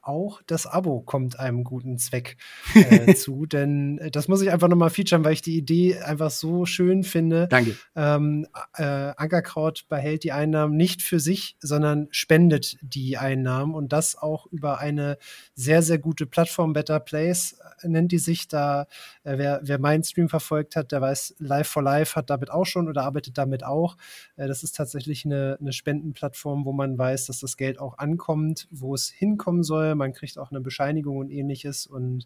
auch 0.10 0.42
das 0.48 0.66
Abo 0.66 1.02
kommt 1.02 1.40
einem 1.40 1.64
guten 1.64 1.98
Zweck 2.00 2.36
äh, 2.74 3.14
zu. 3.14 3.46
Denn 3.46 4.00
äh, 4.00 4.12
das 4.12 4.28
muss 4.28 4.42
ich 4.42 4.52
einfach 4.52 4.68
nochmal 4.68 4.90
featuren, 4.90 5.24
weil 5.24 5.34
ich 5.34 5.42
die 5.42 5.56
Idee 5.56 6.00
einfach 6.00 6.32
so 6.32 6.66
schön 6.66 7.04
finde. 7.04 7.48
Danke. 7.48 7.78
Ähm, 7.96 8.48
äh, 8.76 8.84
Ankerkraut 8.84 9.86
behält 9.88 10.24
die 10.24 10.32
Einnahmen 10.32 10.76
nicht 10.76 11.02
für 11.02 11.20
sich, 11.20 11.56
sondern 11.60 12.08
spendet 12.12 12.78
die 12.82 13.18
Einnahmen 13.18 13.74
und 13.76 13.94
das 13.94 14.18
auch 14.18 14.48
über 14.48 14.80
eine 14.80 15.18
sehr, 15.54 15.82
sehr 15.84 16.00
gute 16.00 16.26
Plattform. 16.26 16.74
Better 16.74 17.00
Place 17.00 17.60
nennt 17.84 18.12
die 18.12 18.18
sich. 18.18 18.48
Da, 18.48 18.88
äh, 19.24 19.38
wer, 19.38 19.60
wer 19.64 19.80
meinen 19.80 20.04
Stream 20.04 20.30
verfolgt 20.30 20.76
hat, 20.76 20.92
der 20.92 21.02
weiß, 21.02 21.36
Live 21.38 21.68
for 21.68 21.84
Life 21.84 22.16
hat 22.16 22.30
damit 22.30 22.50
auch 22.52 22.66
schon 22.66 22.88
oder 22.88 23.04
arbeitet 23.04 23.38
damit 23.38 23.64
auch. 23.64 23.96
Äh, 24.38 24.48
das 24.48 24.64
ist 24.64 24.76
tatsächlich 24.76 25.26
eine, 25.26 25.58
eine 25.60 25.74
Spendenplattform, 25.74 26.66
wo 26.66 26.72
man 26.72 26.98
weiß, 26.98 27.28
dass 27.28 27.40
das 27.40 27.58
Geld 27.58 27.80
auch 27.80 27.98
ankommt, 28.00 28.68
wo 28.72 28.96
es 28.96 29.10
hinkommen 29.10 29.64
soll 29.64 30.00
man 30.00 30.14
kriegt 30.14 30.40
auch 30.40 30.50
eine 30.50 30.62
Bescheinigung 30.62 31.18
und 31.18 31.30
ähnliches. 31.30 31.86
Und 31.86 32.26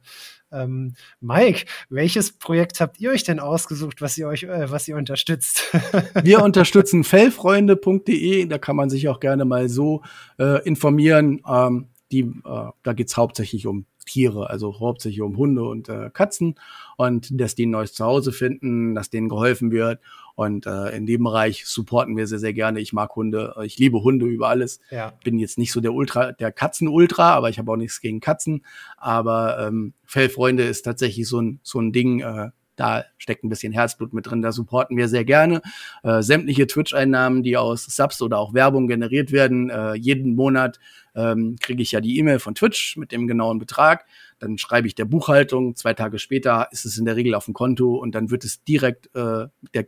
ähm, 0.52 0.94
Mike, 1.20 1.66
welches 1.90 2.32
Projekt 2.32 2.80
habt 2.80 3.02
ihr 3.02 3.12
euch 3.12 3.24
denn 3.24 3.40
ausgesucht, 3.40 4.02
was 4.02 4.18
ihr 4.18 4.28
euch, 4.28 4.44
äh, 4.44 4.72
was 4.72 4.88
ihr 4.88 4.96
unterstützt? 4.96 5.64
Wir 6.24 6.42
unterstützen 6.42 7.04
fellfreunde.de, 7.04 8.46
da 8.46 8.58
kann 8.58 8.76
man 8.78 8.90
sich 8.90 9.10
auch 9.10 9.20
gerne 9.20 9.44
mal 9.44 9.68
so 9.68 10.04
äh, 10.40 10.64
informieren. 10.64 11.42
Ähm, 11.48 11.90
die, 12.14 12.22
äh, 12.22 12.70
da 12.84 12.94
geht's 12.94 13.18
hauptsächlich 13.18 13.68
um 13.68 13.86
Tiere, 14.06 14.50
also 14.50 14.80
hauptsächlich 14.80 15.22
um 15.22 15.38
Hunde 15.38 15.64
und 15.64 15.90
äh, 15.90 16.10
Katzen 16.14 16.56
und 16.98 17.40
dass 17.40 17.56
die 17.56 17.66
ein 17.66 17.72
neues 17.72 17.94
Zuhause 17.94 18.32
finden, 18.32 18.96
dass 18.96 19.10
denen 19.10 19.30
geholfen 19.30 19.72
wird. 19.72 20.00
Und 20.36 20.66
äh, 20.66 20.96
in 20.96 21.06
dem 21.06 21.24
Bereich 21.24 21.66
supporten 21.68 22.18
wir 22.18 22.26
sehr, 22.26 22.40
sehr 22.40 22.54
gerne. 22.54 22.80
Ich 22.80 22.92
mag 22.92 23.16
Hunde, 23.16 23.56
ich 23.64 23.78
liebe 23.78 24.02
Hunde 24.02 24.26
über 24.26 24.50
alles. 24.50 24.80
Ja. 24.90 25.14
Bin 25.24 25.38
jetzt 25.38 25.60
nicht 25.60 25.72
so 25.72 25.80
der 25.80 25.94
Ultra, 25.94 26.32
der 26.32 26.52
Katzen-Ultra, 26.52 27.34
aber 27.34 27.50
ich 27.50 27.60
habe 27.60 27.72
auch 27.72 27.78
nichts 27.78 28.02
gegen 28.02 28.20
Katzen. 28.20 28.66
Aber 28.98 29.60
ähm, 29.60 29.94
Fellfreunde 30.06 30.64
ist 30.64 30.84
tatsächlich 30.84 31.28
so 31.28 31.40
ein, 31.40 31.60
so 31.62 31.80
ein 31.80 31.92
Ding, 31.92 32.22
äh, 32.22 32.50
da 32.76 33.06
steckt 33.18 33.44
ein 33.44 33.50
bisschen 33.50 33.74
Herzblut 33.74 34.14
mit 34.14 34.30
drin, 34.30 34.42
da 34.42 34.52
supporten 34.52 34.98
wir 34.98 35.08
sehr 35.08 35.26
gerne. 35.26 35.62
Äh, 36.04 36.22
sämtliche 36.22 36.68
Twitch-Einnahmen, 36.68 37.44
die 37.44 37.58
aus 37.58 37.86
Subs 37.86 38.22
oder 38.22 38.40
auch 38.40 38.54
Werbung 38.54 38.88
generiert 38.88 39.32
werden, 39.32 39.70
äh, 39.70 39.94
jeden 39.94 40.36
Monat 40.36 40.80
ähm, 41.16 41.58
kriege 41.62 41.82
ich 41.84 41.92
ja 41.92 42.02
die 42.02 42.18
E-Mail 42.18 42.40
von 42.40 42.56
Twitch 42.56 42.98
mit 42.98 43.12
dem 43.12 43.28
genauen 43.28 43.60
Betrag. 43.60 44.06
Dann 44.40 44.58
schreibe 44.58 44.88
ich 44.88 44.96
der 44.96 45.06
Buchhaltung. 45.06 45.76
Zwei 45.76 45.94
Tage 45.94 46.20
später 46.20 46.68
ist 46.72 46.86
es 46.86 46.98
in 46.98 47.06
der 47.06 47.16
Regel 47.16 47.36
auf 47.36 47.46
dem 47.46 47.54
Konto 47.54 47.96
und 47.96 48.16
dann 48.16 48.32
wird 48.32 48.44
es 48.44 48.64
direkt 48.64 49.16
äh, 49.16 49.48
der 49.74 49.88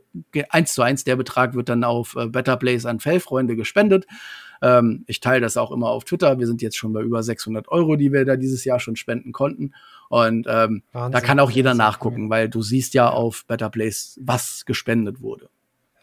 eins 0.49 0.73
zu 0.73 0.81
eins 0.81 1.03
der 1.03 1.15
Betrag 1.15 1.55
wird 1.55 1.69
dann 1.69 1.83
auf 1.83 2.15
äh, 2.15 2.27
Better 2.27 2.57
Place 2.57 2.85
an 2.85 2.99
Fellfreunde 2.99 3.55
gespendet. 3.55 4.05
Ähm, 4.61 5.03
ich 5.07 5.19
teile 5.19 5.41
das 5.41 5.57
auch 5.57 5.71
immer 5.71 5.89
auf 5.89 6.05
Twitter. 6.05 6.39
Wir 6.39 6.47
sind 6.47 6.61
jetzt 6.61 6.77
schon 6.77 6.93
bei 6.93 7.01
über 7.01 7.23
600 7.23 7.67
Euro, 7.69 7.95
die 7.95 8.11
wir 8.11 8.25
da 8.25 8.35
dieses 8.35 8.63
Jahr 8.63 8.79
schon 8.79 8.95
spenden 8.95 9.31
konnten. 9.31 9.73
Und 10.09 10.47
ähm, 10.49 10.83
da 10.93 11.21
kann 11.21 11.39
auch 11.39 11.51
jeder 11.51 11.73
nachgucken, 11.73 12.29
weil 12.29 12.49
du 12.49 12.61
siehst 12.61 12.93
ja 12.93 13.09
auf 13.09 13.45
Better 13.47 13.69
Place, 13.69 14.19
was 14.21 14.65
gespendet 14.65 15.21
wurde. 15.21 15.49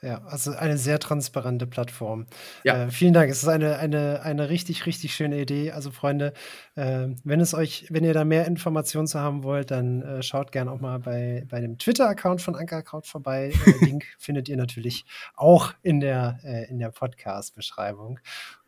Ja, 0.04 0.20
also 0.24 0.50
eine 0.50 0.78
sehr 0.78 0.98
transparente 0.98 1.64
Plattform. 1.64 2.26
Ja. 2.64 2.86
Äh, 2.86 2.90
vielen 2.90 3.12
Dank. 3.12 3.30
Es 3.30 3.44
ist 3.44 3.48
eine, 3.48 3.78
eine, 3.78 4.22
eine 4.22 4.48
richtig, 4.48 4.84
richtig 4.84 5.14
schöne 5.14 5.40
Idee. 5.40 5.70
Also, 5.70 5.92
Freunde, 5.92 6.32
äh, 6.74 7.06
wenn 7.22 7.38
es 7.38 7.54
euch, 7.54 7.86
wenn 7.88 8.02
ihr 8.02 8.12
da 8.12 8.24
mehr 8.24 8.46
Informationen 8.48 9.06
zu 9.06 9.20
haben 9.20 9.44
wollt, 9.44 9.70
dann 9.70 10.02
äh, 10.02 10.22
schaut 10.24 10.50
gerne 10.50 10.72
auch 10.72 10.80
mal 10.80 10.98
bei, 10.98 11.46
bei 11.48 11.60
dem 11.60 11.78
Twitter-Account 11.78 12.42
von 12.42 12.56
Ankerkraut 12.56 13.06
vorbei. 13.06 13.52
Äh, 13.64 13.84
Link 13.84 14.04
findet 14.18 14.48
ihr 14.48 14.56
natürlich 14.56 15.04
auch 15.36 15.72
in 15.82 16.00
der, 16.00 16.40
äh, 16.42 16.68
in 16.68 16.80
der 16.80 16.90
Podcast-Beschreibung. 16.90 18.18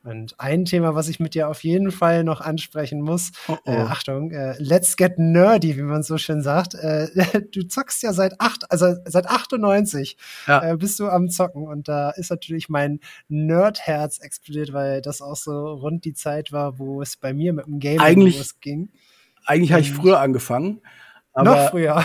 Und 0.05 0.39
ein 0.39 0.67
Thema, 0.67 0.95
was 0.95 1.09
ich 1.09 1.19
mit 1.19 1.35
dir 1.35 1.49
auf 1.49 1.65
jeden 1.65 1.91
Fall 1.91 2.25
noch 2.25 2.43
ansprechen 2.43 3.01
muss, 3.01 3.33
oh 3.49 3.57
oh. 3.65 3.71
Äh, 3.71 3.77
Achtung, 3.77 4.33
äh, 4.33 4.55
let's 4.59 4.97
get 4.99 5.19
nerdy, 5.19 5.79
wie 5.79 5.83
man 5.83 6.03
so 6.03 6.19
schön 6.19 6.43
sagt. 6.43 6.75
Äh, 6.75 7.09
du 7.53 7.67
zockst 7.67 8.03
ja 8.03 8.13
seit 8.13 8.39
acht, 8.39 8.71
also 8.71 8.95
seit 9.07 9.27
98 9.27 10.19
ja. 10.47 10.73
äh, 10.73 10.77
bist 10.77 11.01
du 11.01 11.09
am 11.09 11.31
Zocken 11.31 11.67
und 11.67 11.89
da 11.89 12.11
ist 12.11 12.31
natürlich 12.31 12.69
mein 12.69 13.01
Nerdherz 13.29 14.19
explodiert, 14.19 14.75
weil 14.75 15.01
das 15.01 15.23
auch 15.23 15.37
so 15.37 15.73
rund 15.73 16.05
die 16.05 16.15
Zeit 16.15 16.53
war, 16.53 16.79
wo 16.79 17.01
es 17.01 17.17
bei 17.17 17.33
mir 17.33 17.55
mit 17.55 17.65
dem 17.65 17.79
Game 17.79 17.99
losging. 17.99 18.91
Eigentlich 19.47 19.73
habe 19.73 19.81
ich 19.81 19.93
früher 19.93 20.21
angefangen. 20.21 20.83
noch 21.35 21.71
früher. 21.71 22.05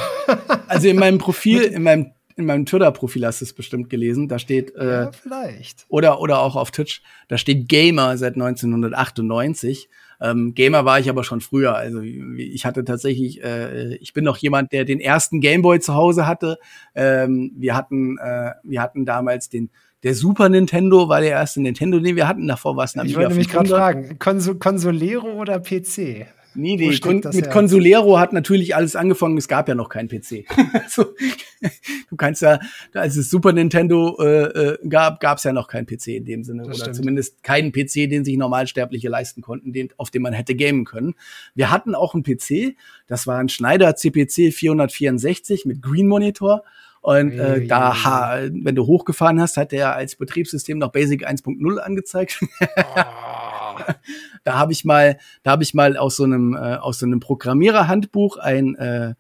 also 0.68 0.88
in 0.88 0.96
meinem 0.96 1.18
Profil, 1.18 1.62
in 1.64 1.84
meinem 1.84 2.14
in 2.40 2.46
meinem 2.46 2.66
Twitter-Profil 2.66 3.26
hast 3.26 3.42
du 3.42 3.46
es 3.46 3.54
bestimmt 3.54 3.90
gelesen. 3.90 4.28
Da 4.28 4.40
steht 4.40 4.76
äh, 4.76 5.04
ja, 5.04 5.12
vielleicht 5.12 5.86
oder 5.90 6.20
oder 6.22 6.40
auch 6.40 6.56
auf 6.56 6.72
Twitch. 6.72 7.02
Da 7.28 7.38
steht 7.38 7.68
Gamer 7.70 8.18
seit 8.18 8.36
1998. 8.36 9.90
Ähm, 10.22 10.54
Gamer 10.54 10.84
war 10.84 11.00
ich 11.00 11.10
aber 11.10 11.24
schon 11.24 11.42
früher. 11.42 11.76
Also 11.76 12.02
ich 12.02 12.66
hatte 12.66 12.84
tatsächlich, 12.84 13.44
äh, 13.44 13.96
ich 13.96 14.14
bin 14.14 14.26
noch 14.26 14.38
jemand, 14.38 14.72
der 14.74 14.84
den 14.84 15.00
ersten 15.00 15.40
Gameboy 15.40 15.80
zu 15.80 15.94
Hause 15.94 16.28
hatte. 16.28 16.58
Ähm, 16.96 17.52
wir 17.56 17.76
hatten, 17.76 18.18
äh, 18.18 18.52
wir 18.64 18.82
hatten 18.82 19.06
damals 19.06 19.50
den 19.50 19.70
der 20.04 20.16
Super 20.16 20.48
Nintendo 20.48 21.10
war 21.10 21.20
der 21.20 21.32
erste 21.32 21.62
Nintendo, 21.62 22.00
den 22.00 22.16
wir 22.16 22.28
hatten. 22.28 22.48
Davor 22.48 22.78
war 22.78 22.86
es 22.86 22.96
Ich 22.96 23.16
wollte 23.18 23.36
mich 23.36 23.50
gerade 23.50 23.70
fragen, 23.70 24.18
Konsol 24.18 24.56
Consolero 24.56 25.34
oder 25.34 25.60
PC? 25.60 26.26
Nee, 26.56 26.76
nee, 26.76 26.98
Kon 27.00 27.18
mit 27.18 27.46
her? 27.46 27.50
Consolero 27.50 28.20
hat 28.20 28.34
natürlich 28.34 28.76
alles 28.76 28.96
angefangen. 28.96 29.38
Es 29.38 29.48
gab 29.48 29.68
ja 29.68 29.76
noch 29.76 29.90
keinen 29.90 30.10
PC. 30.10 30.46
also, 30.74 31.16
du 32.10 32.16
kannst 32.16 32.42
ja, 32.42 32.60
als 32.94 33.16
es 33.18 33.30
Super 33.30 33.54
Nintendo 33.54 34.18
äh, 34.20 34.44
äh, 34.44 34.88
gab, 34.88 35.20
gab 35.20 35.38
es 35.38 35.44
ja 35.44 35.54
noch 35.54 35.68
keinen 35.68 35.86
PC 35.86 36.08
in 36.08 36.26
dem 36.26 36.44
Sinne. 36.44 36.64
Das 36.64 36.70
oder 36.70 36.78
stimmt. 36.78 36.96
zumindest 36.96 37.44
keinen 37.44 37.72
PC, 37.72 38.10
den 38.10 38.26
sich 38.26 38.36
Normalsterbliche 38.38 39.10
leisten 39.10 39.42
konnten, 39.42 39.74
den, 39.74 39.90
auf 39.98 40.10
dem 40.10 40.24
man 40.24 40.34
hätte 40.34 40.56
gamen 40.56 40.86
können. 40.86 41.14
Wir 41.54 41.72
hatten 41.72 41.94
auch 41.94 42.14
einen 42.14 42.24
PC, 42.24 42.76
das 43.08 43.28
war 43.28 43.38
ein 43.38 43.50
Schneider 43.50 43.96
CPC 43.96 44.52
464 44.54 45.66
mit 45.66 45.82
Green 45.82 46.08
Monitor. 46.08 46.64
Und 47.02 47.32
äh, 47.40 47.66
da, 47.66 48.04
ha, 48.04 48.40
wenn 48.52 48.76
du 48.76 48.86
hochgefahren 48.86 49.40
hast, 49.40 49.56
hat 49.56 49.72
der 49.72 49.96
als 49.96 50.16
Betriebssystem 50.16 50.78
noch 50.80 50.92
Basic 50.92 51.28
1.0 51.28 51.78
angezeigt. 51.78 52.44
Oh. 52.96 53.49
da 54.44 54.58
habe 54.58 54.72
ich 54.72 54.86
mal, 54.86 55.18
da 55.44 55.52
habe 55.52 55.64
ich 55.64 55.74
mal 55.74 55.98
aus 55.98 56.16
so 56.16 56.24
einem 56.24 56.54
äh, 56.56 56.76
aus 56.76 57.00
so 57.00 57.06
einem 57.06 57.20
Programmiererhandbuch 57.20 58.38
ein 58.38 58.76
äh, 58.76 59.14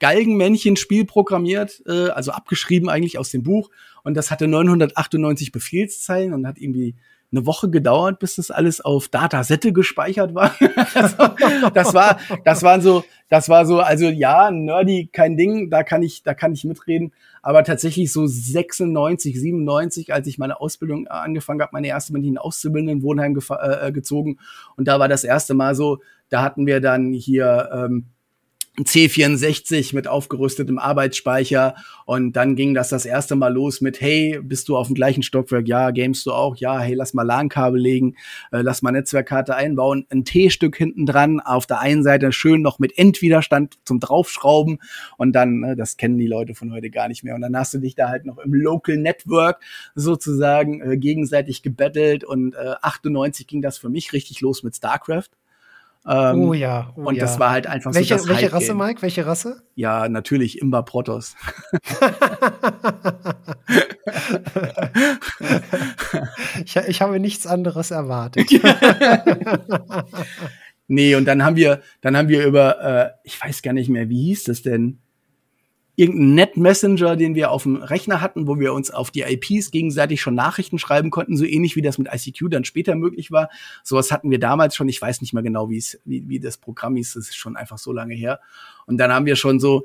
Galgenmännchen-Spiel 0.00 1.04
programmiert, 1.04 1.82
äh, 1.86 2.08
also 2.08 2.32
abgeschrieben 2.32 2.88
eigentlich 2.88 3.18
aus 3.18 3.30
dem 3.30 3.42
Buch. 3.42 3.70
Und 4.02 4.14
das 4.14 4.30
hatte 4.30 4.48
998 4.48 5.52
Befehlszeilen 5.52 6.32
und 6.32 6.46
hat 6.46 6.58
irgendwie 6.58 6.96
eine 7.32 7.46
Woche 7.46 7.70
gedauert, 7.70 8.18
bis 8.18 8.36
das 8.36 8.50
alles 8.50 8.80
auf 8.80 9.08
Datasette 9.08 9.72
gespeichert 9.72 10.34
war. 10.34 10.54
also, 10.94 11.70
das 11.72 11.94
war, 11.94 12.18
das 12.44 12.62
waren 12.62 12.80
so, 12.80 13.04
das 13.28 13.48
war 13.48 13.66
so, 13.66 13.80
also 13.80 14.06
ja, 14.06 14.50
nerdy, 14.50 15.08
kein 15.12 15.36
Ding, 15.36 15.70
da 15.70 15.84
kann 15.84 16.02
ich, 16.02 16.22
da 16.22 16.34
kann 16.34 16.52
ich 16.52 16.64
mitreden. 16.64 17.12
Aber 17.42 17.62
tatsächlich 17.64 18.12
so 18.12 18.26
96, 18.26 19.40
97, 19.40 20.12
als 20.12 20.26
ich 20.26 20.38
meine 20.38 20.60
Ausbildung 20.60 21.06
angefangen 21.06 21.62
habe, 21.62 21.70
meine 21.72 21.88
erste 21.88 22.12
bin 22.12 22.22
ich 22.22 22.28
in 22.28 22.38
Auszubildenden 22.38 23.02
Wohnheim 23.02 23.38
äh, 23.48 23.92
gezogen. 23.92 24.38
Und 24.76 24.88
da 24.88 24.98
war 24.98 25.08
das 25.08 25.24
erste 25.24 25.54
Mal 25.54 25.74
so, 25.74 26.00
da 26.28 26.42
hatten 26.42 26.66
wir 26.66 26.80
dann 26.80 27.12
hier 27.12 27.70
ähm, 27.72 28.06
C64 28.78 29.94
mit 29.94 30.08
aufgerüstetem 30.08 30.78
Arbeitsspeicher. 30.78 31.74
Und 32.06 32.32
dann 32.34 32.56
ging 32.56 32.74
das 32.74 32.88
das 32.88 33.04
erste 33.04 33.36
Mal 33.36 33.52
los 33.52 33.80
mit 33.80 34.00
hey 34.00 34.40
bist 34.42 34.68
du 34.68 34.76
auf 34.76 34.86
dem 34.86 34.94
gleichen 34.94 35.22
Stockwerk? 35.22 35.68
Ja 35.68 35.90
gamest 35.90 36.26
du 36.26 36.32
auch? 36.32 36.56
Ja 36.56 36.78
hey 36.80 36.94
lass 36.94 37.14
mal 37.14 37.22
LAN-Kabel 37.22 37.80
legen 37.80 38.16
äh, 38.52 38.62
lass 38.62 38.82
mal 38.82 38.92
Netzwerkkarte 38.92 39.54
einbauen. 39.54 40.06
Ein 40.10 40.24
T-Stück 40.24 40.76
hinten 40.76 41.06
dran 41.06 41.40
auf 41.40 41.66
der 41.66 41.80
einen 41.80 42.02
Seite 42.02 42.32
schön 42.32 42.62
noch 42.62 42.78
mit 42.78 42.96
Endwiderstand 42.96 43.78
zum 43.84 44.00
draufschrauben. 44.00 44.78
Und 45.16 45.32
dann 45.32 45.62
äh, 45.62 45.76
das 45.76 45.96
kennen 45.96 46.18
die 46.18 46.28
Leute 46.28 46.54
von 46.54 46.72
heute 46.72 46.90
gar 46.90 47.08
nicht 47.08 47.24
mehr. 47.24 47.34
Und 47.34 47.42
dann 47.42 47.56
hast 47.56 47.74
du 47.74 47.78
dich 47.78 47.94
da 47.94 48.08
halt 48.08 48.24
noch 48.24 48.38
im 48.38 48.54
Local 48.54 48.96
Network 48.96 49.60
sozusagen 49.94 50.80
äh, 50.80 50.96
gegenseitig 50.96 51.62
gebettelt. 51.62 52.24
Und 52.24 52.54
äh, 52.54 52.74
98 52.82 53.46
ging 53.46 53.62
das 53.62 53.78
für 53.78 53.88
mich 53.88 54.12
richtig 54.12 54.40
los 54.40 54.62
mit 54.62 54.76
StarCraft 54.76 55.30
ähm, 56.06 56.42
oh 56.42 56.54
ja. 56.54 56.92
Oh 56.96 57.08
und 57.08 57.16
ja. 57.16 57.20
das 57.20 57.38
war 57.38 57.50
halt 57.50 57.66
einfach 57.66 57.94
welche, 57.94 58.18
so 58.18 58.26
das 58.26 58.36
Welche 58.36 58.52
Rasse, 58.52 58.74
Mike? 58.74 59.02
Welche 59.02 59.26
Rasse? 59.26 59.62
Ja, 59.74 60.08
natürlich 60.08 60.60
Imba 60.60 60.82
Protoss. 60.82 61.36
ich, 66.64 66.76
ich 66.76 67.02
habe 67.02 67.20
nichts 67.20 67.46
anderes 67.46 67.90
erwartet. 67.90 68.50
nee, 70.88 71.14
und 71.14 71.26
dann 71.26 71.44
haben 71.44 71.56
wir, 71.56 71.82
dann 72.00 72.16
haben 72.16 72.28
wir 72.28 72.46
über, 72.46 72.82
äh, 72.82 73.10
ich 73.24 73.42
weiß 73.42 73.60
gar 73.60 73.74
nicht 73.74 73.90
mehr, 73.90 74.08
wie 74.08 74.24
hieß 74.24 74.44
das 74.44 74.62
denn? 74.62 75.00
Irgendeinen 75.96 76.34
Net-Messenger, 76.34 77.16
den 77.16 77.34
wir 77.34 77.50
auf 77.50 77.64
dem 77.64 77.76
Rechner 77.76 78.20
hatten, 78.20 78.46
wo 78.46 78.58
wir 78.58 78.72
uns 78.72 78.90
auf 78.90 79.10
die 79.10 79.22
IPs 79.22 79.70
gegenseitig 79.70 80.20
schon 80.20 80.34
Nachrichten 80.34 80.78
schreiben 80.78 81.10
konnten, 81.10 81.36
so 81.36 81.44
ähnlich 81.44 81.76
wie 81.76 81.82
das 81.82 81.98
mit 81.98 82.08
ICQ 82.12 82.50
dann 82.50 82.64
später 82.64 82.94
möglich 82.94 83.30
war. 83.30 83.50
Sowas 83.84 84.10
hatten 84.10 84.30
wir 84.30 84.38
damals 84.38 84.76
schon. 84.76 84.88
Ich 84.88 85.00
weiß 85.00 85.20
nicht 85.20 85.32
mehr 85.32 85.42
genau, 85.42 85.68
wie 85.70 85.78
es, 85.78 86.00
wie, 86.04 86.40
das 86.40 86.56
Programm 86.58 86.96
hieß. 86.96 87.14
Das 87.14 87.28
ist 87.28 87.36
schon 87.36 87.56
einfach 87.56 87.78
so 87.78 87.92
lange 87.92 88.14
her. 88.14 88.40
Und 88.86 88.98
dann 88.98 89.12
haben 89.12 89.26
wir 89.26 89.36
schon 89.36 89.60
so, 89.60 89.84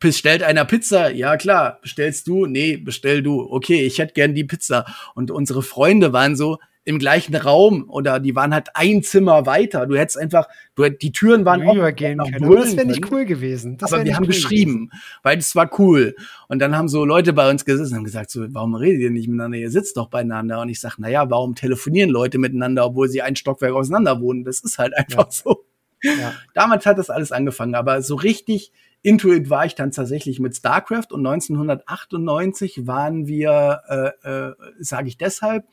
bestellt 0.00 0.42
einer 0.42 0.64
Pizza? 0.64 1.10
Ja, 1.10 1.36
klar. 1.36 1.78
Bestellst 1.80 2.26
du? 2.26 2.46
Nee, 2.46 2.76
bestell 2.76 3.22
du. 3.22 3.40
Okay, 3.40 3.86
ich 3.86 3.98
hätte 3.98 4.14
gern 4.14 4.34
die 4.34 4.44
Pizza. 4.44 4.84
Und 5.14 5.30
unsere 5.30 5.62
Freunde 5.62 6.12
waren 6.12 6.36
so, 6.36 6.58
im 6.86 6.98
gleichen 6.98 7.34
Raum 7.34 7.88
oder 7.88 8.20
die 8.20 8.36
waren 8.36 8.52
halt 8.52 8.68
ein 8.74 9.02
Zimmer 9.02 9.46
weiter. 9.46 9.86
Du 9.86 9.96
hättest 9.96 10.18
einfach, 10.18 10.48
du 10.74 10.88
die 10.90 11.12
Türen 11.12 11.44
waren 11.46 11.62
übergehen 11.62 12.18
können. 12.18 12.56
Das 12.56 12.76
wäre 12.76 12.86
nicht 12.86 13.10
cool 13.10 13.24
gewesen. 13.24 13.78
Das 13.78 13.92
aber 13.92 14.04
wir 14.04 14.14
haben 14.14 14.24
cool 14.24 14.28
geschrieben, 14.28 14.88
gewesen. 14.88 15.02
weil 15.22 15.38
es 15.38 15.56
war 15.56 15.70
cool. 15.78 16.14
Und 16.48 16.58
dann 16.58 16.76
haben 16.76 16.88
so 16.88 17.04
Leute 17.04 17.32
bei 17.32 17.50
uns 17.50 17.64
gesessen 17.64 17.92
und 17.92 17.98
haben 17.98 18.04
gesagt, 18.04 18.30
so, 18.30 18.44
warum 18.52 18.74
redet 18.74 19.00
ihr 19.00 19.10
nicht 19.10 19.28
miteinander? 19.28 19.58
Ihr 19.58 19.70
sitzt 19.70 19.96
doch 19.96 20.08
beieinander. 20.08 20.60
Und 20.60 20.68
ich 20.68 20.80
sag, 20.80 20.96
na 20.98 21.08
ja, 21.08 21.30
warum 21.30 21.54
telefonieren 21.54 22.10
Leute 22.10 22.38
miteinander, 22.38 22.84
obwohl 22.84 23.08
sie 23.08 23.22
ein 23.22 23.36
Stockwerk 23.36 23.72
auseinander 23.72 24.20
wohnen? 24.20 24.44
Das 24.44 24.60
ist 24.60 24.78
halt 24.78 24.94
einfach 24.96 25.26
ja. 25.26 25.30
so. 25.30 25.64
Ja. 26.02 26.34
Damals 26.52 26.84
hat 26.84 26.98
das 26.98 27.08
alles 27.08 27.32
angefangen, 27.32 27.74
aber 27.74 28.02
so 28.02 28.14
richtig 28.14 28.72
Intuit 29.04 29.50
war 29.50 29.66
ich 29.66 29.74
dann 29.74 29.90
tatsächlich 29.90 30.40
mit 30.40 30.56
StarCraft 30.56 31.12
und 31.12 31.26
1998 31.26 32.86
waren 32.86 33.26
wir, 33.26 33.82
äh, 33.86 34.28
äh, 34.28 34.54
sage 34.80 35.08
ich 35.08 35.18
deshalb, 35.18 35.66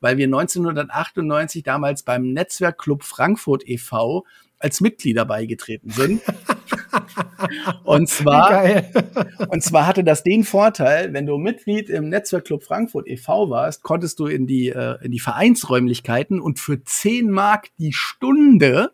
weil 0.00 0.16
wir 0.16 0.26
1998 0.26 1.62
damals 1.62 2.02
beim 2.02 2.32
Netzwerkclub 2.32 3.02
Frankfurt 3.02 3.62
e.V. 3.66 4.24
als 4.58 4.80
Mitglieder 4.80 5.24
beigetreten 5.24 5.90
sind. 5.90 6.22
und 7.84 8.08
zwar, 8.08 8.82
und 9.48 9.62
zwar 9.62 9.86
hatte 9.86 10.04
das 10.04 10.22
den 10.22 10.44
Vorteil, 10.44 11.12
wenn 11.12 11.26
du 11.26 11.38
Mitglied 11.38 11.90
im 11.90 12.08
Netzwerkclub 12.08 12.62
Frankfurt 12.62 13.08
e.V. 13.08 13.50
warst, 13.50 13.82
konntest 13.82 14.18
du 14.18 14.26
in 14.26 14.46
die, 14.46 14.68
äh, 14.68 14.96
in 15.02 15.10
die 15.10 15.20
Vereinsräumlichkeiten 15.20 16.40
und 16.40 16.58
für 16.58 16.82
10 16.82 17.30
Mark 17.30 17.68
die 17.78 17.92
Stunde 17.92 18.92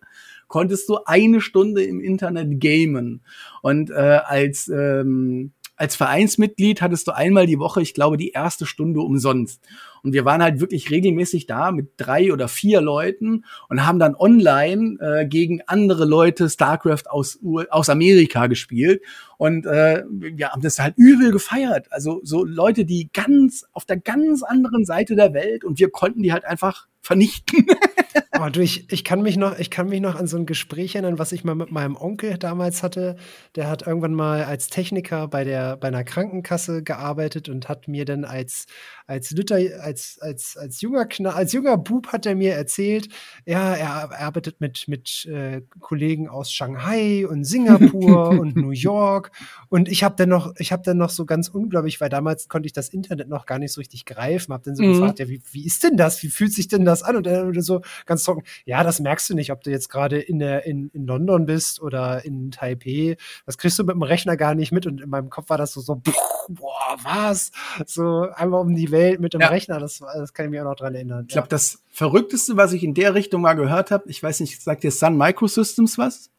konntest 0.48 0.88
du 0.88 0.98
eine 1.04 1.40
Stunde 1.40 1.82
im 1.82 2.00
Internet 2.00 2.60
gamen. 2.60 3.22
Und 3.62 3.90
äh, 3.90 3.94
als 3.94 4.68
ähm, 4.68 5.52
als 5.84 5.96
Vereinsmitglied 5.96 6.80
hattest 6.80 7.08
du 7.08 7.12
einmal 7.12 7.44
die 7.44 7.58
Woche, 7.58 7.82
ich 7.82 7.92
glaube, 7.92 8.16
die 8.16 8.30
erste 8.30 8.64
Stunde 8.64 9.00
umsonst. 9.00 9.60
Und 10.02 10.14
wir 10.14 10.24
waren 10.24 10.42
halt 10.42 10.58
wirklich 10.58 10.90
regelmäßig 10.90 11.44
da 11.44 11.72
mit 11.72 11.90
drei 11.98 12.32
oder 12.32 12.48
vier 12.48 12.80
Leuten 12.80 13.44
und 13.68 13.84
haben 13.84 13.98
dann 13.98 14.14
online 14.14 14.96
äh, 14.98 15.26
gegen 15.26 15.60
andere 15.66 16.06
Leute 16.06 16.48
StarCraft 16.48 17.10
aus, 17.10 17.38
aus 17.68 17.90
Amerika 17.90 18.46
gespielt. 18.46 19.02
Und 19.36 19.66
äh, 19.66 20.04
wir 20.08 20.52
haben 20.52 20.62
das 20.62 20.78
halt 20.78 20.94
übel 20.96 21.32
gefeiert. 21.32 21.92
Also 21.92 22.20
so 22.22 22.46
Leute, 22.46 22.86
die 22.86 23.10
ganz 23.12 23.66
auf 23.72 23.84
der 23.84 23.98
ganz 23.98 24.42
anderen 24.42 24.86
Seite 24.86 25.16
der 25.16 25.34
Welt 25.34 25.64
und 25.64 25.78
wir 25.78 25.90
konnten 25.90 26.22
die 26.22 26.32
halt 26.32 26.46
einfach 26.46 26.86
vernichten. 27.02 27.66
oh, 28.40 28.48
du, 28.48 28.60
ich, 28.60 28.92
ich, 28.92 29.04
kann 29.04 29.22
mich 29.22 29.36
noch, 29.36 29.58
ich 29.58 29.70
kann 29.70 29.88
mich 29.88 30.00
noch 30.00 30.16
an 30.16 30.26
so 30.26 30.36
ein 30.36 30.46
Gespräch 30.46 30.94
erinnern, 30.94 31.18
was 31.18 31.32
ich 31.32 31.44
mal 31.44 31.54
mit 31.54 31.70
meinem 31.70 31.96
Onkel 31.96 32.38
damals 32.38 32.82
hatte. 32.82 33.16
Der 33.54 33.68
hat 33.68 33.86
irgendwann 33.86 34.14
mal 34.14 34.44
als 34.44 34.68
Techniker 34.68 35.28
bei 35.28 35.44
der 35.44 35.76
bei 35.76 35.88
einer 35.88 36.04
Krankenkasse 36.04 36.82
gearbeitet 36.82 37.48
und 37.48 37.68
hat 37.68 37.88
mir 37.88 38.04
dann 38.04 38.24
als 38.24 38.66
als 39.06 39.30
Lütter, 39.30 39.56
als 39.80 40.18
als 40.20 40.56
als 40.56 40.80
junger 40.80 41.06
als 41.24 41.52
junger 41.52 41.76
Bub 41.76 42.08
hat 42.08 42.26
er 42.26 42.34
mir 42.34 42.54
erzählt, 42.54 43.08
ja, 43.44 43.74
er 43.74 44.20
arbeitet 44.20 44.60
mit 44.60 44.88
mit 44.88 45.26
äh, 45.26 45.62
Kollegen 45.80 46.28
aus 46.28 46.52
Shanghai 46.52 47.26
und 47.26 47.44
Singapur 47.44 48.28
und 48.40 48.56
New 48.56 48.70
York 48.70 49.30
und 49.68 49.88
ich 49.88 50.02
habe 50.02 50.16
dann 50.16 50.30
noch 50.30 50.54
ich 50.58 50.72
habe 50.72 50.82
dann 50.82 50.96
noch 50.96 51.10
so 51.10 51.26
ganz 51.26 51.48
unglaublich, 51.48 52.00
weil 52.00 52.08
damals 52.08 52.48
konnte 52.48 52.66
ich 52.66 52.72
das 52.72 52.88
Internet 52.88 53.28
noch 53.28 53.46
gar 53.46 53.58
nicht 53.58 53.72
so 53.72 53.80
richtig 53.80 54.04
greifen, 54.04 54.52
habe 54.52 54.64
dann 54.64 54.76
so 54.76 54.82
mhm. 54.82 54.92
gefragt, 54.92 55.18
ja, 55.18 55.28
wie, 55.28 55.42
wie 55.52 55.66
ist 55.66 55.84
denn 55.84 55.96
das? 55.96 56.22
Wie 56.22 56.28
fühlt 56.28 56.52
sich 56.52 56.68
denn 56.68 56.84
das 56.84 57.02
an? 57.02 57.16
Und 57.16 57.26
er 57.26 57.46
oder 57.46 57.62
so 57.62 57.82
ganz 58.06 58.23
trocken, 58.24 58.42
ja, 58.64 58.82
das 58.82 59.00
merkst 59.00 59.30
du 59.30 59.34
nicht, 59.34 59.52
ob 59.52 59.62
du 59.62 59.70
jetzt 59.70 59.88
gerade 59.88 60.18
in, 60.18 60.38
der, 60.38 60.66
in, 60.66 60.90
in 60.92 61.06
London 61.06 61.46
bist 61.46 61.80
oder 61.80 62.24
in 62.24 62.50
Taipei. 62.50 63.16
Das 63.46 63.58
kriegst 63.58 63.78
du 63.78 63.84
mit 63.84 63.94
dem 63.94 64.02
Rechner 64.02 64.36
gar 64.36 64.54
nicht 64.54 64.72
mit. 64.72 64.86
Und 64.86 65.00
in 65.00 65.10
meinem 65.10 65.30
Kopf 65.30 65.50
war 65.50 65.58
das 65.58 65.72
so, 65.72 65.80
so 65.80 66.00
boah, 66.48 66.96
was? 67.02 67.52
So 67.86 68.28
einmal 68.34 68.60
um 68.60 68.74
die 68.74 68.90
Welt 68.90 69.20
mit 69.20 69.34
dem 69.34 69.40
ja. 69.40 69.48
Rechner, 69.48 69.78
das, 69.78 69.98
das 69.98 70.32
kann 70.32 70.46
ich 70.46 70.50
mir 70.50 70.62
auch 70.62 70.70
noch 70.70 70.76
dran 70.76 70.94
erinnern. 70.94 71.24
Ich 71.28 71.32
glaube, 71.32 71.46
ja. 71.46 71.50
das 71.50 71.82
Verrückteste, 71.92 72.56
was 72.56 72.72
ich 72.72 72.82
in 72.82 72.94
der 72.94 73.14
Richtung 73.14 73.42
mal 73.42 73.54
gehört 73.54 73.90
habe, 73.90 74.08
ich 74.08 74.22
weiß 74.22 74.40
nicht, 74.40 74.60
sagt 74.62 74.82
dir 74.82 74.90
Sun 74.90 75.16
Microsystems 75.16 75.98
was? 75.98 76.30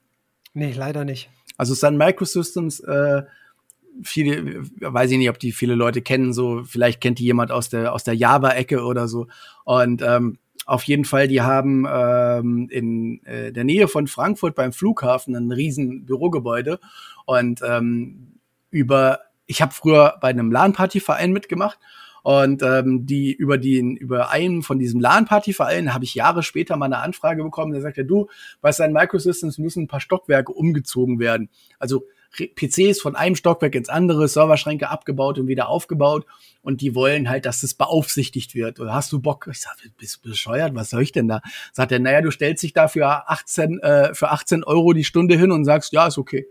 Nee, 0.54 0.74
leider 0.74 1.06
nicht. 1.06 1.30
Also 1.58 1.74
Sun 1.74 1.98
Microsystems, 1.98 2.80
äh, 2.82 3.24
viele, 4.04 4.64
weiß 4.80 5.12
ich 5.12 5.18
nicht, 5.18 5.30
ob 5.30 5.40
die 5.40 5.52
viele 5.52 5.76
Leute 5.76 6.02
kennen, 6.02 6.34
so 6.34 6.64
vielleicht 6.64 7.02
kennt 7.02 7.20
die 7.20 7.24
jemand 7.24 7.52
aus 7.52 7.70
der 7.70 7.94
aus 7.94 8.04
der 8.04 8.16
Java-Ecke 8.16 8.84
oder 8.84 9.08
so. 9.08 9.28
Und 9.64 10.02
ähm, 10.02 10.38
auf 10.66 10.84
jeden 10.84 11.06
Fall, 11.06 11.28
die 11.28 11.42
haben 11.42 11.86
ähm, 11.90 12.68
in 12.72 13.24
äh, 13.26 13.52
der 13.52 13.64
Nähe 13.64 13.88
von 13.88 14.08
Frankfurt 14.08 14.56
beim 14.56 14.74
Flughafen 14.74 15.36
ein 15.36 15.52
riesen 15.52 16.06
Bürogebäude 16.06 16.80
und 17.26 17.62
ähm, 17.68 18.40
über 18.72 19.20
ich 19.48 19.62
habe 19.62 19.74
früher 19.74 20.18
bei 20.22 20.30
einem 20.30 20.52
LAN-Party-Verein 20.52 21.32
mitgemacht 21.32 21.80
und 22.24 22.64
ähm, 22.64 23.06
die 23.06 23.32
über 23.32 23.60
den 23.60 23.96
über 23.96 24.32
einen 24.32 24.64
von 24.64 24.80
diesem 24.80 25.00
LAN-Party-Vereinen 25.00 25.94
habe 25.94 26.06
ich 26.06 26.16
Jahre 26.16 26.42
später 26.42 26.76
mal 26.76 26.88
eine 26.88 26.98
Anfrage 26.98 27.44
bekommen. 27.44 27.72
Der 27.72 27.82
sagte, 27.82 28.04
du, 28.04 28.28
bei 28.62 28.72
seinen 28.72 28.94
Microsystems 28.94 29.60
müssen 29.60 29.84
ein 29.84 29.88
paar 29.88 30.00
Stockwerke 30.00 30.52
umgezogen 30.52 31.20
werden. 31.20 31.50
Also 31.78 32.06
PCs 32.36 33.02
von 33.02 33.16
einem 33.16 33.36
Stockwerk 33.36 33.76
ins 33.76 33.90
andere, 33.90 34.28
Serverschränke 34.28 34.90
abgebaut 34.90 35.40
und 35.40 35.48
wieder 35.48 35.70
aufgebaut. 35.70 36.26
Und 36.62 36.82
die 36.82 36.96
wollen 36.96 37.30
halt, 37.30 37.46
dass 37.46 37.62
das 37.62 37.74
beaufsichtigt 37.76 38.56
wird. 38.56 38.80
Oder 38.80 38.94
hast 38.94 39.12
du 39.12 39.20
Bock? 39.20 39.48
Ich 39.52 39.62
sag, 39.62 39.76
bist 39.98 40.22
du 40.24 40.30
bescheuert? 40.30 40.74
Was 40.76 40.90
soll 40.90 41.04
ich 41.04 41.12
denn 41.12 41.28
da? 41.28 41.42
Sagt 41.72 41.92
er, 41.92 42.00
naja, 42.00 42.22
du 42.22 42.32
stellst 42.32 42.64
dich 42.64 42.74
da 42.74 42.88
für 42.88 43.30
18, 43.30 43.80
äh, 43.80 44.14
für 44.14 44.32
18 44.32 44.64
Euro 44.64 44.94
die 44.94 45.04
Stunde 45.04 45.38
hin 45.38 45.52
und 45.52 45.66
sagst, 45.66 45.94
ja, 45.94 46.08
ist 46.08 46.18
okay. 46.18 46.48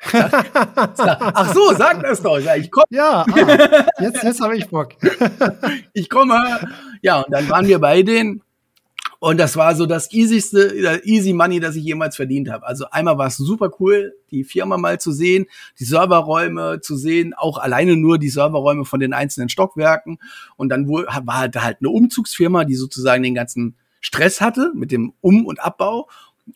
Ach 0.12 1.54
so, 1.54 1.74
sag 1.74 2.02
das 2.02 2.22
doch. 2.22 2.38
Ich 2.38 2.70
komm. 2.70 2.84
Ja, 2.90 3.24
ah, 3.28 3.86
jetzt, 4.00 4.22
jetzt 4.22 4.40
habe 4.40 4.56
ich 4.56 4.68
Bock. 4.68 4.92
ich 5.92 6.08
komme. 6.08 6.60
Ja, 7.02 7.22
und 7.22 7.32
dann 7.32 7.48
waren 7.48 7.66
wir 7.66 7.80
bei 7.80 8.02
denen 8.02 8.42
und 9.20 9.38
das 9.38 9.56
war 9.56 9.74
so 9.74 9.86
das 9.86 10.12
easyste, 10.12 11.00
easy 11.02 11.32
money, 11.32 11.58
das 11.58 11.74
ich 11.74 11.82
jemals 11.82 12.14
verdient 12.14 12.50
habe. 12.50 12.66
Also 12.66 12.86
einmal 12.90 13.18
war 13.18 13.26
es 13.26 13.36
super 13.36 13.70
cool, 13.80 14.14
die 14.30 14.44
Firma 14.44 14.76
mal 14.76 15.00
zu 15.00 15.10
sehen, 15.10 15.46
die 15.80 15.84
Serverräume 15.84 16.80
zu 16.80 16.96
sehen, 16.96 17.34
auch 17.34 17.58
alleine 17.58 17.96
nur 17.96 18.18
die 18.18 18.28
Serverräume 18.28 18.84
von 18.84 19.00
den 19.00 19.12
einzelnen 19.12 19.48
Stockwerken. 19.48 20.18
Und 20.56 20.68
dann 20.68 20.88
war 20.88 21.38
halt, 21.38 21.56
halt 21.56 21.78
eine 21.80 21.90
Umzugsfirma, 21.90 22.64
die 22.64 22.76
sozusagen 22.76 23.24
den 23.24 23.34
ganzen 23.34 23.74
Stress 24.00 24.40
hatte 24.40 24.72
mit 24.76 24.92
dem 24.92 25.12
Um- 25.20 25.46
und 25.46 25.60
Abbau 25.60 26.08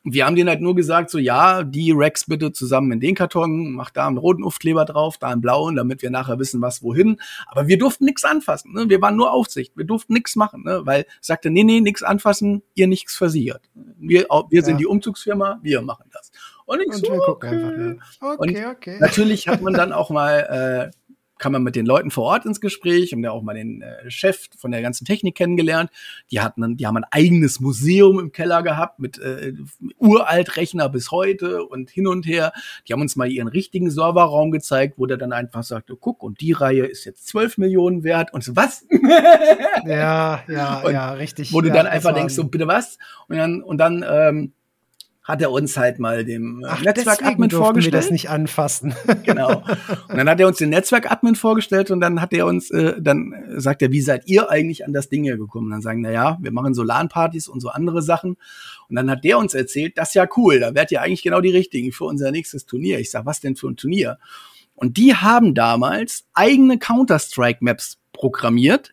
wir 0.04 0.26
haben 0.26 0.36
denen 0.36 0.48
halt 0.48 0.60
nur 0.60 0.74
gesagt, 0.74 1.10
so 1.10 1.18
ja, 1.18 1.62
die 1.62 1.92
Racks 1.94 2.26
bitte 2.26 2.52
zusammen 2.52 2.92
in 2.92 3.00
den 3.00 3.14
Karton, 3.14 3.72
mach 3.72 3.90
da 3.90 4.06
einen 4.06 4.18
roten 4.18 4.44
Aufkleber 4.44 4.84
drauf, 4.84 5.18
da 5.18 5.28
einen 5.28 5.40
blauen, 5.40 5.76
damit 5.76 6.02
wir 6.02 6.10
nachher 6.10 6.38
wissen, 6.38 6.60
was 6.60 6.82
wohin. 6.82 7.20
Aber 7.48 7.66
wir 7.68 7.78
durften 7.78 8.04
nichts 8.04 8.24
anfassen. 8.24 8.72
Ne? 8.72 8.88
Wir 8.88 9.00
waren 9.00 9.16
nur 9.16 9.32
Aufsicht. 9.32 9.76
Wir 9.76 9.84
durften 9.84 10.14
nichts 10.14 10.36
machen, 10.36 10.62
ne? 10.64 10.82
weil 10.84 11.06
sagte, 11.20 11.50
nee, 11.50 11.64
nee, 11.64 11.80
nichts 11.80 12.02
anfassen, 12.02 12.62
ihr 12.74 12.86
nichts 12.86 13.16
versichert. 13.16 13.62
Wir, 13.74 14.26
wir 14.28 14.60
ja. 14.60 14.64
sind 14.64 14.78
die 14.78 14.86
Umzugsfirma, 14.86 15.60
wir 15.62 15.82
machen 15.82 16.06
das. 16.12 16.30
Und 16.64 16.80
ich 16.80 16.86
und 16.86 17.06
so, 17.06 17.12
okay. 17.12 17.48
Einfach, 17.48 18.38
okay, 18.38 18.66
okay. 18.66 18.96
Natürlich 19.00 19.48
hat 19.48 19.62
man 19.62 19.74
dann 19.74 19.92
auch 19.92 20.10
mal 20.10 20.90
äh, 20.90 20.96
kam 21.42 21.52
man 21.52 21.64
mit 21.64 21.74
den 21.74 21.86
Leuten 21.86 22.12
vor 22.12 22.22
Ort 22.22 22.46
ins 22.46 22.60
Gespräch, 22.60 23.12
haben 23.12 23.24
ja 23.24 23.32
auch 23.32 23.42
mal 23.42 23.54
den 23.54 23.82
äh, 23.82 24.08
Chef 24.08 24.46
von 24.56 24.70
der 24.70 24.80
ganzen 24.80 25.04
Technik 25.04 25.34
kennengelernt. 25.34 25.90
Die 26.30 26.40
hatten, 26.40 26.76
die 26.76 26.86
haben 26.86 26.96
ein 26.96 27.04
eigenes 27.10 27.58
Museum 27.58 28.20
im 28.20 28.30
Keller 28.30 28.62
gehabt 28.62 29.00
mit 29.00 29.18
äh, 29.18 29.52
Uraltrechner 29.98 30.88
bis 30.88 31.10
heute 31.10 31.64
und 31.64 31.90
hin 31.90 32.06
und 32.06 32.26
her. 32.26 32.52
Die 32.86 32.92
haben 32.92 33.00
uns 33.00 33.16
mal 33.16 33.28
ihren 33.28 33.48
richtigen 33.48 33.90
Serverraum 33.90 34.52
gezeigt, 34.52 34.94
wo 34.98 35.06
der 35.06 35.16
dann 35.16 35.32
einfach 35.32 35.64
sagte, 35.64 35.96
guck, 35.96 36.22
und 36.22 36.40
die 36.40 36.52
Reihe 36.52 36.86
ist 36.86 37.04
jetzt 37.06 37.26
12 37.26 37.58
Millionen 37.58 38.04
wert 38.04 38.32
und 38.32 38.44
so, 38.44 38.54
was? 38.54 38.86
ja, 39.84 40.44
ja, 40.46 40.80
und 40.80 40.92
ja, 40.92 41.12
richtig. 41.14 41.52
Wo 41.52 41.60
du 41.60 41.68
ja, 41.68 41.74
dann 41.74 41.88
einfach 41.88 42.14
denkst, 42.14 42.34
so, 42.34 42.44
bitte 42.44 42.68
was? 42.68 42.98
Und 43.26 43.36
dann, 43.38 43.62
und 43.64 43.78
dann 43.78 44.04
ähm, 44.08 44.52
hat 45.24 45.40
er 45.40 45.52
uns 45.52 45.76
halt 45.76 46.00
mal 46.00 46.24
dem 46.24 46.64
äh, 46.64 46.84
Netzwerk-Admin 46.84 47.50
vorgestellt. 47.50 47.92
Wir 47.92 48.00
das 48.00 48.10
nicht 48.10 48.28
anfassen. 48.28 48.94
genau. 49.24 49.62
Und 50.08 50.16
dann 50.16 50.28
hat 50.28 50.40
er 50.40 50.48
uns 50.48 50.58
den 50.58 50.70
Netzwerk-Admin 50.70 51.36
vorgestellt 51.36 51.92
und 51.92 52.00
dann 52.00 52.20
hat 52.20 52.32
er 52.32 52.46
uns, 52.46 52.70
äh, 52.70 53.00
dann 53.00 53.32
sagt 53.56 53.82
er, 53.82 53.92
wie 53.92 54.00
seid 54.00 54.26
ihr 54.26 54.50
eigentlich 54.50 54.84
an 54.84 54.92
das 54.92 55.08
Ding 55.08 55.22
hier 55.22 55.36
gekommen? 55.36 55.66
Und 55.66 55.72
dann 55.72 55.82
sagen, 55.82 56.00
na 56.00 56.10
ja, 56.10 56.38
wir 56.40 56.50
machen 56.50 56.74
so 56.74 56.82
LAN-Partys 56.82 57.46
und 57.46 57.60
so 57.60 57.68
andere 57.68 58.02
Sachen. 58.02 58.36
Und 58.88 58.96
dann 58.96 59.08
hat 59.08 59.22
der 59.22 59.38
uns 59.38 59.54
erzählt, 59.54 59.96
das 59.96 60.08
ist 60.08 60.14
ja 60.14 60.26
cool, 60.36 60.58
da 60.58 60.74
werdet 60.74 60.90
ihr 60.90 61.02
eigentlich 61.02 61.22
genau 61.22 61.40
die 61.40 61.50
Richtigen 61.50 61.92
für 61.92 62.04
unser 62.04 62.32
nächstes 62.32 62.66
Turnier. 62.66 62.98
Ich 62.98 63.10
sag, 63.10 63.24
was 63.24 63.40
denn 63.40 63.54
für 63.54 63.68
ein 63.68 63.76
Turnier? 63.76 64.18
Und 64.74 64.96
die 64.96 65.14
haben 65.14 65.54
damals 65.54 66.24
eigene 66.34 66.78
Counter-Strike-Maps 66.78 67.98
programmiert 68.12 68.91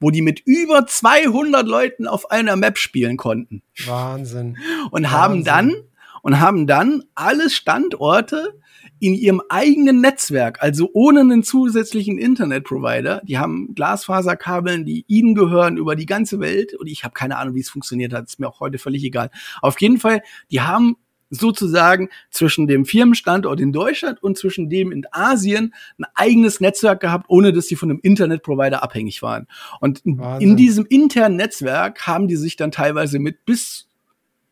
wo 0.00 0.10
die 0.10 0.22
mit 0.22 0.40
über 0.44 0.86
200 0.86 1.66
Leuten 1.66 2.06
auf 2.06 2.30
einer 2.30 2.56
Map 2.56 2.78
spielen 2.78 3.16
konnten. 3.16 3.62
Wahnsinn. 3.86 4.58
Und 4.90 5.04
Wahnsinn. 5.04 5.10
haben 5.10 5.44
dann 5.44 5.74
und 6.22 6.40
haben 6.40 6.66
dann 6.66 7.04
alle 7.14 7.50
Standorte 7.50 8.58
in 8.98 9.14
ihrem 9.14 9.42
eigenen 9.48 10.00
Netzwerk, 10.00 10.62
also 10.62 10.90
ohne 10.92 11.20
einen 11.20 11.42
zusätzlichen 11.42 12.18
Internetprovider. 12.18 13.20
Die 13.24 13.38
haben 13.38 13.74
Glasfaserkabeln, 13.74 14.84
die 14.84 15.04
ihnen 15.06 15.34
gehören 15.34 15.76
über 15.76 15.96
die 15.96 16.06
ganze 16.06 16.40
Welt. 16.40 16.74
Und 16.74 16.86
ich 16.86 17.04
habe 17.04 17.14
keine 17.14 17.36
Ahnung, 17.36 17.54
wie 17.54 17.60
es 17.60 17.68
funktioniert 17.68 18.12
hat. 18.12 18.26
Ist 18.26 18.40
mir 18.40 18.48
auch 18.48 18.60
heute 18.60 18.78
völlig 18.78 19.04
egal. 19.04 19.30
Auf 19.60 19.80
jeden 19.80 19.98
Fall, 19.98 20.22
die 20.50 20.62
haben 20.62 20.96
sozusagen 21.30 22.08
zwischen 22.30 22.66
dem 22.66 22.84
Firmenstandort 22.84 23.60
in 23.60 23.72
Deutschland 23.72 24.22
und 24.22 24.38
zwischen 24.38 24.68
dem 24.68 24.92
in 24.92 25.04
Asien 25.10 25.74
ein 25.98 26.04
eigenes 26.14 26.60
Netzwerk 26.60 27.00
gehabt, 27.00 27.26
ohne 27.28 27.52
dass 27.52 27.66
die 27.66 27.76
von 27.76 27.90
einem 27.90 28.00
Internetprovider 28.02 28.82
abhängig 28.82 29.22
waren. 29.22 29.46
Und 29.80 30.02
Wahnsinn. 30.04 30.50
in 30.50 30.56
diesem 30.56 30.86
internen 30.86 31.36
Netzwerk 31.36 32.06
haben 32.06 32.28
die 32.28 32.36
sich 32.36 32.56
dann 32.56 32.70
teilweise 32.70 33.18
mit 33.18 33.44
bis 33.44 33.85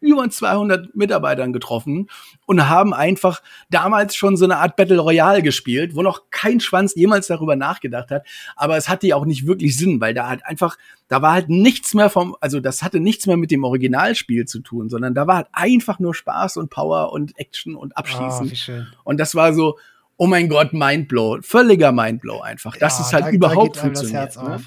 über 0.05 0.29
200 0.29 0.95
Mitarbeitern 0.95 1.53
getroffen 1.53 2.09
und 2.47 2.69
haben 2.69 2.93
einfach 2.93 3.43
damals 3.71 4.15
schon 4.15 4.37
so 4.37 4.45
eine 4.45 4.59
Art 4.59 4.77
Battle 4.77 4.99
Royale 4.99 5.43
gespielt, 5.43 5.95
wo 5.95 6.03
noch 6.03 6.31
kein 6.31 6.61
Schwanz 6.61 6.95
jemals 6.95 7.27
darüber 7.27 7.57
nachgedacht 7.57 8.11
hat. 8.11 8.27
Aber 8.57 8.77
es 8.77 8.89
hatte 8.89 9.07
ja 9.07 9.17
auch 9.17 9.25
nicht 9.25 9.47
wirklich 9.47 9.77
Sinn, 9.77 10.01
weil 10.01 10.15
da 10.15 10.29
halt 10.29 10.45
einfach, 10.45 10.77
da 11.09 11.23
war 11.23 11.33
halt 11.33 11.49
nichts 11.49 11.95
mehr 11.95 12.11
vom, 12.11 12.37
also 12.41 12.61
das 12.61 12.83
hatte 12.83 13.01
nichts 13.01 13.27
mehr 13.27 13.37
mit 13.37 13.51
dem 13.51 13.65
Originalspiel 13.65 14.45
zu 14.45 14.61
tun, 14.61 14.89
sondern 14.89 15.15
da 15.15 15.27
war 15.27 15.37
halt 15.37 15.49
einfach 15.53 15.99
nur 15.99 16.15
Spaß 16.15 16.59
und 16.59 16.71
Power 16.71 17.13
und 17.13 17.39
Action 17.39 17.75
und 17.75 17.97
Abschießen. 17.97 18.53
Oh, 18.69 19.01
und 19.05 19.19
das 19.19 19.35
war 19.35 19.55
so, 19.55 19.79
oh 20.17 20.27
mein 20.27 20.49
Gott, 20.49 20.73
Mindblow, 20.73 21.39
völliger 21.43 21.93
Mindblow 21.93 22.41
einfach, 22.41 22.77
dass 22.77 22.99
ja, 22.99 23.05
es 23.07 23.13
halt 23.13 23.27
da, 23.27 23.31
überhaupt 23.31 23.77
da 23.77 23.81
funktioniert. 23.81 24.37
Ne? 24.37 24.61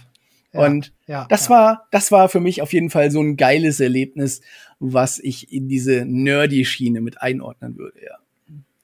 Und 0.66 0.94
ja, 1.08 1.26
das 1.30 1.46
ja. 1.46 1.50
war, 1.52 1.88
das 1.92 2.12
war 2.12 2.30
für 2.30 2.40
mich 2.40 2.62
auf 2.62 2.74
jeden 2.74 2.90
Fall 2.90 3.12
so 3.12 3.22
ein 3.22 3.38
geiles 3.38 3.80
Erlebnis, 3.80 4.42
was 4.80 5.20
ich 5.20 5.52
in 5.52 5.68
diese 5.68 6.06
nerdy 6.06 6.66
Schiene 6.66 7.02
mit 7.02 7.22
einordnen 7.22 7.78
würde, 7.78 8.00
ja. 8.04 8.18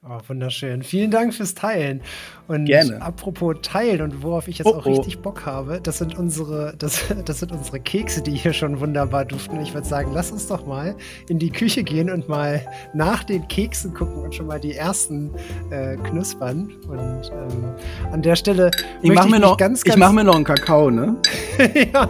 Oh, 0.06 0.18
wunderschön. 0.28 0.82
Vielen 0.82 1.10
Dank 1.10 1.32
fürs 1.32 1.54
Teilen. 1.54 2.02
Und 2.46 2.66
Gerne. 2.66 3.00
apropos 3.00 3.56
Teilen 3.62 4.02
und 4.02 4.22
worauf 4.22 4.48
ich 4.48 4.58
jetzt 4.58 4.66
oh, 4.66 4.74
auch 4.74 4.84
richtig 4.84 5.20
Bock 5.20 5.46
habe, 5.46 5.80
das 5.82 5.96
sind 5.96 6.18
unsere, 6.18 6.74
das, 6.78 7.00
das 7.24 7.40
sind 7.40 7.52
unsere 7.52 7.80
Kekse, 7.80 8.20
die 8.20 8.32
hier 8.32 8.52
schon 8.52 8.80
wunderbar 8.80 9.24
duften. 9.24 9.58
Ich 9.62 9.72
würde 9.72 9.86
sagen, 9.86 10.10
lass 10.12 10.30
uns 10.30 10.46
doch 10.46 10.66
mal 10.66 10.94
in 11.30 11.38
die 11.38 11.48
Küche 11.48 11.82
gehen 11.82 12.10
und 12.10 12.28
mal 12.28 12.60
nach 12.92 13.24
den 13.24 13.48
Keksen 13.48 13.94
gucken 13.94 14.16
und 14.16 14.34
schon 14.34 14.46
mal 14.46 14.60
die 14.60 14.74
ersten 14.74 15.30
äh, 15.70 15.96
knuspern. 15.96 16.70
Und 16.86 17.32
ähm, 17.32 17.74
an 18.12 18.20
der 18.20 18.36
Stelle 18.36 18.70
ich 19.00 19.08
möchte 19.08 19.26
ich 19.26 19.40
noch, 19.40 19.56
ganz, 19.56 19.82
ganz, 19.84 19.94
ich 19.94 20.00
mache 20.00 20.12
mir 20.12 20.24
noch 20.24 20.34
einen 20.34 20.44
Kakao, 20.44 20.90
ne? 20.90 21.16
ja. 21.94 22.06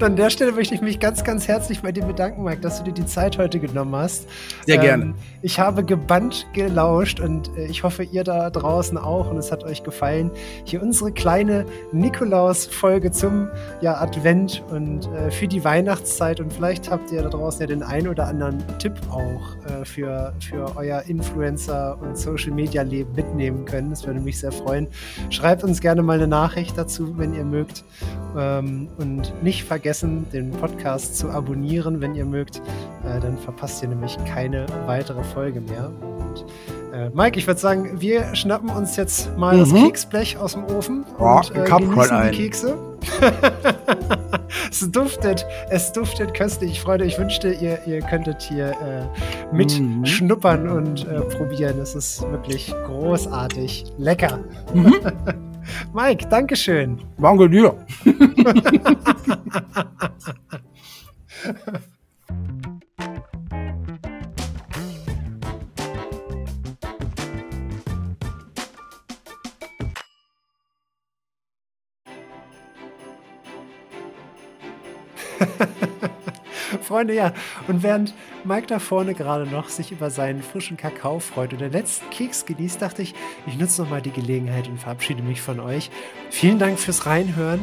An 0.00 0.16
der 0.16 0.30
Stelle 0.30 0.50
möchte 0.50 0.74
ich 0.74 0.80
mich 0.80 0.98
ganz, 0.98 1.22
ganz 1.22 1.46
herzlich 1.46 1.82
bei 1.82 1.92
dir 1.92 2.04
bedanken, 2.04 2.42
Mike, 2.42 2.62
dass 2.62 2.78
du 2.78 2.84
dir 2.84 2.94
die 2.94 3.06
Zeit 3.06 3.38
heute 3.38 3.60
genommen 3.60 3.94
hast. 3.94 4.26
Sehr 4.66 4.76
ähm, 4.76 4.80
gerne. 4.80 5.14
Ich 5.42 5.60
habe 5.60 5.84
gebannt 5.84 6.48
gelauscht 6.52 7.11
und 7.20 7.56
äh, 7.56 7.66
ich 7.66 7.82
hoffe, 7.82 8.02
ihr 8.02 8.24
da 8.24 8.50
draußen 8.50 8.98
auch. 8.98 9.30
Und 9.30 9.38
es 9.38 9.50
hat 9.52 9.64
euch 9.64 9.82
gefallen. 9.82 10.30
Hier 10.64 10.82
unsere 10.82 11.12
kleine 11.12 11.64
Nikolaus-Folge 11.92 13.10
zum 13.10 13.48
ja, 13.80 14.00
Advent 14.00 14.62
und 14.70 15.06
äh, 15.12 15.30
für 15.30 15.48
die 15.48 15.64
Weihnachtszeit. 15.64 16.40
Und 16.40 16.52
vielleicht 16.52 16.90
habt 16.90 17.10
ihr 17.12 17.22
da 17.22 17.28
draußen 17.28 17.60
ja 17.60 17.66
den 17.66 17.82
ein 17.82 18.08
oder 18.08 18.26
anderen 18.26 18.62
Tipp 18.78 18.94
auch 19.10 19.56
äh, 19.66 19.84
für, 19.84 20.32
für 20.40 20.76
euer 20.76 21.02
Influencer- 21.06 21.98
und 22.00 22.16
Social-Media-Leben 22.16 23.12
mitnehmen 23.14 23.64
können. 23.64 23.90
Das 23.90 24.06
würde 24.06 24.20
mich 24.20 24.38
sehr 24.38 24.52
freuen. 24.52 24.88
Schreibt 25.30 25.64
uns 25.64 25.80
gerne 25.80 26.02
mal 26.02 26.14
eine 26.14 26.28
Nachricht 26.28 26.76
dazu, 26.78 27.18
wenn 27.18 27.34
ihr 27.34 27.44
mögt. 27.44 27.84
Ähm, 28.36 28.88
und 28.98 29.32
nicht 29.42 29.64
vergessen, 29.64 30.26
den 30.32 30.50
Podcast 30.50 31.16
zu 31.16 31.30
abonnieren, 31.30 32.00
wenn 32.00 32.14
ihr 32.14 32.24
mögt. 32.24 32.62
Äh, 33.04 33.20
dann 33.20 33.38
verpasst 33.38 33.82
ihr 33.82 33.88
nämlich 33.88 34.16
keine 34.24 34.66
weitere 34.86 35.22
Folge 35.24 35.60
mehr. 35.60 35.90
Und 36.18 36.44
äh, 36.92 37.10
Mike, 37.14 37.38
ich 37.38 37.46
würde 37.46 37.60
sagen, 37.60 38.00
wir 38.00 38.34
schnappen 38.34 38.70
uns 38.70 38.96
jetzt 38.96 39.36
mal 39.36 39.56
mhm. 39.56 39.60
das 39.60 39.72
Keksblech 39.72 40.38
aus 40.38 40.52
dem 40.52 40.64
Ofen 40.64 41.04
ja, 41.18 41.36
und 41.36 41.56
äh, 41.56 41.64
genießen 41.64 42.30
die 42.30 42.36
Kekse. 42.36 42.78
es 44.70 44.90
duftet, 44.90 45.46
es 45.70 45.92
duftet 45.92 46.34
köstlich. 46.34 46.72
Ich 46.72 46.80
freue 46.80 47.04
ich 47.04 47.18
wünschte, 47.18 47.52
ihr, 47.52 47.78
ihr 47.86 48.00
könntet 48.00 48.42
hier 48.42 48.70
äh, 48.70 49.54
mitschnuppern 49.54 50.66
mhm. 50.66 50.72
und 50.72 51.08
äh, 51.08 51.20
probieren. 51.20 51.78
Es 51.80 51.94
ist 51.94 52.22
wirklich 52.30 52.74
großartig. 52.86 53.84
Lecker. 53.98 54.38
Mhm. 54.74 54.94
Mike, 55.94 56.26
Dankeschön. 56.28 56.98
Danke 57.18 57.48
dir. 57.48 57.74
Freunde, 76.82 77.14
ja. 77.14 77.32
Und 77.68 77.82
während 77.82 78.14
Mike 78.44 78.66
da 78.66 78.78
vorne 78.78 79.14
gerade 79.14 79.46
noch 79.46 79.68
sich 79.68 79.92
über 79.92 80.10
seinen 80.10 80.42
frischen 80.42 80.76
Kakao 80.76 81.18
freut 81.18 81.52
und 81.52 81.60
den 81.60 81.72
letzten 81.72 82.08
Keks 82.10 82.46
genießt, 82.46 82.80
dachte 82.80 83.02
ich, 83.02 83.14
ich 83.46 83.58
nutze 83.58 83.82
nochmal 83.82 84.02
die 84.02 84.10
Gelegenheit 84.10 84.68
und 84.68 84.78
verabschiede 84.78 85.22
mich 85.22 85.40
von 85.40 85.60
euch. 85.60 85.90
Vielen 86.30 86.58
Dank 86.58 86.78
fürs 86.78 87.06
Reinhören. 87.06 87.60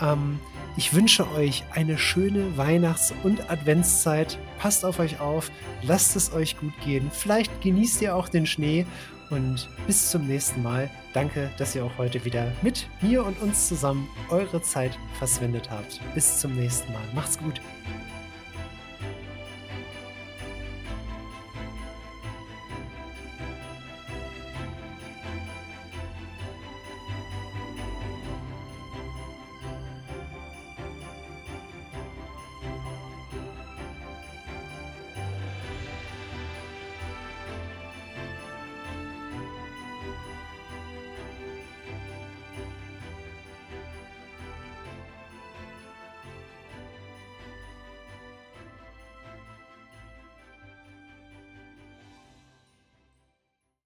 Ähm, 0.00 0.40
ich 0.76 0.94
wünsche 0.94 1.28
euch 1.32 1.64
eine 1.74 1.98
schöne 1.98 2.56
Weihnachts- 2.56 3.12
und 3.24 3.50
Adventszeit. 3.50 4.38
Passt 4.58 4.84
auf 4.84 5.00
euch 5.00 5.18
auf, 5.18 5.50
lasst 5.82 6.14
es 6.14 6.32
euch 6.32 6.56
gut 6.56 6.72
gehen. 6.84 7.10
Vielleicht 7.12 7.60
genießt 7.60 8.00
ihr 8.02 8.14
auch 8.14 8.28
den 8.28 8.46
Schnee 8.46 8.86
Und 9.30 9.68
bis 9.86 10.10
zum 10.10 10.26
nächsten 10.26 10.62
Mal. 10.62 10.88
Danke, 11.12 11.50
dass 11.58 11.74
ihr 11.74 11.84
auch 11.84 11.98
heute 11.98 12.24
wieder 12.24 12.52
mit 12.62 12.88
mir 13.02 13.24
und 13.24 13.40
uns 13.40 13.68
zusammen 13.68 14.08
eure 14.30 14.62
Zeit 14.62 14.98
verschwendet 15.18 15.70
habt. 15.70 16.00
Bis 16.14 16.40
zum 16.40 16.56
nächsten 16.56 16.92
Mal. 16.92 17.02
Macht's 17.14 17.38
gut. 17.38 17.60